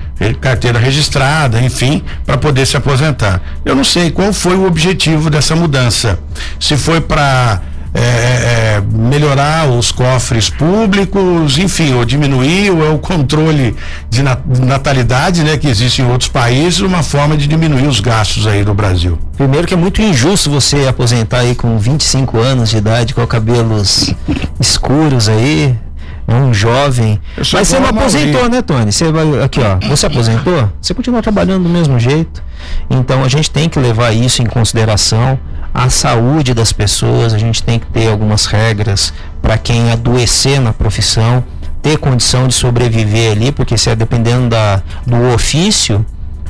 Carteira 0.41 0.77
registrada, 0.77 1.61
enfim, 1.61 2.03
para 2.25 2.37
poder 2.37 2.65
se 2.65 2.75
aposentar. 2.75 3.41
Eu 3.63 3.75
não 3.75 3.83
sei 3.83 4.11
qual 4.11 4.33
foi 4.33 4.55
o 4.55 4.65
objetivo 4.65 5.29
dessa 5.29 5.55
mudança. 5.55 6.19
Se 6.59 6.75
foi 6.75 6.99
para 6.99 7.61
é, 7.99 8.01
é, 8.01 8.77
é, 8.77 8.81
melhorar 8.81 9.69
os 9.69 9.91
cofres 9.91 10.49
públicos, 10.49 11.57
enfim, 11.57 11.93
ou 11.93 12.05
diminuir 12.05 12.71
ou 12.71 12.85
é 12.85 12.89
o 12.89 12.97
controle 12.97 13.75
de 14.09 14.23
natalidade, 14.23 15.43
né, 15.43 15.57
que 15.57 15.67
existe 15.67 16.01
em 16.01 16.09
outros 16.09 16.29
países, 16.29 16.79
uma 16.79 17.03
forma 17.03 17.35
de 17.35 17.45
diminuir 17.45 17.87
os 17.87 17.99
gastos 17.99 18.47
aí 18.47 18.63
no 18.63 18.73
Brasil. 18.73 19.19
Primeiro 19.35 19.67
que 19.67 19.73
é 19.73 19.77
muito 19.77 20.01
injusto 20.01 20.49
você 20.49 20.87
aposentar 20.87 21.39
aí 21.39 21.55
com 21.55 21.77
25 21.77 22.37
anos 22.39 22.69
de 22.69 22.77
idade, 22.77 23.13
com 23.13 23.27
cabelos 23.27 24.13
escuros 24.59 25.27
aí, 25.27 25.77
é 26.25 26.35
um 26.35 26.53
jovem. 26.53 27.19
Mas 27.37 27.67
você 27.67 27.79
não 27.79 27.89
aposentou, 27.89 28.47
né, 28.47 28.61
Tony? 28.61 28.91
Você 28.91 29.11
vai 29.11 29.43
aqui, 29.43 29.59
ó. 29.59 29.87
Você 29.89 30.05
aposentou? 30.05 30.69
Você 30.81 30.93
continua 30.93 31.21
trabalhando 31.21 31.63
do 31.63 31.69
mesmo 31.69 31.99
jeito. 31.99 32.41
Então 32.89 33.23
a 33.23 33.27
gente 33.27 33.49
tem 33.51 33.67
que 33.67 33.79
levar 33.79 34.13
isso 34.13 34.41
em 34.41 34.45
consideração 34.45 35.37
a 35.73 35.89
saúde 35.89 36.53
das 36.53 36.71
pessoas, 36.71 37.33
a 37.33 37.37
gente 37.37 37.63
tem 37.63 37.79
que 37.79 37.85
ter 37.87 38.09
algumas 38.09 38.45
regras 38.45 39.13
para 39.41 39.57
quem 39.57 39.91
adoecer 39.91 40.59
na 40.59 40.73
profissão, 40.73 41.43
ter 41.81 41.97
condição 41.97 42.47
de 42.47 42.53
sobreviver 42.53 43.31
ali, 43.31 43.51
porque 43.51 43.77
se 43.77 43.89
é 43.89 43.95
dependendo 43.95 44.49
da, 44.49 44.81
do 45.05 45.33
ofício, 45.33 46.05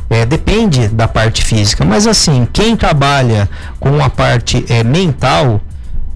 é, 0.09 0.25
depende 0.25 0.87
da 0.87 1.07
parte 1.07 1.43
física. 1.43 1.85
Mas 1.85 2.07
assim, 2.07 2.47
quem 2.51 2.75
trabalha 2.75 3.47
com 3.79 4.01
a 4.01 4.09
parte 4.09 4.65
é, 4.67 4.83
mental, 4.83 5.61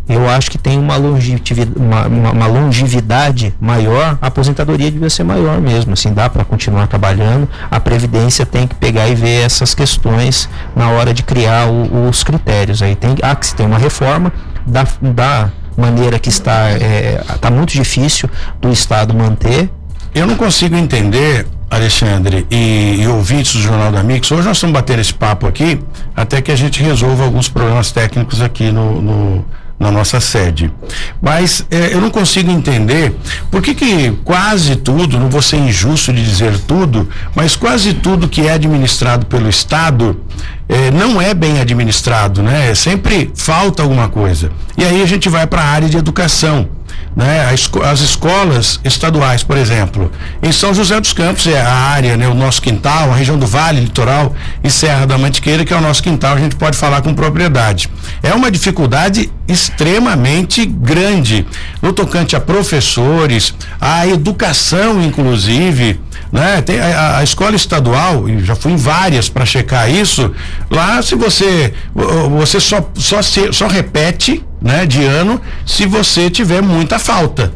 eu 0.08 0.30
acho 0.30 0.52
que 0.52 0.58
tem 0.58 0.78
uma 0.78 0.98
longevidade, 0.98 1.72
uma, 1.76 2.08
uma, 2.08 2.48
longevidade 2.48 3.56
maior, 3.60 4.18
a 4.22 4.28
aposentadoria 4.28 4.92
devia 4.92 5.10
ser 5.10 5.24
maior 5.24 5.62
mesmo, 5.62 5.94
assim, 5.94 6.14
dá 6.14 6.30
para 6.30 6.44
continuar 6.44 6.88
trabalhando, 6.88 7.48
a 7.72 7.80
Previdência 7.80 8.46
tem 8.46 8.68
que 8.68 8.76
pegar 8.76 9.08
e 9.08 9.16
ver 9.16 9.46
essas 9.46 9.74
questões 9.74 10.50
na 10.76 10.90
hora 10.90 11.14
de 11.14 11.24
criar 11.24 11.68
o, 11.68 12.10
os 12.10 12.24
critérios, 12.24 12.82
aí 12.82 12.96
tem 12.96 13.16
há 13.22 13.34
que 13.36 13.48
se 13.48 13.56
ter 13.56 13.64
uma 13.64 13.78
reforma 13.78 14.34
da, 14.66 14.86
da 15.02 15.52
maneira 15.78 16.20
que 16.20 16.30
está, 16.30 16.70
é, 16.72 17.24
tá 17.40 17.50
muito 17.50 17.72
difícil 17.72 18.30
do 18.62 18.72
Estado 18.72 19.14
manter. 19.14 19.70
Eu 20.14 20.28
não 20.28 20.36
consigo 20.36 20.76
entender 20.76 21.48
Alexandre 21.70 22.46
e, 22.52 22.98
e, 23.00 23.08
ouvintes 23.08 23.54
do 23.54 23.62
Jornal 23.62 23.92
da 23.92 24.04
Mix, 24.04 24.32
hoje 24.32 24.48
nós 24.48 24.62
vamos 24.62 24.74
bater 24.76 25.00
esse 25.00 25.14
papo 25.14 25.48
aqui 25.48 25.80
até 26.16 26.40
que 26.42 26.52
a 26.52 26.56
gente 26.56 26.84
resolva 26.84 27.24
alguns 27.24 27.50
problemas 27.50 27.92
técnicos 27.92 28.42
aqui 28.42 28.72
no, 28.72 29.02
no 29.02 29.46
na 29.80 29.92
nossa 29.92 30.20
sede. 30.20 30.72
Mas 31.22 31.66
é, 31.70 31.94
eu 31.94 32.00
não 32.00 32.10
consigo 32.10 32.52
entender 32.52 33.16
por 33.52 33.62
que, 33.62 33.74
que 33.74 34.12
quase 34.24 34.76
tudo, 34.76 35.20
não 35.20 35.30
vou 35.30 35.42
ser 35.42 35.58
injusto 35.58 36.14
de 36.14 36.24
dizer 36.24 36.58
tudo, 36.60 37.10
mas 37.36 37.56
quase 37.56 37.94
tudo 37.94 38.30
que 38.30 38.42
é 38.42 38.54
administrado 38.54 39.26
pelo 39.26 39.50
Estado 39.50 40.20
é, 40.70 40.92
não 40.92 41.22
é 41.22 41.34
bem 41.34 41.60
administrado, 41.60 42.42
né? 42.42 42.74
Sempre 42.76 43.32
falta 43.36 43.84
alguma 43.84 44.08
coisa. 44.08 44.52
E 44.78 44.84
aí 44.84 45.02
a 45.02 45.06
gente 45.06 45.30
vai 45.30 45.46
para 45.46 45.62
a 45.62 45.66
área 45.66 45.90
de 45.90 45.98
educação 45.98 46.70
né? 47.16 47.46
As 47.84 48.00
escolas 48.00 48.80
estaduais, 48.84 49.44
por 49.44 49.58
exemplo, 49.58 50.12
em 50.42 50.52
São 50.52 50.74
José 50.74 51.00
dos 51.00 51.14
Campos 51.14 51.46
é 51.48 51.62
a 51.62 51.72
área, 51.72 52.18
né? 52.18 52.28
O 52.28 52.34
nosso 52.34 52.62
quintal, 52.62 53.12
a 53.12 53.16
região 53.16 53.38
do 53.38 53.46
Vale, 53.46 53.82
Litoral 53.82 54.34
e 54.64 54.70
Serra 54.70 55.06
da 55.06 55.18
Mantiqueira, 55.18 55.64
que 55.64 55.74
é 55.74 55.78
o 55.78 55.82
nosso 55.82 56.02
quintal, 56.02 56.36
a 56.36 56.40
gente 56.40 56.56
pode 56.56 56.76
falar 56.78 57.02
com 57.02 57.14
propriedade. 57.14 57.90
É 58.22 58.34
uma 58.34 58.50
dificuldade 58.50 59.32
extremamente 59.48 60.66
grande 60.66 61.46
no 61.82 61.94
tocante 61.94 62.36
a 62.36 62.40
professores, 62.40 63.54
a 63.80 64.08
educação, 64.08 65.02
inclusive, 65.02 66.00
né? 66.32 66.62
Tem 66.62 66.80
a, 66.80 67.18
a 67.18 67.24
escola 67.24 67.56
estadual, 67.56 68.26
já 68.40 68.56
fui 68.56 68.72
em 68.72 68.78
várias 68.78 69.30
para 69.30 69.46
checar 69.46 69.90
isso, 69.90 70.32
lá 70.70 71.02
se 71.02 71.16
você 71.16 71.74
você 72.40 72.60
só 72.60 72.90
só 72.96 73.22
se, 73.22 73.54
só 73.54 73.68
repete, 73.68 74.44
né, 74.64 74.86
de 74.86 75.04
ano 75.04 75.40
se 75.66 75.86
você 75.86 76.30
tiver 76.30 76.62
muita 76.62 76.98
falta. 76.98 77.54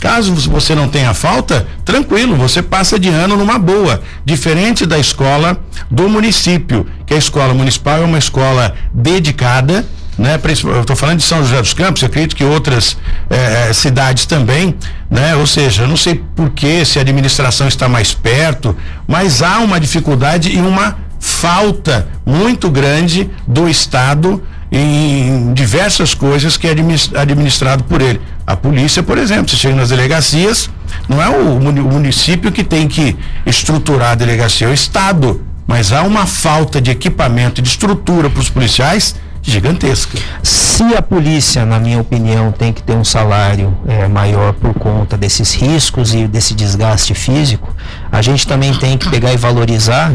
Caso 0.00 0.34
você 0.34 0.74
não 0.74 0.88
tenha 0.88 1.14
falta, 1.14 1.64
tranquilo, 1.84 2.34
você 2.34 2.60
passa 2.60 2.98
de 2.98 3.08
ano 3.08 3.36
numa 3.36 3.56
boa, 3.56 4.02
diferente 4.24 4.84
da 4.84 4.98
escola 4.98 5.56
do 5.88 6.08
município, 6.08 6.84
que 7.06 7.14
a 7.14 7.16
escola 7.16 7.54
municipal 7.54 7.98
é 7.98 8.04
uma 8.04 8.18
escola 8.18 8.74
dedicada, 8.92 9.86
né? 10.18 10.40
Eu 10.64 10.80
estou 10.80 10.96
falando 10.96 11.18
de 11.18 11.24
São 11.24 11.38
José 11.38 11.60
dos 11.60 11.72
Campos, 11.72 12.02
acredito 12.02 12.34
que 12.34 12.44
outras 12.44 12.96
eh, 13.30 13.72
cidades 13.72 14.26
também, 14.26 14.74
né? 15.08 15.36
Ou 15.36 15.46
seja, 15.46 15.82
eu 15.82 15.88
não 15.88 15.96
sei 15.96 16.20
por 16.34 16.50
que 16.50 16.84
se 16.84 16.98
a 16.98 17.02
administração 17.02 17.68
está 17.68 17.88
mais 17.88 18.12
perto, 18.12 18.76
mas 19.06 19.40
há 19.40 19.60
uma 19.60 19.78
dificuldade 19.78 20.50
e 20.50 20.60
uma 20.60 20.96
falta 21.20 22.08
muito 22.26 22.68
grande 22.68 23.30
do 23.46 23.68
Estado 23.68 24.42
em 24.72 25.52
diversas 25.52 26.14
coisas 26.14 26.56
que 26.56 26.66
é 26.66 26.70
administrado 26.70 27.84
por 27.84 28.00
ele. 28.00 28.18
A 28.46 28.56
polícia, 28.56 29.02
por 29.02 29.18
exemplo, 29.18 29.50
você 29.50 29.56
chega 29.56 29.76
nas 29.76 29.90
delegacias, 29.90 30.70
não 31.06 31.22
é 31.22 31.28
o 31.28 31.60
município 31.60 32.50
que 32.50 32.64
tem 32.64 32.88
que 32.88 33.14
estruturar 33.44 34.12
a 34.12 34.14
delegacia, 34.14 34.66
é 34.66 34.70
o 34.70 34.74
Estado. 34.74 35.44
Mas 35.66 35.92
há 35.92 36.02
uma 36.02 36.26
falta 36.26 36.80
de 36.80 36.90
equipamento 36.90 37.60
e 37.60 37.62
de 37.62 37.68
estrutura 37.68 38.30
para 38.30 38.40
os 38.40 38.48
policiais 38.48 39.14
gigantesca. 39.42 40.18
Se 40.42 40.94
a 40.94 41.02
polícia, 41.02 41.66
na 41.66 41.78
minha 41.78 42.00
opinião, 42.00 42.50
tem 42.50 42.72
que 42.72 42.82
ter 42.82 42.94
um 42.94 43.04
salário 43.04 43.76
é, 43.86 44.08
maior 44.08 44.54
por 44.54 44.72
conta 44.74 45.16
desses 45.16 45.52
riscos 45.52 46.14
e 46.14 46.26
desse 46.26 46.54
desgaste 46.54 47.14
físico, 47.14 47.74
a 48.10 48.22
gente 48.22 48.46
também 48.46 48.72
tem 48.74 48.96
que 48.96 49.08
pegar 49.10 49.32
e 49.32 49.36
valorizar 49.36 50.12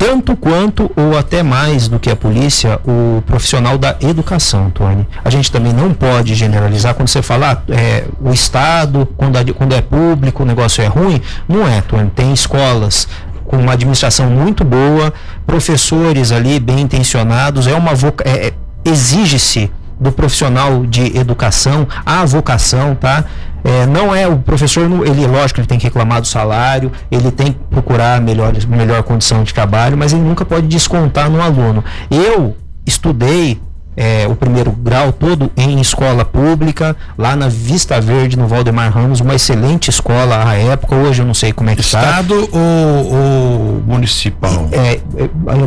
tanto 0.00 0.34
quanto 0.34 0.90
ou 0.96 1.18
até 1.18 1.42
mais 1.42 1.86
do 1.86 2.00
que 2.00 2.10
a 2.10 2.16
polícia, 2.16 2.80
o 2.86 3.22
profissional 3.26 3.76
da 3.76 3.98
educação, 4.00 4.70
Tony. 4.70 5.06
A 5.22 5.28
gente 5.28 5.52
também 5.52 5.74
não 5.74 5.92
pode 5.92 6.34
generalizar 6.34 6.94
quando 6.94 7.08
você 7.08 7.20
fala 7.20 7.52
ah, 7.52 7.72
é, 7.72 8.06
o 8.18 8.32
Estado, 8.32 9.06
quando, 9.14 9.52
quando 9.52 9.74
é 9.74 9.82
público, 9.82 10.42
o 10.42 10.46
negócio 10.46 10.82
é 10.82 10.86
ruim. 10.86 11.20
Não 11.46 11.68
é, 11.68 11.82
Tony. 11.82 12.08
Tem 12.16 12.32
escolas 12.32 13.06
com 13.44 13.58
uma 13.58 13.74
administração 13.74 14.30
muito 14.30 14.64
boa, 14.64 15.12
professores 15.46 16.32
ali 16.32 16.58
bem 16.58 16.80
intencionados, 16.80 17.66
é 17.66 17.74
uma 17.74 17.94
voca 17.94 18.26
é, 18.26 18.46
é 18.46 18.52
exige-se 18.82 19.70
do 20.00 20.10
profissional 20.10 20.86
de 20.86 21.14
educação 21.18 21.86
a 22.06 22.24
vocação, 22.24 22.94
tá? 22.94 23.26
É, 23.62 23.86
não 23.86 24.14
é 24.14 24.26
o 24.26 24.38
professor, 24.38 24.84
ele 25.06 25.26
lógico, 25.26 25.60
ele 25.60 25.66
tem 25.66 25.78
que 25.78 25.84
reclamar 25.84 26.20
do 26.20 26.26
salário, 26.26 26.90
ele 27.10 27.30
tem 27.30 27.52
que 27.52 27.58
procurar 27.70 28.20
melhor, 28.20 28.52
melhor 28.68 29.02
condição 29.02 29.42
de 29.42 29.52
trabalho, 29.52 29.96
mas 29.96 30.12
ele 30.12 30.22
nunca 30.22 30.44
pode 30.44 30.66
descontar 30.66 31.30
no 31.30 31.40
aluno. 31.40 31.84
Eu 32.10 32.56
estudei 32.86 33.60
é, 33.96 34.26
o 34.28 34.34
primeiro 34.34 34.70
grau 34.70 35.12
todo 35.12 35.50
em 35.56 35.80
escola 35.80 36.24
pública, 36.24 36.96
lá 37.18 37.34
na 37.34 37.48
Vista 37.48 38.00
Verde, 38.00 38.38
no 38.38 38.46
Valdemar 38.46 38.92
Ramos, 38.92 39.20
uma 39.20 39.34
excelente 39.34 39.90
escola 39.90 40.48
à 40.48 40.54
época, 40.54 40.94
hoje 40.94 41.22
eu 41.22 41.26
não 41.26 41.34
sei 41.34 41.52
como 41.52 41.70
é 41.70 41.74
que 41.74 41.80
está. 41.80 42.00
Estado 42.00 42.48
ou, 42.52 43.12
ou, 43.12 43.82
municipal? 43.86 44.68
É, 44.72 44.92
é, 44.94 45.00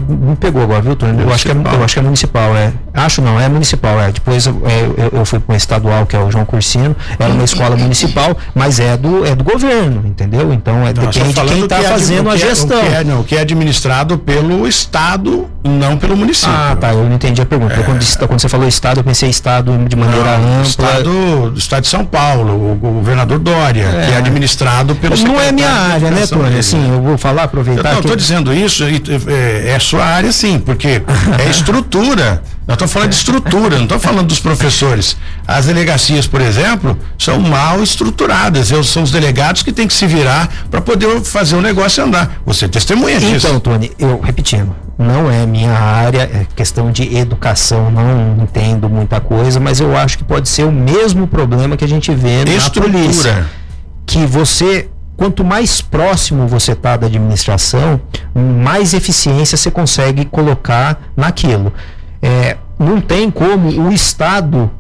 me 0.10 0.36
pegou 0.36 0.64
agora, 0.64 0.82
viu, 0.82 0.96
Tony? 0.96 1.22
Eu 1.22 1.32
acho, 1.32 1.46
que 1.46 1.52
é, 1.52 1.56
eu 1.56 1.84
acho 1.84 1.94
que 1.94 2.00
é 2.00 2.04
municipal, 2.04 2.56
é. 2.56 2.74
Acho 2.94 3.22
não, 3.22 3.40
é 3.40 3.50
municipal, 3.50 4.00
é. 4.00 4.12
Depois 4.12 4.48
é, 4.48 4.52
eu, 4.98 5.20
eu, 5.20 5.26
fui 5.26 5.40
para 5.40 5.54
uma 5.54 5.58
estadual, 5.58 6.06
que 6.06 6.16
é 6.16 6.20
o 6.20 6.32
João 6.32 6.46
Cursino, 6.46 6.96
era 7.20 7.32
uma 7.32 7.44
escola 7.44 7.76
municipal, 7.76 8.36
mas 8.56 8.80
é 8.80 8.96
do, 8.98 9.26
é 9.26 9.36
do 9.36 9.44
governo, 9.44 10.04
entendeu? 10.06 10.54
Então 10.54 10.76
é, 10.86 10.94
não, 10.94 11.06
depende 11.06 11.34
de 11.34 11.42
quem 11.42 11.64
está 11.64 11.82
fazendo 11.82 12.30
a 12.30 12.38
gestão. 12.38 12.80
O 12.80 12.90
que, 12.90 12.96
é, 12.96 13.04
não, 13.04 13.24
que 13.24 13.36
é 13.36 13.42
administrado 13.42 14.18
pelo 14.18 14.68
Estado, 14.68 15.48
não 15.64 15.98
pelo 15.98 16.16
município. 16.16 16.54
Ah, 16.54 16.76
tá, 16.80 16.94
eu 16.94 17.04
não 17.04 17.16
entendi 17.16 17.42
a 17.42 17.46
pergunta. 17.46 17.74
É. 17.74 17.84
Quando 18.28 18.34
quando 18.34 18.42
você 18.42 18.50
falou 18.50 18.68
Estado, 18.68 19.00
eu 19.00 19.04
pensei 19.04 19.30
Estado 19.30 19.78
de 19.88 19.96
maneira 19.96 20.38
não, 20.38 20.60
ampla. 20.60 20.68
Estado, 20.68 21.50
do 21.52 21.58
Estado 21.58 21.84
de 21.84 21.88
São 21.88 22.06
Paulo, 22.06 22.72
o, 22.72 22.76
governador 22.76 23.40
Dória, 23.40 23.84
é. 23.84 24.06
que 24.06 24.12
é 24.12 24.18
administrado 24.18 24.96
pelo 24.96 25.16
Não 25.18 25.40
é 25.40 25.52
minha 25.52 25.70
área, 25.70 26.12
né, 26.12 26.26
Tony? 26.28 26.58
Assim, 26.58 26.92
eu 26.92 27.02
vou 27.02 27.18
falar, 27.18 27.44
aproveitar. 27.44 27.94
Eu 27.94 28.00
estou 28.00 28.12
que... 28.12 28.18
dizendo 28.18 28.54
isso, 28.54 28.84
é, 28.84 29.70
é 29.70 29.80
sua 29.80 30.04
área 30.04 30.32
sim, 30.32 30.60
porque 30.60 31.02
é 31.40 31.50
estrutura. 31.50 32.42
Nós 32.66 32.76
estamos 32.76 32.94
falando 32.94 33.10
de 33.10 33.16
estrutura, 33.16 33.76
não 33.76 33.84
estou 33.84 34.00
falando 34.00 34.28
dos 34.28 34.40
professores. 34.40 35.18
As 35.46 35.66
delegacias, 35.66 36.26
por 36.26 36.40
exemplo, 36.40 36.98
são 37.20 37.40
mal 37.40 37.84
estruturadas. 37.84 38.72
Eu, 38.72 38.84
são 38.84 39.04
os 39.04 39.12
delegados 39.12 39.64
que 39.64 39.74
têm 39.74 39.86
que 39.86 39.94
se 39.94 40.08
virar 40.08 40.50
para 40.72 40.80
poder 40.80 41.22
fazer 41.22 41.58
o 41.58 41.62
negócio 41.62 42.02
andar. 42.04 42.42
Você 42.46 42.70
testemunha 42.70 43.20
disso. 43.20 43.48
Então, 43.48 43.60
Tony, 43.60 43.92
eu 44.00 44.22
repetindo, 44.22 44.74
não 44.98 45.30
é 45.30 45.46
minha 45.46 45.74
área, 45.74 46.22
é 46.22 46.48
questão 46.56 46.90
de 46.90 47.18
educação, 47.18 47.92
não 47.92 48.44
entendo 48.44 48.88
muita 48.88 49.20
coisa, 49.20 49.60
mas 49.60 49.82
eu 49.82 49.96
acho 49.98 50.18
que 50.18 50.24
pode 50.24 50.48
ser 50.48 50.64
o 50.64 50.72
mesmo 50.72 51.28
problema 51.28 51.76
que 51.76 51.84
a 51.84 51.90
gente 51.90 52.14
vê 52.16 52.46
na 52.46 52.54
estrutura. 52.54 52.92
polícia. 52.92 53.46
Que 54.06 54.26
você 54.26 54.90
quanto 55.18 55.44
mais 55.44 55.80
próximo 55.80 56.48
você 56.48 56.72
está 56.72 56.98
da 56.98 57.08
administração, 57.08 58.02
mais 58.34 58.94
eficiência 58.94 59.58
você 59.58 59.70
consegue 59.70 60.26
colocar 60.26 61.00
naquilo. 61.16 61.72
É, 62.24 62.58
não 62.80 63.02
tem 63.02 63.30
como 63.30 63.70
o 63.70 63.92
Estado, 63.92 64.72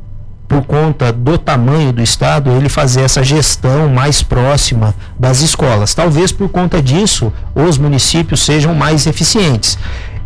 por 0.47 0.63
conta 0.65 1.11
do 1.11 1.37
tamanho 1.37 1.91
do 1.91 2.01
Estado, 2.01 2.51
ele 2.51 2.69
fazer 2.69 3.01
essa 3.01 3.23
gestão 3.23 3.89
mais 3.89 4.21
próxima 4.21 4.93
das 5.17 5.41
escolas. 5.41 5.93
Talvez 5.95 6.31
por 6.31 6.47
conta 6.47 6.81
disso 6.81 7.33
os 7.55 7.77
municípios 7.77 8.41
sejam 8.41 8.75
mais 8.75 9.07
eficientes. 9.07 9.77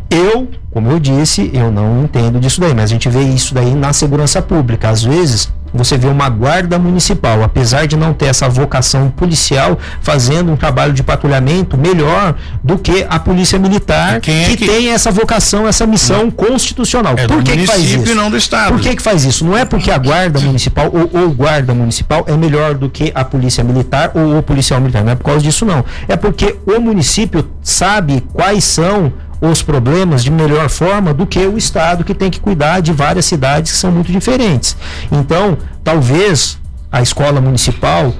Eu, 0.10 0.48
como 0.72 0.90
eu 0.92 1.00
disse, 1.00 1.50
eu 1.54 1.72
não 1.72 2.04
entendo 2.04 2.40
disso 2.40 2.62
daí, 2.62 2.74
mas 2.74 2.86
a 2.86 2.94
gente 2.94 3.10
vê 3.10 3.22
isso 3.22 3.54
daí 3.54 3.74
na 3.74 3.92
segurança 3.94 4.42
pública. 4.42 4.90
Às 4.90 5.04
vezes, 5.04 5.52
você 5.74 5.98
vê 5.98 6.08
uma 6.08 6.30
guarda 6.30 6.80
municipal, 6.80 7.44
apesar 7.44 7.88
de 7.88 7.96
não 7.96 8.14
ter 8.14 8.28
essa 8.28 8.48
vocação 8.48 9.10
policial, 9.10 9.78
fazendo 10.02 10.52
um 10.52 10.56
trabalho 10.56 10.94
de 10.94 11.04
patrulhamento 11.04 11.78
melhor 11.78 12.36
do 12.64 12.78
que 12.78 13.06
a 13.10 13.20
polícia 13.20 13.60
militar, 13.60 14.22
que, 14.22 14.32
é 14.32 14.56
que, 14.56 14.66
tem 14.66 14.90
essa 14.90 15.12
vocação, 15.12 15.68
essa 15.68 15.86
missão 15.86 16.26
não. 16.26 16.32
constitucional. 16.32 17.16
É 17.18 17.28
Por 17.28 17.44
que, 17.44 17.58
que 17.58 17.68
faz 17.68 17.84
isso? 17.84 18.16
não 18.16 18.32
do 18.32 18.38
estado. 18.38 18.74
Por 18.74 18.82
que, 18.82 18.96
que 18.96 19.02
faz 19.02 19.26
isso? 19.26 19.46
Não 19.46 19.58
é 19.58 19.66
porque 19.66 19.92
a 19.92 19.98
guarda 19.98 20.40
municipal 20.40 20.92
ou 20.92 21.26
o 21.26 21.34
guarda 21.34 21.74
municipal 21.74 22.24
é 22.28 22.36
melhor 22.36 22.76
do 22.76 22.90
que 22.90 23.12
a 23.14 23.24
polícia 23.24 23.64
militar 23.64 24.12
ou 24.14 24.40
o 24.40 24.44
policial 24.44 24.80
militar. 24.80 25.04
Não 25.04 25.12
é 25.12 25.16
por 25.16 25.26
causa 25.26 25.42
disso 25.42 25.66
não. 25.66 25.84
É 26.08 26.16
porque 26.16 26.56
o 26.66 26.80
município 26.80 27.48
sabe 27.62 28.24
quais 28.34 28.64
são 28.64 29.12
os 29.40 29.62
problemas 29.62 30.24
de 30.24 30.32
melhor 30.32 30.70
forma 30.70 31.14
do 31.14 31.26
que 31.26 31.40
o 31.40 31.58
Estado 31.58 32.04
que 32.04 32.14
tem 32.14 32.30
que 32.30 32.40
cuidar 32.40 32.80
de 32.82 32.92
várias 32.92 33.26
cidades 33.26 33.72
que 33.72 33.78
são 33.78 33.92
muito 33.92 34.12
diferentes. 34.12 34.76
Então, 35.12 35.58
talvez 35.84 36.58
a 36.92 37.02
escola 37.02 37.40
municipal 37.40 38.14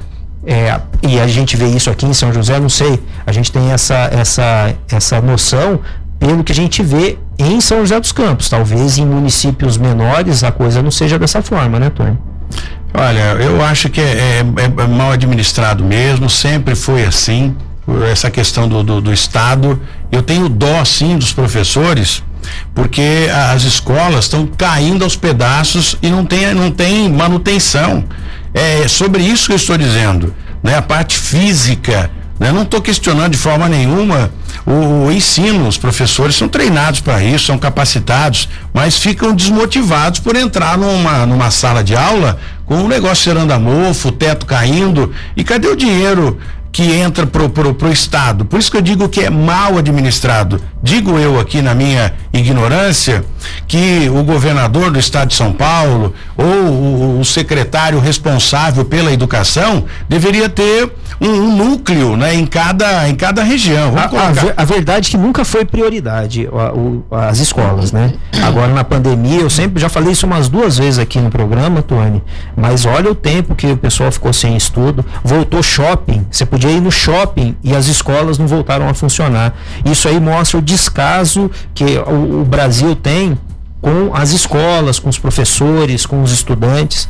é, 0.46 0.80
e 1.04 1.20
a 1.20 1.28
gente 1.28 1.58
vê 1.58 1.68
isso 1.68 1.90
aqui 1.90 2.06
em 2.06 2.14
São 2.14 2.32
José, 2.32 2.60
não 2.60 2.70
sei, 2.70 3.04
a 3.26 3.32
gente 3.32 3.52
tem 3.52 3.72
essa, 3.72 4.10
essa, 4.14 4.74
essa 4.90 5.22
noção 5.22 5.82
pelo 6.20 6.44
que 6.44 6.52
a 6.52 6.56
gente 6.56 6.82
vê 6.82 7.18
em 7.38 7.60
São 7.60 7.80
José 7.80 8.00
dos 8.00 8.12
Campos. 8.12 8.50
Talvez 8.50 8.98
em 8.98 9.06
municípios 9.06 9.78
menores 9.78 10.44
a 10.44 10.52
coisa 10.52 10.82
não 10.82 10.92
seja 10.92 11.20
dessa 11.20 11.42
forma, 11.42 11.80
né, 11.80 11.90
Tony? 11.90 12.18
Olha, 12.94 13.34
eu 13.44 13.64
acho 13.64 13.90
que 13.90 14.00
é, 14.00 14.40
é, 14.40 14.84
é 14.84 14.88
mal 14.88 15.12
administrado 15.12 15.84
mesmo, 15.84 16.30
sempre 16.30 16.76
foi 16.76 17.04
assim 17.04 17.56
essa 18.10 18.30
questão 18.30 18.68
do, 18.68 18.84
do, 18.84 19.02
do 19.02 19.14
Estado. 19.14 19.80
Eu 20.12 20.22
tenho 20.22 20.50
dó, 20.50 20.84
sim, 20.84 21.18
dos 21.18 21.32
professores, 21.32 22.24
porque 22.74 23.30
as 23.54 23.64
escolas 23.64 24.26
estão 24.26 24.46
caindo 24.46 25.04
aos 25.04 25.16
pedaços 25.16 25.98
e 26.02 26.10
não 26.10 26.26
tem, 26.26 26.54
não 26.54 26.72
tem 26.72 27.10
manutenção. 27.10 28.04
É 28.54 28.88
sobre 28.88 29.24
isso 29.24 29.48
que 29.48 29.54
eu 29.54 29.58
estou 29.58 29.78
dizendo. 29.78 30.34
Né? 30.64 30.76
A 30.76 30.82
parte 30.82 31.18
física. 31.18 32.10
Né? 32.40 32.52
Não 32.52 32.64
estou 32.64 32.82
questionando 32.82 33.32
de 33.32 33.38
forma 33.38 33.68
nenhuma 33.68 34.32
o, 34.66 35.06
o 35.06 35.12
ensino. 35.12 35.68
Os 35.68 35.78
professores 35.78 36.36
são 36.36 36.48
treinados 36.48 37.00
para 37.00 37.24
isso, 37.24 37.46
são 37.46 37.58
capacitados, 37.58 38.48
mas 38.74 38.98
ficam 38.98 39.34
desmotivados 39.34 40.20
por 40.20 40.36
entrar 40.36 40.78
numa, 40.78 41.26
numa 41.26 41.52
sala 41.52 41.84
de 41.84 41.96
aula 41.96 42.38
com 42.66 42.84
o 42.84 42.88
negócio 42.88 43.24
cheirando 43.24 43.52
a 43.52 43.60
mofo, 43.60 44.10
o 44.10 44.12
teto 44.12 44.46
caindo. 44.46 45.14
E 45.36 45.44
cadê 45.44 45.68
o 45.68 45.76
dinheiro 45.76 46.38
que 46.78 46.94
entra 46.94 47.26
pro, 47.26 47.50
pro, 47.50 47.92
Estado. 47.92 48.46
Por 48.46 48.60
isso 48.60 48.70
que 48.70 48.78
eu 48.78 48.84
digo 48.84 49.10
que 49.10 49.22
é 49.22 49.32
mal 49.32 49.80
administrado. 49.80 50.62
Digo 50.84 51.18
eu 51.18 51.40
aqui 51.40 51.60
na 51.60 51.74
minha 51.74 52.14
ignorância 52.40 53.24
que 53.68 54.10
o 54.10 54.24
governador 54.24 54.92
do 54.92 55.00
Estado 55.00 55.30
de 55.30 55.36
São 55.36 55.52
Paulo 55.52 56.14
ou 56.36 57.20
o, 57.20 57.26
secretário 57.26 58.00
responsável 58.00 58.86
pela 58.86 59.12
educação 59.12 59.86
deveria 60.08 60.48
ter 60.48 60.90
um, 61.20 61.28
um, 61.28 61.56
núcleo 61.56 62.16
né, 62.16 62.34
em, 62.34 62.46
cada, 62.46 63.08
em 63.10 63.16
cada 63.16 63.44
região. 63.44 63.94
A, 63.98 64.04
a, 64.04 64.62
a, 64.62 64.66
verdade 64.66 65.10
é 65.10 65.12
que 65.12 65.18
nunca 65.18 65.44
foi 65.44 65.66
prioridade 65.66 66.48
a, 66.48 66.74
o, 66.74 67.04
as 67.12 67.40
escolas, 67.40 67.92
né? 67.92 68.14
Agora 68.42 68.74
na 68.74 68.84
pandemia, 68.84 69.42
eu 69.42 69.50
sempre 69.50 69.82
já 69.82 69.90
falei 69.90 70.12
isso 70.12 70.26
umas 70.26 70.48
duas 70.48 70.78
vezes 70.78 71.00
aqui 71.00 71.20
no 71.20 71.30
programa, 71.30 71.82
Tony, 71.82 72.24
mas 72.56 72.86
olha 72.86 73.12
o 73.12 73.16
tempo 73.16 73.56
que 73.56 73.68
o 73.68 73.78
pessoal 73.78 74.12
ficou 74.12 74.32
sem 74.32 74.56
estudo, 74.56 75.06
voltou 75.24 75.62
shopping, 75.62 76.26
você 76.32 76.46
podia 76.46 76.72
ir 76.72 76.82
no 76.82 76.92
shopping 76.92 77.56
e 77.64 77.76
as 77.76 77.88
escolas 77.88 78.38
não 78.38 78.48
voltaram 78.48 78.88
a 78.88 78.94
funcionar. 78.94 79.54
Isso 79.86 80.08
aí 80.08 80.20
mostra 80.20 80.60
o 80.60 80.62
descaso 80.62 81.50
que 81.74 81.98
o, 81.98 82.27
o 82.30 82.44
Brasil 82.44 82.96
tem 82.96 83.38
com 83.82 84.14
as 84.14 84.32
escolas, 84.32 85.00
com 85.00 85.10
os 85.10 85.18
professores, 85.18 86.06
com 86.06 86.22
os 86.22 86.32
estudantes. 86.32 87.08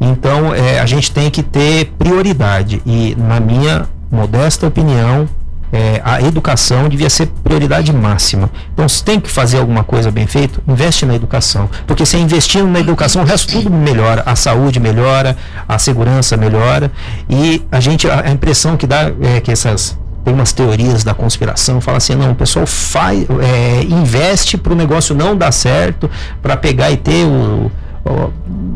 Então, 0.00 0.54
é, 0.54 0.78
a 0.80 0.86
gente 0.86 1.10
tem 1.10 1.30
que 1.30 1.42
ter 1.42 1.92
prioridade. 1.98 2.82
E, 2.84 3.14
na 3.16 3.40
minha 3.40 3.86
modesta 4.10 4.66
opinião, 4.66 5.28
é, 5.72 6.00
a 6.04 6.22
educação 6.22 6.88
devia 6.88 7.10
ser 7.10 7.26
prioridade 7.42 7.92
máxima. 7.92 8.50
Então, 8.72 8.88
se 8.88 9.02
tem 9.02 9.20
que 9.20 9.30
fazer 9.30 9.58
alguma 9.58 9.84
coisa 9.84 10.10
bem 10.10 10.26
feita, 10.26 10.60
investe 10.66 11.04
na 11.04 11.14
educação. 11.14 11.68
Porque 11.86 12.06
se 12.06 12.16
investindo 12.16 12.68
na 12.68 12.80
educação, 12.80 13.22
o 13.22 13.24
resto 13.24 13.52
tudo 13.52 13.70
melhora. 13.70 14.22
A 14.24 14.36
saúde 14.36 14.78
melhora, 14.78 15.36
a 15.68 15.78
segurança 15.78 16.36
melhora. 16.36 16.90
E 17.28 17.64
a 17.70 17.80
gente, 17.80 18.08
a, 18.08 18.30
impressão 18.30 18.76
que 18.76 18.86
dá 18.86 19.12
é 19.20 19.40
que 19.40 19.50
essas 19.50 19.98
tem 20.26 20.34
umas 20.34 20.52
teorias 20.52 21.04
da 21.04 21.14
conspiração, 21.14 21.80
fala 21.80 21.98
assim, 21.98 22.16
não, 22.16 22.32
o 22.32 22.34
pessoal 22.34 22.66
faz, 22.66 23.24
é, 23.40 23.84
investe 23.84 24.58
para 24.58 24.72
o 24.72 24.76
negócio 24.76 25.14
não 25.14 25.36
dar 25.36 25.52
certo, 25.52 26.10
para 26.42 26.56
pegar 26.56 26.90
e 26.90 26.96
ter 26.96 27.24
o, 27.24 27.70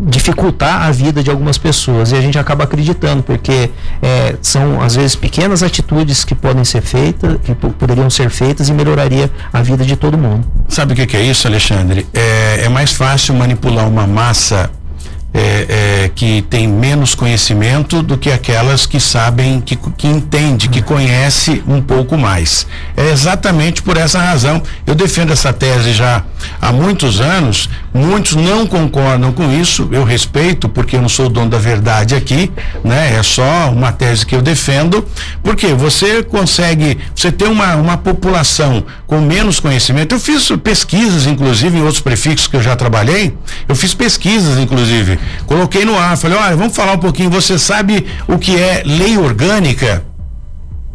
dificultar 0.03 0.83
a 0.83 0.93
vida 0.93 1.25
de 1.25 1.31
algumas 1.31 1.59
pessoas. 1.59 2.13
E 2.13 2.17
a 2.17 2.21
gente 2.21 2.39
acaba 2.39 2.65
acreditando 2.65 3.23
porque 3.25 3.69
é, 4.01 4.37
são 4.41 4.81
às 4.81 4.95
vezes 4.95 5.17
pequenas 5.17 5.63
atitudes 5.63 6.25
que 6.25 6.35
podem 6.35 6.65
ser 6.65 6.83
feitas 6.83 7.37
que 7.45 7.55
poderiam 7.55 8.09
ser 8.11 8.31
feitas 8.31 8.69
e 8.69 8.73
melhoraria 8.73 9.29
a 9.53 9.61
vida 9.61 9.85
de 9.85 9.97
todo 9.97 10.17
mundo. 10.17 10.45
Sabe 10.69 10.93
o 10.93 10.97
que, 10.97 11.07
que 11.07 11.17
é 11.17 11.23
isso 11.23 11.49
Alexandre? 11.49 12.07
É, 12.15 12.65
é 12.65 12.69
mais 12.69 12.93
fácil 12.93 13.35
manipular 13.35 13.89
uma 13.89 14.07
massa 14.07 14.71
é, 15.33 16.05
é, 16.05 16.11
que 16.14 16.43
tem 16.43 16.66
menos 16.66 17.14
conhecimento 17.14 18.03
do 18.03 18.18
que 18.18 18.31
aquelas 18.31 18.85
que 18.85 18.99
sabem, 18.99 19.61
que, 19.61 19.76
que 19.76 20.07
entende, 20.07 20.68
que 20.68 20.83
conhece 20.83 21.62
um 21.66 21.81
pouco 21.81 22.18
mais. 22.18 22.66
É 22.97 23.11
exatamente 23.11 23.83
por 23.83 23.97
essa 23.97 24.18
razão. 24.18 24.62
Eu 24.87 24.95
defendo 24.95 25.33
essa 25.33 25.53
tese 25.53 25.93
já 25.93 26.24
há 26.61 26.72
muitos 26.72 27.20
anos. 27.20 27.68
Muitos 27.93 28.36
não 28.36 28.66
concordam 28.66 29.32
com 29.32 29.51
isso. 29.53 29.88
Eu 29.91 30.05
respeito, 30.05 30.68
porque 30.68 30.97
eu 30.97 31.03
não 31.03 31.09
sou 31.09 31.26
o 31.26 31.28
dono 31.28 31.51
da 31.51 31.59
verdade 31.59 32.14
aqui, 32.14 32.51
né? 32.84 33.16
É 33.18 33.22
só 33.22 33.70
uma 33.70 33.93
tese 33.93 34.24
que 34.24 34.34
eu 34.34 34.43
defendo. 34.43 35.05
Porque 35.43 35.68
você 35.68 36.22
consegue, 36.22 36.99
você 37.14 37.32
tem 37.32 37.49
uma, 37.49 37.74
uma 37.76 37.97
população 37.97 38.84
com 39.07 39.20
menos 39.20 39.61
conhecimento. 39.61 40.14
Eu 40.14 40.20
fiz 40.20 40.51
pesquisas, 40.62 41.26
inclusive, 41.26 41.78
em 41.78 41.82
outros 41.82 42.01
prefixos 42.01 42.47
que 42.47 42.57
eu 42.57 42.62
já 42.62 42.76
trabalhei. 42.76 43.34
Eu 43.68 43.74
fiz 43.74 43.95
pesquisas, 43.95 44.59
inclusive 44.59 44.80
Coloquei 45.47 45.84
no 45.84 45.99
ar, 45.99 46.16
falei, 46.16 46.38
olha, 46.38 46.57
vamos 46.57 46.74
falar 46.74 46.93
um 46.93 46.99
pouquinho. 46.99 47.30
Você 47.30 47.59
sabe 47.59 48.07
o 48.26 48.38
que 48.38 48.57
é 48.57 48.82
lei 48.84 49.16
orgânica? 49.16 50.05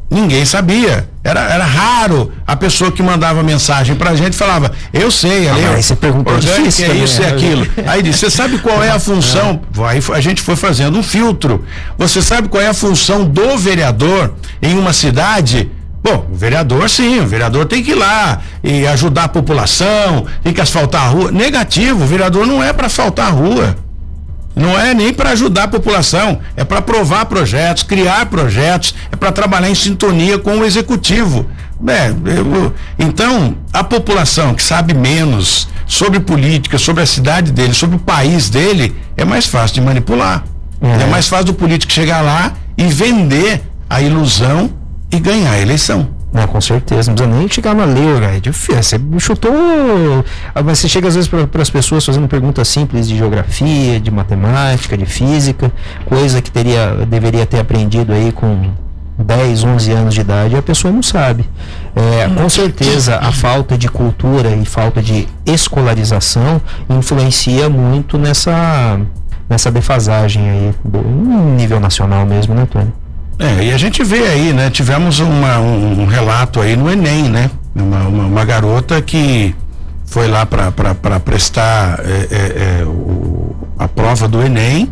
Ninguém 0.10 0.46
sabia. 0.46 1.10
Era, 1.26 1.42
era 1.52 1.66
raro 1.66 2.32
a 2.46 2.56
pessoa 2.56 2.92
que 2.92 3.02
mandava 3.02 3.42
mensagem 3.42 3.96
pra 3.96 4.14
gente 4.16 4.38
falava, 4.38 4.72
eu 4.94 5.10
sei, 5.10 5.50
ali, 5.50 5.66
Ah, 5.66 5.72
mas 5.72 5.88
você 5.88 5.96
perguntou 5.96 6.36
orgânico 6.36 6.60
difícil 6.60 6.86
é 6.86 6.88
também, 6.90 7.04
isso 7.04 7.20
e 7.20 7.26
né? 7.26 7.32
aquilo. 7.32 7.68
Aí 7.88 8.04
disse, 8.04 8.20
você 8.20 8.30
sabe 8.30 8.60
qual 8.60 8.84
é 8.84 8.92
a 8.92 9.00
função? 9.00 9.60
Aí 9.88 10.00
a 10.14 10.22
gente 10.22 10.44
foi 10.44 10.56
fazendo 10.56 11.00
um 11.00 11.02
filtro. 11.02 11.66
Você 11.98 12.22
sabe 12.22 12.48
qual 12.48 12.62
é 12.62 12.68
a 12.68 12.76
função 12.76 13.26
do 13.26 13.58
vereador 13.58 14.36
em 14.62 14.78
uma 14.78 14.94
cidade? 14.94 15.72
Bom, 16.04 16.28
o 16.32 16.36
vereador 16.36 16.88
sim, 16.88 17.20
o 17.20 17.26
vereador 17.26 17.66
tem 17.66 17.82
que 17.82 17.94
ir 17.94 17.96
lá 17.96 18.40
e 18.64 18.86
ajudar 18.86 19.24
a 19.24 19.28
população, 19.28 20.28
tem 20.44 20.54
que 20.54 20.62
asfaltar 20.62 21.06
a 21.06 21.08
rua. 21.08 21.32
Negativo, 21.32 22.04
o 22.04 22.08
vereador 22.08 22.46
não 22.46 22.64
é 22.64 22.72
para 22.72 22.86
asfaltar 22.86 23.30
a 23.30 23.32
rua. 23.32 23.76
Não 24.56 24.80
é 24.80 24.94
nem 24.94 25.14
para 25.14 25.32
ajudar 25.32 25.64
a 25.64 25.68
população, 25.68 26.40
é 26.56 26.64
para 26.64 26.78
aprovar 26.80 27.26
projetos, 27.26 27.84
criar 27.84 28.26
projetos, 28.28 28.96
é 29.12 29.16
para 29.16 29.32
trabalhar 29.32 29.70
em 29.70 29.76
sintonia 29.76 30.38
com 30.40 30.58
o 30.60 30.66
executivo. 30.66 31.46
É, 31.88 32.10
eu- 32.10 32.74
então, 32.98 33.58
a 33.74 33.84
população 33.84 34.56
que 34.56 34.64
sabe 34.64 34.94
menos 34.94 35.68
sobre 35.86 36.20
política, 36.22 36.78
sobre 36.78 37.04
a 37.04 37.06
cidade 37.06 37.52
dele, 37.52 37.74
sobre 37.74 37.98
o 37.98 38.00
país 38.00 38.50
dele, 38.50 38.96
é 39.18 39.26
mais 39.26 39.46
fácil 39.46 39.76
de 39.76 39.82
manipular. 39.82 40.44
É. 40.82 41.04
É, 41.04 41.06
mais 41.06 41.28
fácil 41.28 41.48
do 41.48 41.54
político 41.54 41.92
chegar 41.92 42.22
lá 42.22 42.54
e 42.78 42.86
vender 42.86 43.62
a 43.90 44.02
ilusão 44.02 44.70
e 45.12 45.20
ganhar 45.20 45.52
a 45.52 45.60
eleição. 45.60 46.10
Não, 46.36 46.46
com 46.48 46.60
certeza, 46.60 47.12
não 47.12 47.16
precisa 47.16 47.38
nem 47.38 47.48
chegar 47.48 47.74
na 47.74 47.86
lei, 47.86 48.14
velho. 48.20 48.26
É 48.26 48.40
difícil. 48.42 49.00
Você 49.00 49.20
chutou. 49.20 49.54
Ah, 50.54 50.62
Mas 50.62 50.80
você 50.80 50.90
chega 50.90 51.08
às 51.08 51.16
vezes 51.16 51.30
para 51.30 51.62
as 51.62 51.70
pessoas 51.70 52.06
fazendo 52.06 52.28
perguntas 52.28 52.68
simples 52.68 53.08
de 53.08 53.18
geografia, 53.18 54.02
de 54.02 54.12
matemática, 54.12 54.98
de 54.98 55.06
física, 55.06 55.72
coisa 56.06 56.42
que 56.42 56.52
teria, 56.52 57.06
deveria 57.08 57.46
ter 57.46 57.58
aprendido 57.58 58.12
aí 58.12 58.34
com 58.34 58.70
10, 59.18 59.64
11 59.64 59.92
anos 59.94 60.14
de 60.14 60.20
idade, 60.20 60.56
e 60.56 60.58
a 60.58 60.62
pessoa 60.62 60.92
não 60.94 61.02
sabe. 61.02 61.50
É, 61.96 62.28
com 62.28 62.50
certeza, 62.50 63.18
a 63.18 63.32
falta 63.32 63.78
de 63.78 63.88
cultura 63.88 64.50
e 64.50 64.66
falta 64.66 65.02
de 65.02 65.30
escolarização 65.46 66.62
influencia 66.90 67.70
muito 67.70 68.18
nessa, 68.18 69.00
nessa 69.50 69.72
defasagem 69.72 70.50
aí, 70.50 70.76
do 70.84 71.00
em 71.00 71.56
nível 71.56 71.80
nacional 71.80 72.26
mesmo, 72.26 72.54
né, 72.54 72.68
Tony? 72.70 72.92
É, 73.38 73.66
e 73.66 73.74
a 73.74 73.78
gente 73.78 74.04
vê 74.04 74.28
aí, 74.28 74.54
né? 74.54 74.70
Tivemos 74.70 75.20
uma- 75.20 75.60
um, 75.60 76.06
relato 76.06 76.62
aí 76.62 76.76
no 76.76 76.90
Enem, 76.90 77.24
né? 77.24 77.52
Uma, 77.76 78.00
uma, 78.08 78.24
uma 78.26 78.46
garota 78.46 79.02
que 79.02 79.54
foi 80.06 80.28
lá 80.28 80.46
para 80.46 80.72
prestar 81.20 82.00
é, 82.06 82.28
é, 82.32 82.80
é, 82.82 82.86
o- 82.86 83.54
a 83.78 83.88
prova 83.88 84.28
do 84.28 84.42
Enem, 84.42 84.90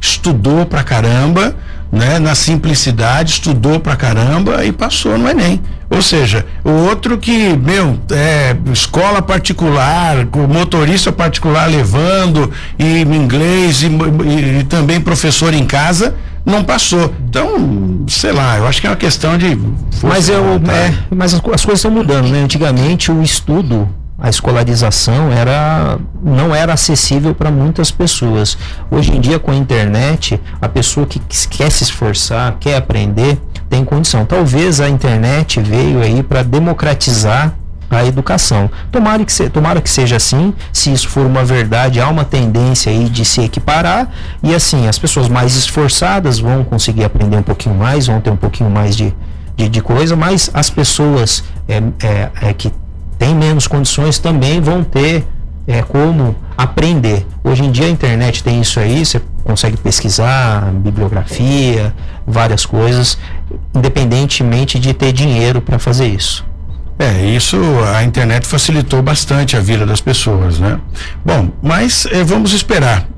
estudou 0.00 0.64
pra 0.64 0.82
caramba, 0.82 1.54
né? 1.90 2.18
Na 2.18 2.34
simplicidade, 2.34 3.32
estudou 3.32 3.78
pra 3.78 3.94
caramba 3.94 4.64
e 4.64 4.72
passou 4.72 5.18
no 5.18 5.28
Enem. 5.28 5.60
Ou 5.90 6.00
seja, 6.00 6.46
o 6.64 6.70
outro 6.70 7.18
que, 7.18 7.54
meu, 7.54 7.98
é, 8.10 8.56
escola 8.72 9.20
particular, 9.20 10.26
motorista 10.48 11.12
particular 11.12 11.68
levando, 11.68 12.50
e 12.78 13.02
inglês, 13.02 13.82
e, 13.82 13.88
e- 13.88 14.60
e 14.60 14.64
também 14.64 14.98
professor 14.98 15.52
em 15.52 15.66
casa, 15.66 16.14
não 16.44 16.64
passou. 16.64 17.12
Então, 17.28 18.04
sei 18.08 18.32
lá, 18.32 18.58
eu 18.58 18.66
acho 18.66 18.80
que 18.80 18.86
é 18.86 18.90
uma 18.90 18.96
questão 18.96 19.36
de. 19.38 19.58
Mas, 20.02 20.28
eu, 20.28 20.42
é, 20.54 20.94
mas 21.14 21.34
as, 21.34 21.40
as 21.40 21.64
coisas 21.64 21.78
estão 21.78 21.90
mudando, 21.90 22.28
né? 22.28 22.42
Antigamente 22.42 23.10
o 23.10 23.22
estudo, 23.22 23.88
a 24.18 24.28
escolarização 24.28 25.30
era 25.30 25.98
não 26.22 26.54
era 26.54 26.72
acessível 26.72 27.34
para 27.34 27.50
muitas 27.50 27.90
pessoas. 27.90 28.56
Hoje 28.90 29.12
em 29.12 29.20
dia 29.20 29.38
com 29.38 29.50
a 29.50 29.56
internet, 29.56 30.40
a 30.60 30.68
pessoa 30.68 31.06
que 31.06 31.20
quer 31.48 31.70
se 31.70 31.84
esforçar, 31.84 32.56
quer 32.60 32.76
aprender, 32.76 33.40
tem 33.68 33.84
condição. 33.84 34.24
Talvez 34.24 34.80
a 34.80 34.88
internet 34.88 35.60
veio 35.60 36.02
aí 36.02 36.22
para 36.22 36.42
democratizar 36.42 37.54
a 37.98 38.06
educação. 38.06 38.70
Tomara 38.90 39.24
que, 39.24 39.32
se, 39.32 39.50
tomara 39.50 39.80
que 39.80 39.90
seja 39.90 40.16
assim, 40.16 40.54
se 40.72 40.92
isso 40.92 41.08
for 41.08 41.26
uma 41.26 41.44
verdade, 41.44 42.00
há 42.00 42.08
uma 42.08 42.24
tendência 42.24 42.90
aí 42.90 43.08
de 43.08 43.24
se 43.24 43.42
equiparar, 43.42 44.08
e 44.42 44.54
assim, 44.54 44.88
as 44.88 44.98
pessoas 44.98 45.28
mais 45.28 45.54
esforçadas 45.54 46.38
vão 46.38 46.64
conseguir 46.64 47.04
aprender 47.04 47.36
um 47.36 47.42
pouquinho 47.42 47.74
mais, 47.74 48.06
vão 48.06 48.20
ter 48.20 48.30
um 48.30 48.36
pouquinho 48.36 48.70
mais 48.70 48.96
de, 48.96 49.14
de, 49.56 49.68
de 49.68 49.80
coisa, 49.80 50.16
mas 50.16 50.50
as 50.54 50.70
pessoas 50.70 51.44
é, 51.68 51.82
é, 52.06 52.30
é, 52.48 52.52
que 52.52 52.72
têm 53.18 53.34
menos 53.34 53.66
condições 53.66 54.18
também 54.18 54.60
vão 54.60 54.82
ter 54.82 55.26
é, 55.66 55.82
como 55.82 56.34
aprender. 56.56 57.26
Hoje 57.44 57.64
em 57.64 57.70
dia 57.70 57.86
a 57.86 57.90
internet 57.90 58.42
tem 58.42 58.60
isso 58.60 58.80
aí, 58.80 59.04
você 59.04 59.20
consegue 59.44 59.76
pesquisar, 59.76 60.72
bibliografia, 60.72 61.94
várias 62.26 62.64
coisas, 62.64 63.18
independentemente 63.74 64.78
de 64.78 64.94
ter 64.94 65.12
dinheiro 65.12 65.60
para 65.60 65.78
fazer 65.78 66.06
isso. 66.06 66.51
É, 67.02 67.26
isso 67.26 67.56
a 67.96 68.04
internet 68.04 68.46
facilitou 68.46 69.02
bastante 69.02 69.56
a 69.56 69.60
vida 69.60 69.84
das 69.84 70.00
pessoas, 70.00 70.60
né? 70.60 70.78
Bom, 71.24 71.50
mas 71.60 72.06
eh, 72.12 72.22
vamos 72.22 72.52
esperar. 72.52 73.08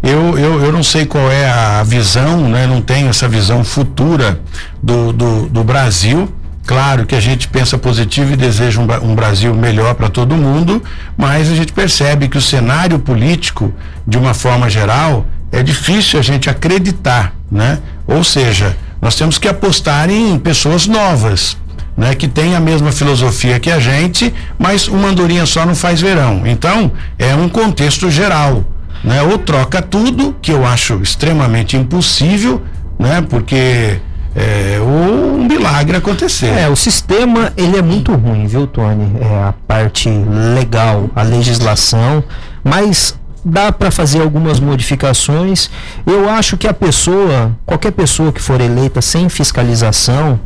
Eu, 0.00 0.38
eu, 0.38 0.62
eu 0.62 0.70
não 0.70 0.84
sei 0.84 1.06
qual 1.06 1.28
é 1.28 1.50
a 1.50 1.82
visão, 1.82 2.48
né? 2.48 2.68
Não 2.68 2.80
tenho 2.80 3.08
essa 3.08 3.28
visão 3.28 3.64
futura 3.64 4.40
do, 4.80 5.12
do, 5.12 5.48
do 5.48 5.64
Brasil. 5.64 6.32
Claro 6.64 7.04
que 7.04 7.16
a 7.16 7.20
gente 7.20 7.48
pensa 7.48 7.76
positivo 7.76 8.32
e 8.32 8.36
deseja 8.36 8.80
um, 8.80 9.10
um 9.10 9.12
Brasil 9.16 9.52
melhor 9.52 9.96
para 9.96 10.08
todo 10.08 10.36
mundo, 10.36 10.80
mas 11.16 11.50
a 11.50 11.56
gente 11.56 11.72
percebe 11.72 12.28
que 12.28 12.38
o 12.38 12.40
cenário 12.40 13.00
político, 13.00 13.74
de 14.06 14.18
uma 14.18 14.34
forma 14.34 14.70
geral, 14.70 15.26
é 15.50 15.64
difícil 15.64 16.20
a 16.20 16.22
gente 16.22 16.48
acreditar, 16.48 17.34
né? 17.50 17.80
Ou 18.06 18.22
seja, 18.22 18.76
nós 19.02 19.16
temos 19.16 19.36
que 19.36 19.48
apostar 19.48 20.08
em 20.08 20.38
pessoas 20.38 20.86
novas, 20.86 21.56
né, 21.96 22.14
que 22.14 22.26
tem 22.26 22.54
a 22.54 22.60
mesma 22.60 22.90
filosofia 22.90 23.60
que 23.60 23.70
a 23.70 23.78
gente, 23.78 24.32
mas 24.58 24.88
uma 24.88 25.08
andorinha 25.08 25.44
só 25.46 25.66
não 25.66 25.74
faz 25.74 26.00
verão. 26.00 26.42
Então, 26.46 26.92
é 27.18 27.34
um 27.34 27.48
contexto 27.48 28.10
geral, 28.10 28.64
né? 29.04 29.22
Ou 29.22 29.38
troca 29.38 29.82
tudo, 29.82 30.34
que 30.40 30.52
eu 30.52 30.64
acho 30.64 31.00
extremamente 31.02 31.76
impossível, 31.76 32.62
né? 32.98 33.22
Porque 33.28 34.00
é, 34.34 34.80
um 34.80 35.44
milagre 35.44 35.96
acontecer. 35.96 36.46
É, 36.46 36.68
o 36.68 36.76
sistema 36.76 37.52
ele 37.56 37.76
é 37.76 37.82
muito 37.82 38.12
ruim, 38.14 38.46
viu, 38.46 38.66
Tony? 38.66 39.12
É 39.20 39.48
a 39.48 39.54
parte 39.66 40.08
legal, 40.54 41.10
a 41.14 41.22
legislação, 41.22 42.24
mas 42.64 43.14
dá 43.44 43.70
para 43.72 43.90
fazer 43.90 44.22
algumas 44.22 44.60
modificações. 44.60 45.68
Eu 46.06 46.28
acho 46.28 46.56
que 46.56 46.66
a 46.66 46.72
pessoa, 46.72 47.56
qualquer 47.66 47.92
pessoa 47.92 48.32
que 48.32 48.40
for 48.40 48.60
eleita 48.60 49.02
sem 49.02 49.28
fiscalização, 49.28 50.40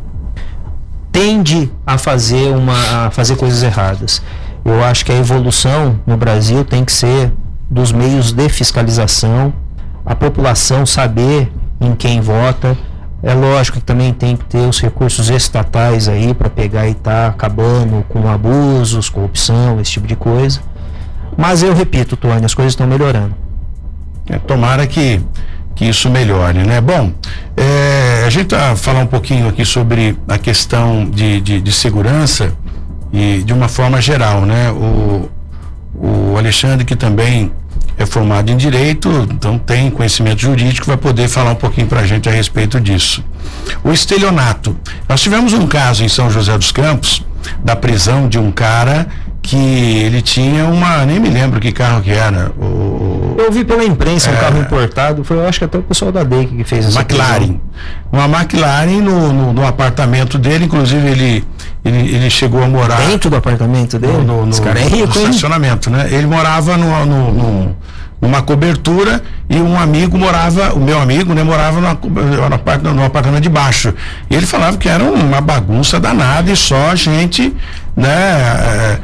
tende 1.17 1.71
a 1.83 1.97
fazer 1.97 2.55
uma 2.55 3.07
a 3.07 3.11
fazer 3.11 3.35
coisas 3.37 3.63
erradas. 3.63 4.21
Eu 4.63 4.83
acho 4.83 5.03
que 5.03 5.11
a 5.11 5.15
evolução 5.15 5.99
no 6.05 6.15
Brasil 6.15 6.63
tem 6.63 6.85
que 6.85 6.91
ser 6.91 7.33
dos 7.67 7.91
meios 7.91 8.31
de 8.31 8.47
fiscalização, 8.49 9.51
a 10.05 10.13
população 10.13 10.85
saber 10.85 11.51
em 11.81 11.95
quem 11.95 12.21
vota. 12.21 12.77
É 13.23 13.33
lógico 13.33 13.79
que 13.79 13.83
também 13.83 14.13
tem 14.13 14.37
que 14.37 14.45
ter 14.45 14.59
os 14.59 14.79
recursos 14.79 15.27
estatais 15.31 16.07
aí 16.07 16.35
para 16.35 16.51
pegar 16.51 16.87
e 16.87 16.91
estar 16.91 17.29
acabando 17.29 18.05
com 18.09 18.29
abusos, 18.29 19.09
corrupção, 19.09 19.81
esse 19.81 19.93
tipo 19.93 20.05
de 20.05 20.15
coisa. 20.15 20.59
Mas 21.35 21.63
eu 21.63 21.73
repito, 21.73 22.15
Tony, 22.15 22.45
as 22.45 22.53
coisas 22.53 22.73
estão 22.73 22.85
melhorando. 22.85 23.33
É, 24.29 24.37
tomara 24.37 24.85
que, 24.85 25.19
que 25.77 25.85
isso 25.85 26.09
melhore, 26.09 26.63
né? 26.63 26.81
Bom, 26.81 27.13
é, 27.55 28.23
a 28.25 28.29
gente 28.31 28.53
vai 28.53 28.75
falar 28.75 29.01
um 29.01 29.07
pouquinho 29.07 29.47
aqui 29.47 29.63
sobre 29.63 30.17
a 30.27 30.37
questão 30.37 31.05
de, 31.05 31.39
de, 31.39 31.61
de 31.61 31.71
segurança 31.71 32.51
e 33.13 33.43
de 33.45 33.53
uma 33.53 33.67
forma 33.67 34.01
geral, 34.01 34.41
né? 34.41 34.71
O, 34.71 35.29
o 35.93 36.35
Alexandre, 36.35 36.83
que 36.83 36.95
também 36.95 37.51
é 37.95 38.07
formado 38.07 38.51
em 38.51 38.57
Direito, 38.57 39.09
então 39.31 39.57
tem 39.59 39.89
conhecimento 39.91 40.41
jurídico, 40.41 40.87
vai 40.87 40.97
poder 40.97 41.27
falar 41.27 41.51
um 41.51 41.55
pouquinho 41.55 41.85
para 41.85 42.01
a 42.01 42.07
gente 42.07 42.27
a 42.27 42.31
respeito 42.31 42.79
disso. 42.79 43.23
O 43.83 43.91
estelionato. 43.91 44.75
Nós 45.07 45.21
tivemos 45.21 45.53
um 45.53 45.67
caso 45.67 46.03
em 46.03 46.09
São 46.09 46.29
José 46.29 46.57
dos 46.57 46.71
Campos, 46.71 47.23
da 47.63 47.75
prisão 47.75 48.27
de 48.27 48.39
um 48.39 48.51
cara 48.51 49.07
que 49.43 49.55
ele 49.55 50.21
tinha 50.21 50.65
uma, 50.65 51.05
nem 51.05 51.19
me 51.19 51.29
lembro 51.29 51.59
que 51.59 51.71
carro 51.71 52.01
que 52.01 52.11
era, 52.11 52.51
o, 52.57 52.63
Eu 53.37 53.51
vi 53.51 53.63
pela 53.63 53.83
imprensa 53.83 54.31
um 54.31 54.33
É. 54.33 54.37
carro 54.37 54.59
importado, 54.59 55.23
foi 55.23 55.37
eu 55.37 55.47
acho 55.47 55.59
que 55.59 55.65
até 55.65 55.77
o 55.77 55.83
pessoal 55.83 56.11
da 56.11 56.23
DEIC 56.23 56.55
que 56.57 56.63
fez 56.63 56.85
essa 56.87 56.99
McLaren. 56.99 57.59
Uma 58.11 58.25
McLaren 58.25 58.99
no, 59.01 59.31
no, 59.31 59.53
no 59.53 59.67
apartamento 59.67 60.39
dele, 60.39 60.65
inclusive 60.65 61.07
ele, 61.07 61.45
ele, 61.85 62.15
ele 62.15 62.29
chegou 62.31 62.63
a 62.63 62.67
morar 62.67 62.97
Dentro 62.97 63.29
do 63.29 63.35
apartamento 63.35 63.99
dele? 63.99 64.13
no, 64.13 64.23
no, 64.23 64.45
no, 64.45 64.49
Esse 64.49 64.61
cara 64.61 64.79
é 64.79 64.83
no 64.83 64.89
rico, 64.89 65.19
hein? 65.19 65.25
estacionamento, 65.25 65.89
né? 65.91 66.07
Ele 66.11 66.25
morava 66.25 66.75
no, 66.77 67.05
no- 67.05 67.31
no- 67.31 67.75
numa 68.19 68.41
cobertura 68.41 69.21
e 69.47 69.57
um 69.57 69.79
amigo 69.79 70.17
morava, 70.17 70.73
o 70.73 70.79
meu 70.79 70.99
amigo, 70.99 71.35
né, 71.35 71.43
morava 71.43 71.79
numa 71.79 71.93
no, 72.49 72.55
apart- 72.55 72.81
no 72.81 73.05
apartamento 73.05 73.43
de 73.43 73.49
baixo. 73.49 73.93
E 74.27 74.33
ele 74.35 74.47
falava 74.47 74.75
que 74.77 74.89
era 74.89 75.03
uma 75.03 75.39
bagunça 75.39 75.99
danada 75.99 76.51
e 76.51 76.55
só 76.55 76.95
gente, 76.95 77.55
né? 77.95 78.09
é, 78.09 78.99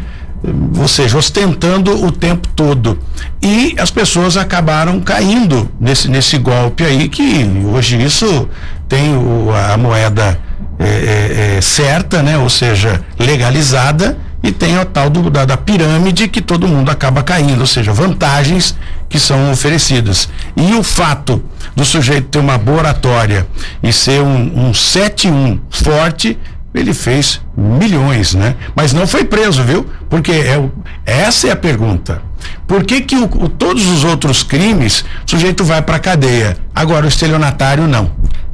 ou 0.77 0.87
seja, 0.87 1.17
ostentando 1.17 2.05
o 2.05 2.11
tempo 2.11 2.47
todo. 2.49 2.99
E 3.41 3.75
as 3.79 3.89
pessoas 3.89 4.35
acabaram 4.35 4.99
caindo 4.99 5.69
nesse, 5.79 6.09
nesse 6.09 6.37
golpe 6.37 6.83
aí, 6.83 7.07
que 7.07 7.45
hoje 7.65 8.01
isso 8.03 8.47
tem 8.89 9.15
o- 9.15 9.49
a 9.53 9.77
moeda 9.77 10.39
é, 10.79 10.85
é, 10.85 11.55
é, 11.57 11.61
certa, 11.61 12.21
né? 12.21 12.37
Ou 12.37 12.49
seja, 12.49 13.01
legalizada 13.17 14.17
e 14.41 14.51
tem 14.51 14.75
a 14.75 14.83
tal 14.83 15.09
do, 15.09 15.29
da, 15.29 15.45
da, 15.45 15.55
pirâmide 15.55 16.27
que 16.27 16.41
todo 16.41 16.67
mundo 16.67 16.91
acaba 16.91 17.23
caindo, 17.23 17.61
ou 17.61 17.67
seja, 17.67 17.93
vantagens 17.93 18.75
que 19.07 19.17
são 19.17 19.51
oferecidas. 19.51 20.27
E 20.57 20.73
o 20.73 20.83
fato 20.83 21.41
do 21.73 21.85
sujeito 21.85 22.27
ter 22.27 22.39
uma 22.39 22.57
boa 22.57 22.79
oratória 22.79 23.47
e 23.81 23.93
ser 23.93 24.21
um, 24.21 24.67
um 24.67 24.71
7-1 24.71 25.59
forte, 25.69 26.37
ele 26.74 26.93
fez 26.93 27.41
milhões, 27.55 28.34
né? 28.34 28.55
Mas 28.76 28.93
não 28.93 29.05
foi 29.05 29.24
preso, 29.24 29.63
viu? 29.63 29.86
Porque 30.09 30.32
é 30.32 30.61
essa 31.05 31.47
é 31.47 31.51
a 31.51 31.55
pergunta. 31.55 32.21
Por 32.67 32.84
que, 32.84 33.01
que 33.01 33.15
o, 33.15 33.26
o, 33.26 33.49
todos 33.49 33.88
os 33.88 34.03
outros 34.03 34.43
crimes 34.43 35.05
o 35.26 35.30
sujeito 35.30 35.63
vai 35.63 35.82
para 35.82 35.99
cadeia? 35.99 36.57
Agora 36.74 37.05
o 37.05 37.09
estelionatário 37.09 37.88
não 37.88 38.11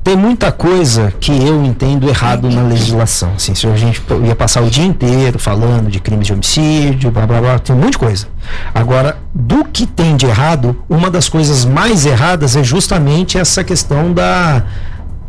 tem 0.10 0.16
muita 0.16 0.52
coisa 0.52 1.14
que 1.20 1.32
eu 1.32 1.64
entendo 1.64 2.10
errado 2.10 2.50
na 2.50 2.64
legislação. 2.64 3.34
Assim, 3.36 3.54
se 3.54 3.68
a 3.68 3.76
gente 3.76 4.02
ia 4.26 4.36
passar 4.36 4.64
o 4.64 4.70
dia 4.70 4.84
inteiro 4.86 5.38
falando 5.38 5.88
de 5.88 6.00
crimes 6.00 6.26
de 6.26 6.34
homicídio, 6.34 7.12
blá 7.12 7.28
blá 7.28 7.40
blá, 7.40 7.60
tem 7.60 7.76
um 7.76 7.80
monte 7.80 7.92
de 7.92 8.00
coisa. 8.00 8.28
Agora, 8.74 9.20
do 9.36 9.64
que 9.66 9.86
tem 9.86 10.16
de 10.16 10.26
errado, 10.26 10.84
uma 10.90 11.12
das 11.12 11.30
coisas 11.30 11.66
mais 11.66 12.08
erradas 12.08 12.56
é 12.56 12.64
justamente 12.64 13.38
essa 13.38 13.64
questão 13.64 14.12
da 14.12 14.64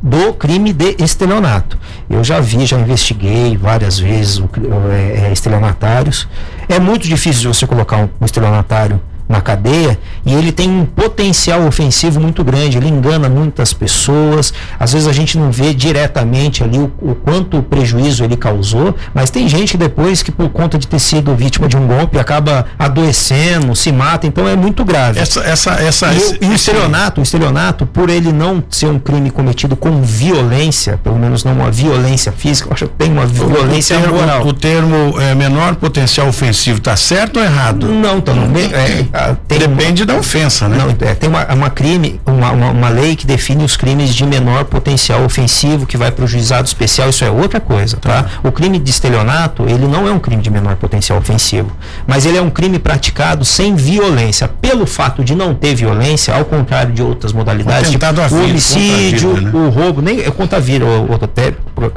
do 0.02 0.32
crime 0.32 0.72
de 0.72 0.96
estelionato. 0.98 1.78
Eu 2.08 2.24
já 2.24 2.40
vi, 2.40 2.64
já 2.64 2.78
investiguei 2.78 3.56
várias 3.56 3.98
vezes 3.98 4.38
o, 4.38 4.48
é, 4.90 5.28
é, 5.28 5.32
estelionatários. 5.32 6.26
É 6.68 6.78
muito 6.78 7.06
difícil 7.06 7.52
você 7.52 7.66
colocar 7.66 7.98
um, 7.98 8.08
um 8.20 8.24
estelionatário 8.24 9.00
na 9.30 9.40
cadeia 9.40 9.96
e 10.26 10.34
ele 10.34 10.50
tem 10.50 10.68
um 10.68 10.84
potencial 10.84 11.64
ofensivo 11.64 12.20
muito 12.20 12.42
grande, 12.42 12.76
ele 12.76 12.88
engana 12.88 13.28
muitas 13.28 13.72
pessoas, 13.72 14.52
às 14.78 14.92
vezes 14.92 15.06
a 15.06 15.12
gente 15.12 15.38
não 15.38 15.52
vê 15.52 15.72
diretamente 15.72 16.64
ali 16.64 16.78
o, 16.78 16.92
o 17.00 17.14
quanto 17.14 17.62
prejuízo 17.62 18.24
ele 18.24 18.36
causou, 18.36 18.94
mas 19.14 19.30
tem 19.30 19.48
gente 19.48 19.76
depois 19.76 20.20
que 20.20 20.32
por 20.32 20.48
conta 20.48 20.76
de 20.76 20.88
ter 20.88 20.98
sido 20.98 21.34
vítima 21.36 21.68
de 21.68 21.76
um 21.76 21.86
golpe 21.86 22.18
acaba 22.18 22.66
adoecendo, 22.76 23.74
se 23.76 23.92
mata, 23.92 24.26
então 24.26 24.48
é 24.48 24.56
muito 24.56 24.84
grave. 24.84 25.20
Essa, 25.20 25.40
essa, 25.44 25.72
essa, 25.74 26.12
e, 26.12 26.16
esse, 26.16 26.38
e 26.42 26.46
o 26.48 26.52
estelionato, 26.52 27.20
o 27.20 27.22
estelionato, 27.22 27.86
por 27.86 28.10
ele 28.10 28.32
não 28.32 28.62
ser 28.68 28.86
um 28.86 28.98
crime 28.98 29.30
cometido 29.30 29.76
com 29.76 30.02
violência, 30.02 30.98
pelo 31.04 31.16
menos 31.16 31.44
não 31.44 31.52
uma 31.52 31.70
violência 31.70 32.32
física, 32.32 32.68
eu 32.68 32.74
acho 32.74 32.86
que 32.88 32.94
tem 32.94 33.12
uma 33.12 33.26
violência 33.26 33.96
o 33.96 34.00
termo, 34.00 34.16
moral. 34.16 34.46
O 34.46 34.52
termo 34.52 35.20
é, 35.20 35.34
menor 35.36 35.76
potencial 35.76 36.26
ofensivo 36.26 36.78
está 36.78 36.96
certo 36.96 37.38
ou 37.38 37.44
errado? 37.44 37.86
Não, 37.86 38.18
então, 38.18 38.34
é, 38.34 39.19
Depende 39.46 40.02
uma, 40.02 40.06
da 40.06 40.18
ofensa, 40.18 40.68
né? 40.68 40.78
Não, 40.78 41.08
é, 41.08 41.14
tem 41.14 41.28
uma, 41.28 41.46
uma 41.52 41.70
crime, 41.70 42.20
uma, 42.26 42.50
uma, 42.50 42.70
uma, 42.70 42.88
lei 42.88 43.16
que 43.16 43.26
define 43.26 43.64
os 43.64 43.76
crimes 43.76 44.14
de 44.14 44.24
menor 44.24 44.64
potencial 44.64 45.24
ofensivo 45.24 45.86
que 45.86 45.96
vai 45.96 46.10
para 46.10 46.24
o 46.24 46.28
juizado 46.28 46.66
especial, 46.66 47.10
isso 47.10 47.24
é 47.24 47.30
outra 47.30 47.60
coisa, 47.60 47.96
tá? 47.96 48.22
tá? 48.22 48.30
O 48.42 48.52
crime 48.52 48.78
de 48.78 48.90
estelionato, 48.90 49.64
ele 49.68 49.86
não 49.86 50.06
é 50.06 50.12
um 50.12 50.18
crime 50.18 50.42
de 50.42 50.50
menor 50.50 50.76
potencial 50.76 51.18
ofensivo, 51.18 51.70
mas 52.06 52.26
ele 52.26 52.38
é 52.38 52.42
um 52.42 52.50
crime 52.50 52.78
praticado 52.78 53.44
sem 53.44 53.74
violência. 53.74 54.48
Pelo 54.48 54.86
fato 54.86 55.24
de 55.24 55.34
não 55.34 55.54
ter 55.54 55.74
violência, 55.74 56.34
ao 56.34 56.44
contrário 56.44 56.92
de 56.92 57.02
outras 57.02 57.32
modalidades, 57.32 57.90
tipo, 57.90 58.04
o 58.04 58.44
homicídio, 58.44 59.34
vida, 59.34 59.50
né? 59.50 59.58
o 59.58 59.68
roubo, 59.68 60.02
nem 60.02 60.18
eu 60.18 60.32
conta 60.32 60.56
a 60.56 60.60
vida, 60.60 60.84
ou, 60.84 61.10
ou 61.10 61.14
até 61.14 61.52
por, 61.74 61.90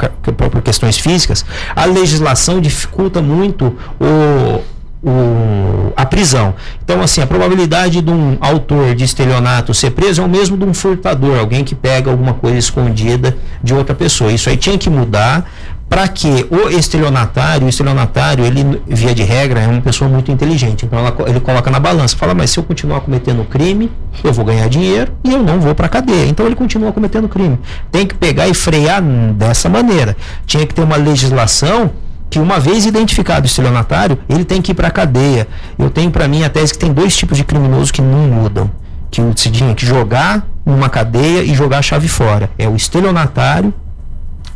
por 0.49 0.61
questões 0.61 0.97
físicas, 0.97 1.45
a 1.75 1.85
legislação 1.85 2.59
dificulta 2.59 3.21
muito 3.21 3.77
o 3.99 4.61
o, 5.03 5.91
a 5.97 6.05
prisão. 6.05 6.55
Então, 6.83 7.01
assim, 7.01 7.21
a 7.21 7.27
probabilidade 7.27 8.01
de 8.01 8.09
um 8.09 8.37
autor 8.39 8.95
de 8.95 9.03
estelionato 9.03 9.73
ser 9.73 9.91
preso 9.91 10.21
é 10.21 10.25
o 10.25 10.29
mesmo 10.29 10.55
de 10.55 10.63
um 10.63 10.73
furtador, 10.73 11.37
alguém 11.37 11.63
que 11.63 11.75
pega 11.75 12.09
alguma 12.09 12.33
coisa 12.33 12.57
escondida 12.57 13.35
de 13.61 13.73
outra 13.73 13.93
pessoa. 13.93 14.31
Isso 14.31 14.49
aí 14.49 14.55
tinha 14.55 14.77
que 14.77 14.89
mudar 14.89 15.45
para 15.89 16.07
que 16.07 16.47
o 16.49 16.69
estelionatário, 16.69 17.67
o 17.67 17.69
estelionatário, 17.69 18.43
ele, 18.45 18.81
via 18.87 19.13
de 19.13 19.21
regra, 19.21 19.59
é 19.59 19.67
uma 19.67 19.81
pessoa 19.81 20.09
muito 20.09 20.31
inteligente. 20.31 20.85
Então, 20.85 20.97
ela, 20.97 21.15
ele 21.27 21.39
coloca 21.39 21.69
na 21.69 21.79
balança, 21.79 22.15
fala, 22.15 22.33
mas 22.33 22.49
se 22.49 22.57
eu 22.57 22.63
continuar 22.63 23.01
cometendo 23.01 23.43
crime, 23.43 23.91
eu 24.23 24.33
vou 24.33 24.43
ganhar 24.43 24.67
dinheiro 24.69 25.11
e 25.23 25.31
eu 25.31 25.43
não 25.43 25.59
vou 25.59 25.75
para 25.75 25.87
cadeia. 25.89 26.25
Então, 26.25 26.45
ele 26.45 26.55
continua 26.55 26.91
cometendo 26.91 27.27
crime. 27.27 27.59
Tem 27.91 28.07
que 28.07 28.15
pegar 28.15 28.47
e 28.47 28.53
frear 28.53 29.03
dessa 29.33 29.69
maneira. 29.69 30.15
Tinha 30.47 30.65
que 30.65 30.73
ter 30.73 30.81
uma 30.81 30.95
legislação 30.95 31.91
que 32.33 32.39
uma 32.39 32.59
vez 32.59 32.83
identificado 32.83 33.43
o 33.43 33.45
estelionatário, 33.45 34.17
ele 34.27 34.43
tem 34.43 34.59
que 34.59 34.71
ir 34.71 34.73
para 34.73 34.87
a 34.87 34.91
cadeia. 34.91 35.47
Eu 35.77 35.91
tenho 35.91 36.09
para 36.09 36.27
mim 36.27 36.43
a 36.43 36.49
tese 36.49 36.73
que 36.73 36.79
tem 36.79 36.91
dois 36.91 37.15
tipos 37.15 37.37
de 37.37 37.43
criminosos 37.43 37.91
que 37.91 38.01
não 38.01 38.27
mudam. 38.27 38.71
Que 39.11 39.21
você 39.21 39.51
tinha 39.51 39.75
que 39.75 39.85
jogar 39.85 40.43
numa 40.65 40.89
cadeia 40.89 41.43
e 41.43 41.53
jogar 41.53 41.77
a 41.77 41.81
chave 41.83 42.07
fora. 42.07 42.49
É 42.57 42.67
o 42.67 42.75
estelionatário 42.75 43.71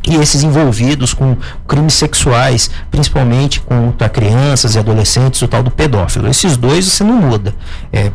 e 0.09 0.15
esses 0.15 0.41
envolvidos 0.41 1.13
com 1.13 1.37
crimes 1.67 1.93
sexuais, 1.93 2.71
principalmente 2.89 3.59
contra 3.59 4.09
crianças 4.09 4.73
e 4.73 4.79
adolescentes, 4.79 5.39
o 5.43 5.47
tal 5.47 5.61
do 5.61 5.69
pedófilo. 5.69 6.27
Esses 6.27 6.57
dois 6.57 6.83
você 6.83 7.03
não 7.03 7.13
muda. 7.13 7.53
É, 7.93 8.11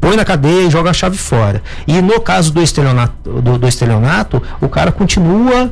põe 0.00 0.16
na 0.16 0.24
cadeia 0.24 0.66
e 0.66 0.70
joga 0.70 0.90
a 0.90 0.92
chave 0.92 1.18
fora. 1.18 1.62
E 1.86 2.02
no 2.02 2.20
caso 2.20 2.52
do 2.52 2.60
estelionato, 2.60 3.40
do, 3.40 3.58
do 3.58 3.68
estelionato 3.68 4.42
o 4.60 4.68
cara 4.68 4.90
continua 4.90 5.70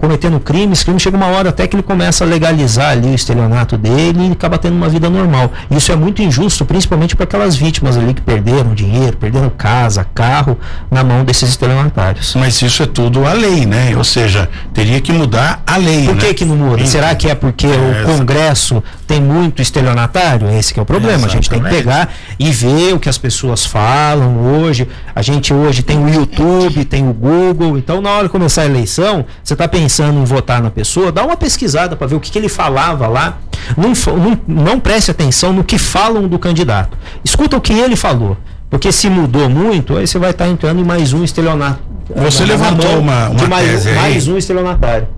cometendo 0.00 0.40
crimes, 0.40 0.82
crime 0.82 0.98
chega 0.98 1.16
uma 1.16 1.26
hora 1.26 1.50
até 1.50 1.66
que 1.66 1.76
ele 1.76 1.82
começa 1.82 2.24
a 2.24 2.26
legalizar 2.26 2.92
ali 2.92 3.08
o 3.08 3.14
estelionato 3.14 3.76
dele 3.76 4.28
e 4.28 4.32
acaba 4.32 4.56
tendo 4.56 4.74
uma 4.74 4.88
vida 4.88 5.10
normal. 5.10 5.52
Isso 5.70 5.92
é 5.92 5.96
muito 5.96 6.22
injusto, 6.22 6.64
principalmente 6.64 7.14
para 7.14 7.24
aquelas 7.24 7.54
vítimas 7.54 7.98
ali 7.98 8.14
que 8.14 8.22
perderam 8.22 8.74
dinheiro, 8.74 9.18
perderam 9.18 9.50
casa, 9.50 10.06
carro 10.14 10.58
na 10.90 11.04
mão 11.04 11.22
desses 11.22 11.50
estelionatários. 11.50 12.34
Mas 12.34 12.60
isso 12.62 12.82
é 12.82 12.86
tudo 12.86 13.26
a 13.26 13.34
lei, 13.34 13.66
né? 13.66 13.94
Ou 13.94 14.02
seja, 14.02 14.48
teria 14.72 15.00
que 15.02 15.12
mudar 15.12 15.62
a 15.66 15.76
lei. 15.76 16.06
Por 16.06 16.16
que 16.16 16.28
né? 16.28 16.34
que 16.34 16.44
não 16.46 16.56
muda? 16.56 16.86
Será 16.86 17.14
que 17.14 17.28
é 17.28 17.34
porque 17.34 17.66
é, 17.66 18.02
o 18.02 18.06
Congresso 18.06 18.82
tem 19.06 19.20
muito 19.20 19.60
estelionatário? 19.60 20.50
Esse 20.50 20.78
é 20.78 20.82
o 20.82 20.86
problema. 20.86 21.24
É, 21.24 21.26
a 21.26 21.28
gente 21.28 21.50
tem 21.50 21.62
que 21.62 21.68
pegar 21.68 22.10
e 22.38 22.50
ver 22.50 22.94
o 22.94 22.98
que 22.98 23.08
as 23.08 23.18
pessoas 23.18 23.66
falam 23.66 24.38
hoje. 24.38 24.88
A 25.14 25.20
gente 25.20 25.52
hoje 25.52 25.82
tem 25.82 26.02
o 26.02 26.08
YouTube, 26.08 26.86
tem 26.86 27.06
o 27.06 27.12
Google. 27.12 27.76
Então, 27.76 28.00
na 28.00 28.10
hora 28.10 28.24
de 28.24 28.30
começar 28.30 28.62
a 28.62 28.66
eleição, 28.66 29.26
você 29.44 29.52
está 29.52 29.68
pensando 29.68 29.89
pensando 29.90 30.20
em 30.20 30.24
votar 30.24 30.62
na 30.62 30.70
pessoa, 30.70 31.10
dá 31.10 31.24
uma 31.24 31.36
pesquisada 31.36 31.96
para 31.96 32.06
ver 32.06 32.14
o 32.14 32.20
que, 32.20 32.30
que, 32.30 32.38
ele 32.38 32.48
falava 32.48 33.08
lá. 33.08 33.38
Não, 33.76 33.92
não, 34.16 34.64
não 34.64 34.80
preste 34.80 35.10
atenção 35.10 35.52
no 35.52 35.64
que 35.64 35.78
falam 35.78 36.28
do 36.28 36.38
candidato. 36.38 36.96
Escuta 37.24 37.56
o 37.56 37.60
que 37.60 37.72
ele 37.72 37.96
falou. 37.96 38.36
Porque 38.70 38.92
se 38.92 39.10
mudou 39.10 39.50
muito, 39.50 39.96
aí 39.96 40.06
você 40.06 40.16
vai 40.16 40.30
estar 40.30 40.44
tá 40.44 40.50
entrando 40.50 40.80
em 40.80 40.84
mais 40.84 41.12
um 41.12 41.24
estelionato. 41.24 41.80
Você 42.14 42.44
levantou 42.44 42.98
uma, 42.98 43.30
uma 43.30 43.48
mais, 43.48 43.68
tese 43.68 43.92
mais 43.92 44.28
um 44.28 44.38
estelionatário. 44.38 45.08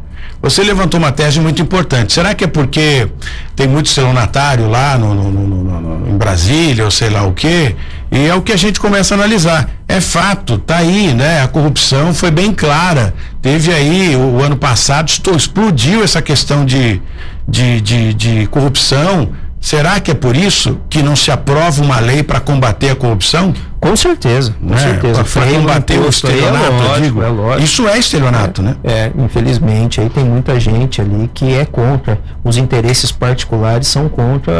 Você 0.40 0.62
levantou 0.62 0.98
uma 0.98 1.12
tese 1.12 1.38
muito 1.38 1.60
importante. 1.60 2.14
Será 2.14 2.34
que 2.34 2.44
é 2.44 2.46
porque 2.46 3.08
tem 3.54 3.68
muito 3.68 3.86
estelionatário 3.86 4.68
lá 4.68 4.96
no, 4.96 5.14
no, 5.14 5.30
no, 5.30 5.80
no, 5.80 6.08
em 6.08 6.16
Brasília, 6.16 6.84
ou 6.84 6.90
sei 6.90 7.10
lá 7.10 7.24
o 7.24 7.32
quê? 7.32 7.76
E 8.12 8.26
é 8.28 8.34
o 8.34 8.42
que 8.42 8.52
a 8.52 8.56
gente 8.58 8.78
começa 8.78 9.14
a 9.14 9.16
analisar. 9.16 9.70
É 9.88 9.98
fato, 9.98 10.58
tá 10.58 10.76
aí, 10.76 11.14
né? 11.14 11.42
A 11.42 11.48
corrupção 11.48 12.12
foi 12.12 12.30
bem 12.30 12.52
clara. 12.52 13.14
Teve 13.40 13.72
aí, 13.72 14.14
o, 14.14 14.36
o 14.36 14.42
ano 14.42 14.56
passado, 14.56 15.10
explodiu 15.34 16.04
essa 16.04 16.20
questão 16.20 16.66
de, 16.66 17.00
de, 17.48 17.80
de, 17.80 18.12
de 18.12 18.46
corrupção. 18.48 19.30
Será 19.58 19.98
que 19.98 20.10
é 20.10 20.14
por 20.14 20.36
isso 20.36 20.78
que 20.90 21.02
não 21.02 21.16
se 21.16 21.30
aprova 21.30 21.82
uma 21.82 22.00
lei 22.00 22.22
para 22.22 22.38
combater 22.38 22.90
a 22.90 22.96
corrupção? 22.96 23.54
Com 23.80 23.96
certeza, 23.96 24.54
com 24.60 24.74
é, 24.74 24.76
certeza. 24.76 25.24
Para 25.24 25.46
combater 25.46 25.98
o 25.98 26.08
estelionato, 26.08 26.64
é 26.64 26.68
lógico. 26.68 27.22
É 27.22 27.28
lógico. 27.28 27.64
Isso 27.64 27.88
é 27.88 27.98
estelionato, 27.98 28.60
é, 28.60 28.64
né? 28.64 28.76
É, 28.84 29.12
infelizmente, 29.16 30.00
aí 30.00 30.10
tem 30.10 30.24
muita 30.24 30.60
gente 30.60 31.00
ali 31.00 31.30
que 31.32 31.54
é 31.54 31.64
contra. 31.64 32.20
Os 32.44 32.58
interesses 32.58 33.10
particulares 33.10 33.88
são 33.88 34.08
contra 34.08 34.52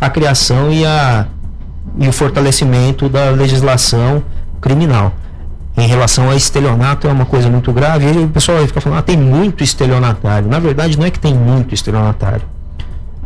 a, 0.00 0.06
a 0.06 0.10
criação 0.10 0.70
e 0.70 0.84
a 0.84 1.26
e 1.98 2.08
o 2.08 2.12
fortalecimento 2.12 3.08
da 3.08 3.30
legislação 3.30 4.22
criminal. 4.60 5.14
Em 5.76 5.86
relação 5.86 6.28
a 6.30 6.36
estelionato 6.36 7.06
é 7.08 7.12
uma 7.12 7.24
coisa 7.24 7.48
muito 7.48 7.72
grave. 7.72 8.06
E 8.06 8.24
o 8.24 8.28
pessoal 8.28 8.58
vai 8.58 8.66
ficar 8.66 8.80
falando, 8.80 8.98
ah, 8.98 9.02
tem 9.02 9.16
muito 9.16 9.64
estelionatário. 9.64 10.48
Na 10.48 10.58
verdade, 10.58 10.98
não 10.98 11.06
é 11.06 11.10
que 11.10 11.18
tem 11.18 11.34
muito 11.34 11.74
estelionatário. 11.74 12.42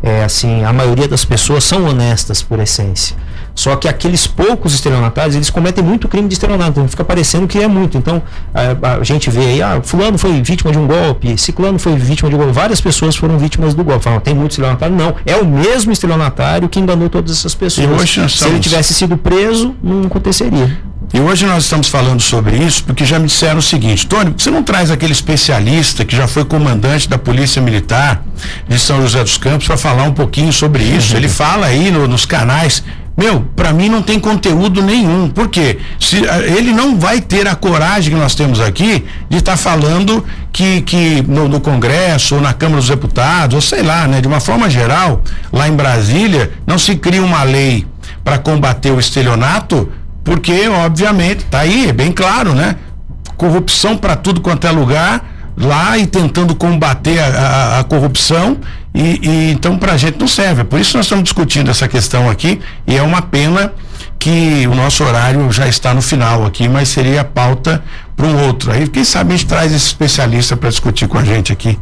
É 0.01 0.23
assim, 0.23 0.63
a 0.63 0.71
maioria 0.71 1.07
das 1.07 1.25
pessoas 1.25 1.63
são 1.63 1.85
honestas 1.85 2.41
por 2.41 2.59
essência. 2.59 3.15
Só 3.57 3.75
que 3.75 3.87
aqueles 3.87 4.27
poucos 4.27 4.75
estelionatários, 4.75 5.35
eles 5.35 5.49
cometem 5.49 5.83
muito 5.83 6.07
crime 6.07 6.27
de 6.27 6.35
estelionato, 6.35 6.69
então 6.69 6.87
fica 6.87 7.03
parecendo 7.03 7.47
que 7.47 7.57
é 7.57 7.67
muito. 7.67 7.97
Então, 7.97 8.21
a, 8.53 8.97
a, 8.97 9.03
gente 9.03 9.31
vê 9.31 9.39
aí, 9.39 9.61
ah, 9.63 9.81
fulano 9.83 10.15
foi 10.15 10.39
vítima 10.43 10.71
de 10.71 10.77
um 10.77 10.85
golpe, 10.85 11.35
ciclano 11.39 11.79
foi 11.79 11.95
vítima 11.95 12.29
de 12.29 12.35
um 12.35 12.37
golpe, 12.37 12.53
várias 12.53 12.79
pessoas 12.79 13.15
foram 13.15 13.39
vítimas 13.39 13.73
do 13.73 13.83
golpe. 13.83 14.03
Falam, 14.03 14.19
tem 14.19 14.35
muito 14.35 14.51
estelionatário? 14.51 14.95
Não, 14.95 15.15
é 15.25 15.35
o 15.37 15.43
mesmo 15.43 15.91
estelionatário 15.91 16.69
que 16.69 16.79
enganou 16.79 17.09
todas 17.09 17.31
essas 17.31 17.55
pessoas. 17.55 18.07
Se 18.07 18.19
estamos... 18.19 18.41
ele 18.43 18.59
tivesse 18.59 18.93
sido 18.93 19.17
preso, 19.17 19.75
não 19.81 20.03
aconteceria. 20.03 20.77
E 21.11 21.19
hoje 21.19 21.47
nós 21.47 21.63
estamos 21.63 21.87
falando 21.87 22.21
sobre 22.21 22.57
isso 22.57 22.83
porque 22.83 23.05
já 23.05 23.17
me 23.17 23.25
disseram 23.25 23.57
o 23.57 23.61
seguinte, 23.61 24.05
Tony, 24.05 24.35
você 24.37 24.51
não 24.51 24.61
traz 24.61 24.91
aquele 24.91 25.13
especialista 25.13 26.05
que 26.05 26.15
já 26.15 26.27
foi 26.27 26.45
comandante 26.45 27.09
da 27.09 27.17
Polícia 27.17 27.59
Militar 27.59 28.23
de 28.67 28.77
São 28.77 29.01
José 29.01 29.23
dos 29.23 29.37
Campos 29.37 29.65
para 29.65 29.77
falar 29.77 30.03
um 30.03 30.13
pouquinho 30.13 30.53
sobre 30.53 30.83
isso? 30.83 31.15
Ele 31.17 31.27
fala 31.27 31.65
aí 31.65 31.89
no, 31.89 32.07
nos 32.07 32.23
canais 32.23 32.83
meu, 33.17 33.41
para 33.55 33.73
mim 33.73 33.89
não 33.89 34.03
tem 34.03 34.19
conteúdo 34.19 34.83
nenhum. 34.83 35.27
Por 35.27 35.47
quê? 35.49 35.79
Se, 35.99 36.17
ele 36.55 36.71
não 36.71 36.99
vai 36.99 37.19
ter 37.19 37.47
a 37.47 37.55
coragem 37.55 38.13
que 38.13 38.19
nós 38.19 38.35
temos 38.35 38.59
aqui 38.61 39.03
de 39.27 39.37
estar 39.37 39.53
tá 39.53 39.57
falando 39.57 40.23
que, 40.53 40.81
que 40.81 41.23
no, 41.27 41.47
no, 41.47 41.59
Congresso 41.59 42.35
ou 42.35 42.41
na 42.41 42.53
Câmara 42.53 42.79
dos 42.79 42.89
Deputados, 42.89 43.55
ou 43.55 43.61
sei 43.61 43.81
lá, 43.81 44.07
né? 44.07 44.21
De 44.21 44.27
uma 44.27 44.39
forma 44.39 44.69
geral, 44.69 45.23
lá 45.51 45.67
em 45.67 45.75
Brasília, 45.75 46.51
não 46.67 46.77
se 46.77 46.95
cria 46.95 47.23
uma 47.23 47.41
lei 47.41 47.87
para 48.23 48.37
combater 48.37 48.91
o 48.91 48.99
estelionato, 48.99 49.91
porque, 50.23 50.67
obviamente, 50.67 51.43
tá 51.45 51.61
aí, 51.61 51.89
é 51.89 51.93
bem 51.93 52.11
claro, 52.11 52.53
né? 52.53 52.75
Corrupção 53.35 53.97
para 53.97 54.15
tudo 54.15 54.41
quanto 54.41 54.67
é 54.67 54.71
lugar 54.71 55.25
lá 55.57 55.97
e 55.97 56.05
tentando 56.05 56.53
combater 56.53 57.17
a, 57.19 57.25
a, 57.25 57.79
a 57.79 57.83
corrupção 57.83 58.57
e, 58.93 59.19
e 59.21 59.51
então 59.51 59.77
para 59.77 59.93
a 59.93 59.97
gente 59.97 60.19
não 60.19 60.27
serve. 60.27 60.63
Por 60.63 60.79
isso 60.79 60.97
nós 60.97 61.05
estamos 61.05 61.23
discutindo 61.23 61.69
essa 61.69 61.87
questão 61.87 62.29
aqui 62.29 62.59
e 62.85 62.95
é 62.95 63.01
uma 63.01 63.21
pena 63.21 63.73
que 64.19 64.65
o 64.67 64.75
nosso 64.75 65.03
horário 65.03 65.51
já 65.51 65.67
está 65.67 65.93
no 65.93 66.01
final 66.01 66.45
aqui, 66.45 66.67
mas 66.67 66.89
seria 66.89 67.21
a 67.21 67.25
pauta 67.25 67.83
para 68.15 68.25
um 68.25 68.45
outro. 68.47 68.71
Aí 68.71 68.87
quem 68.87 69.03
sabe 69.03 69.33
a 69.33 69.37
gente 69.37 69.47
traz 69.47 69.71
esse 69.71 69.85
especialista 69.85 70.57
para 70.57 70.69
discutir 70.69 71.07
com 71.07 71.17
a 71.17 71.23
gente 71.23 71.53
aqui. 71.53 71.77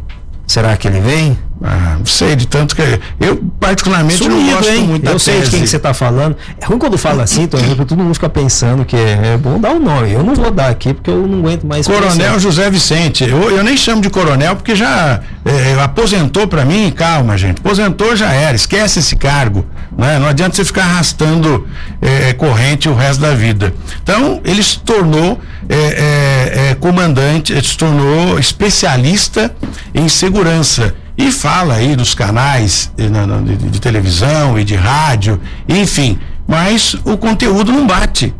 Será 0.46 0.76
que 0.78 0.88
ele 0.88 1.00
vem? 1.00 1.38
Ah, 1.64 1.96
não 1.98 2.06
sei, 2.06 2.36
de 2.36 2.48
tanto 2.48 2.76
que. 2.76 2.82
Eu, 3.20 3.42
particularmente, 3.60 4.18
Sumido, 4.18 4.42
não 4.42 4.54
gosto 4.56 4.72
hein? 4.72 4.84
muito 4.84 5.04
da 5.04 5.12
Eu 5.12 5.20
sei 5.20 5.42
de 5.42 5.50
quem 5.50 5.62
que 5.62 5.68
você 5.68 5.78
está 5.78 5.94
falando. 5.94 6.36
É 6.60 6.66
ruim 6.66 6.78
quando 6.78 6.98
fala 6.98 7.24
assim, 7.24 7.44
então, 7.44 7.60
todo 7.86 7.98
mundo 7.98 8.14
fica 8.14 8.28
pensando 8.28 8.84
que 8.84 8.96
é, 8.96 9.34
é 9.34 9.38
bom 9.38 9.60
dar 9.60 9.72
o 9.72 9.76
um 9.76 9.80
nome. 9.80 10.12
Eu 10.12 10.24
não 10.24 10.36
vou 10.36 10.52
dar 10.52 10.70
aqui 10.70 10.94
porque 10.94 11.10
eu 11.10 11.26
não 11.26 11.40
aguento 11.40 11.66
mais. 11.66 11.88
Coronel 11.88 12.12
pensar. 12.12 12.40
José 12.40 12.70
Vicente. 12.70 13.24
Eu, 13.24 13.52
eu 13.52 13.64
nem 13.64 13.78
chamo 13.78 14.02
de 14.02 14.10
coronel 14.10 14.56
porque 14.56 14.76
já 14.76 15.22
é, 15.46 15.82
aposentou 15.82 16.46
para 16.46 16.66
mim. 16.66 16.92
Calma, 16.92 17.38
gente. 17.38 17.60
Aposentou 17.60 18.16
já 18.16 18.34
era. 18.34 18.56
Esquece 18.56 19.00
esse 19.00 19.16
cargo. 19.16 19.66
Né? 19.98 20.20
Não 20.20 20.28
adianta 20.28 20.56
você 20.56 20.66
ficar 20.66 20.84
arrastando 20.84 21.66
é, 22.02 22.34
corrente 22.34 22.90
o 22.90 22.94
resto 22.94 23.22
da 23.22 23.34
vida. 23.34 23.74
Então, 24.04 24.42
ele 24.44 24.62
se 24.62 24.78
tornou 24.80 25.40
é, 25.70 25.76
é, 25.76 26.70
é 26.72 26.76
comandante, 26.76 27.54
se 27.66 27.78
tornou 27.78 28.38
especialista 28.38 29.56
em 29.94 30.10
segurança 30.10 30.94
e 31.18 31.32
fala 31.32 31.76
aí 31.76 31.96
dos 31.96 32.14
canais 32.14 32.92
de, 32.96 33.56
de, 33.56 33.70
de 33.70 33.80
televisão 33.80 34.60
e 34.60 34.64
de 34.64 34.76
rádio, 34.76 35.40
enfim, 35.68 36.20
mas 36.48 36.96
o 37.06 37.18
conteúdo 37.18 37.72
não 37.72 37.88
bate 37.88 38.34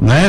né? 0.00 0.28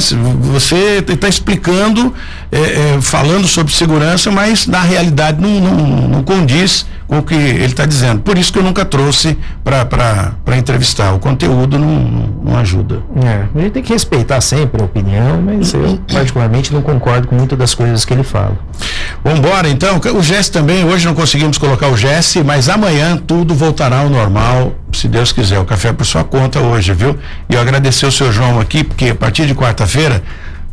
Você 0.54 1.04
está 1.08 1.28
explicando, 1.28 2.14
é, 2.52 2.60
é, 2.95 3.02
falando 3.02 3.48
sobre 3.48 3.74
segurança, 3.74 4.32
mas 4.32 4.66
na 4.66 4.82
realidade 4.82 5.41
não, 5.41 5.60
não, 5.60 6.08
não 6.08 6.24
condiz 6.24 6.86
com 7.08 7.20
o 7.20 7.24
que 7.24 7.34
ele 7.34 7.66
está 7.66 7.86
dizendo. 7.86 8.22
Por 8.22 8.38
isso 8.38 8.51
que 8.51 8.60
eu 8.60 8.64
nunca 8.64 8.84
trouxe 8.84 9.38
para 9.64 10.58
entrevistar. 10.58 11.14
O 11.14 11.20
conteúdo 11.20 11.80
não, 11.80 11.88
não, 12.43 12.58
ajuda. 12.58 13.01
É, 13.24 13.45
a 13.55 13.62
gente 13.62 13.72
tem 13.72 13.84
que 13.84 13.93
respeitar 13.93 14.41
sempre 14.41 14.82
a 14.82 14.86
opinião, 14.86 15.41
mas 15.41 15.74
eu 15.74 15.99
particularmente 16.12 16.74
não 16.74 16.82
concordo 16.82 17.28
com 17.28 17.36
muitas 17.36 17.58
das 17.58 17.74
coisas 17.74 18.03
que 18.03 18.14
ele 18.14 18.24
fala. 18.24 18.58
Vamos 19.24 19.39
embora 19.39 19.70
então. 19.70 19.99
O 20.16 20.22
Jesse 20.22 20.51
também, 20.51 20.84
hoje 20.84 21.05
não 21.05 21.16
conseguimos 21.16 21.58
colocar 21.58 21.88
o 21.88 21.97
Jesse, 21.97 22.43
mas 22.43 22.68
amanhã 22.68 23.18
tudo 23.18 23.55
voltará 23.55 23.99
ao 23.99 24.10
normal, 24.10 24.74
se 24.91 25.08
Deus 25.08 25.32
quiser. 25.32 25.60
O 25.60 25.66
café 25.66 25.89
é 25.89 25.93
por 25.93 26.05
sua 26.05 26.24
conta 26.24 26.60
hoje, 26.60 26.93
viu? 26.93 27.18
E 27.49 27.53
eu 27.53 27.62
agradecer 27.62 28.05
o 28.05 28.12
seu 28.12 28.32
João 28.32 28.60
aqui, 28.60 28.84
porque 28.84 29.10
a 29.10 29.16
partir 29.16 29.45
de 29.45 29.55
quarta-feira 29.55 30.22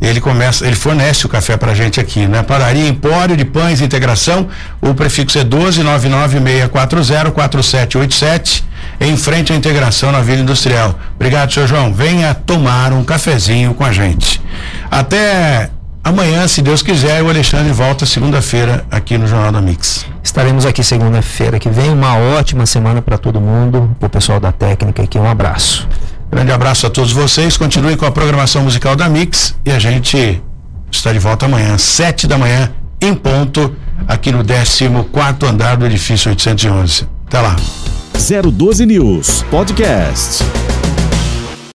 ele 0.01 0.20
começa, 0.20 0.66
ele 0.66 0.76
fornece 0.76 1.24
o 1.26 1.28
café 1.28 1.57
pra 1.57 1.74
gente 1.74 2.01
aqui, 2.01 2.26
né? 2.26 2.42
Padaria 2.42 2.88
Empório 2.88 3.36
de 3.36 3.45
Pães 3.45 3.80
Integração, 3.80 4.49
o 4.80 4.95
prefixo 4.95 5.38
é 5.38 5.45
12 5.45 5.82
99640 5.82 7.30
4787, 7.30 8.64
em 9.01 9.16
frente 9.16 9.53
à 9.53 9.57
integração 9.57 10.12
na 10.12 10.20
Vila 10.20 10.42
Industrial. 10.42 10.99
Obrigado, 11.14 11.53
seu 11.53 11.66
João. 11.66 11.92
Venha 11.92 12.34
tomar 12.34 12.92
um 12.92 13.03
cafezinho 13.05 13.74
com 13.74 13.84
a 13.84 13.92
gente. 13.92 14.40
Até 14.90 15.70
amanhã, 16.03 16.47
se 16.47 16.61
Deus 16.61 16.82
quiser, 16.82 17.22
o 17.22 17.28
Alexandre 17.28 17.72
volta 17.72 18.05
segunda-feira 18.07 18.84
aqui 18.90 19.16
no 19.16 19.26
Jornal 19.26 19.53
da 19.53 19.61
Mix. 19.61 20.07
Estaremos 20.22 20.66
aqui 20.66 20.82
segunda-feira 20.82 21.59
que 21.59 21.68
vem. 21.68 21.90
Uma 21.90 22.16
ótima 22.16 22.66
semana 22.66 23.01
para 23.01 23.18
todo 23.18 23.40
mundo. 23.40 23.95
O 24.01 24.09
pessoal 24.09 24.40
da 24.40 24.53
técnica 24.53 25.03
aqui, 25.03 25.18
um 25.18 25.28
abraço. 25.28 25.88
Grande 26.35 26.51
abraço 26.51 26.85
a 26.85 26.91
todos 26.91 27.12
vocês. 27.12 27.57
Continue 27.57 27.97
com 27.97 28.05
a 28.05 28.11
programação 28.11 28.64
musical 28.64 28.97
da 28.97 29.09
Mix 29.09 29.55
e 29.64 29.70
a 29.70 29.78
gente 29.78 30.43
está 30.91 31.12
de 31.12 31.18
volta 31.20 31.47
amanhã, 31.47 31.78
sete 31.78 32.26
da 32.26 32.37
manhã, 32.37 32.72
em 33.01 33.14
ponto, 33.14 33.72
aqui 34.09 34.32
no 34.32 34.45
14 34.45 34.89
quarto 35.12 35.47
andar 35.47 35.76
do 35.76 35.87
edifício 35.87 36.28
811. 36.30 37.07
Até 37.28 37.41
lá. 37.41 37.55
012 38.53 38.85
News 38.85 39.45
Podcast. 39.49 40.43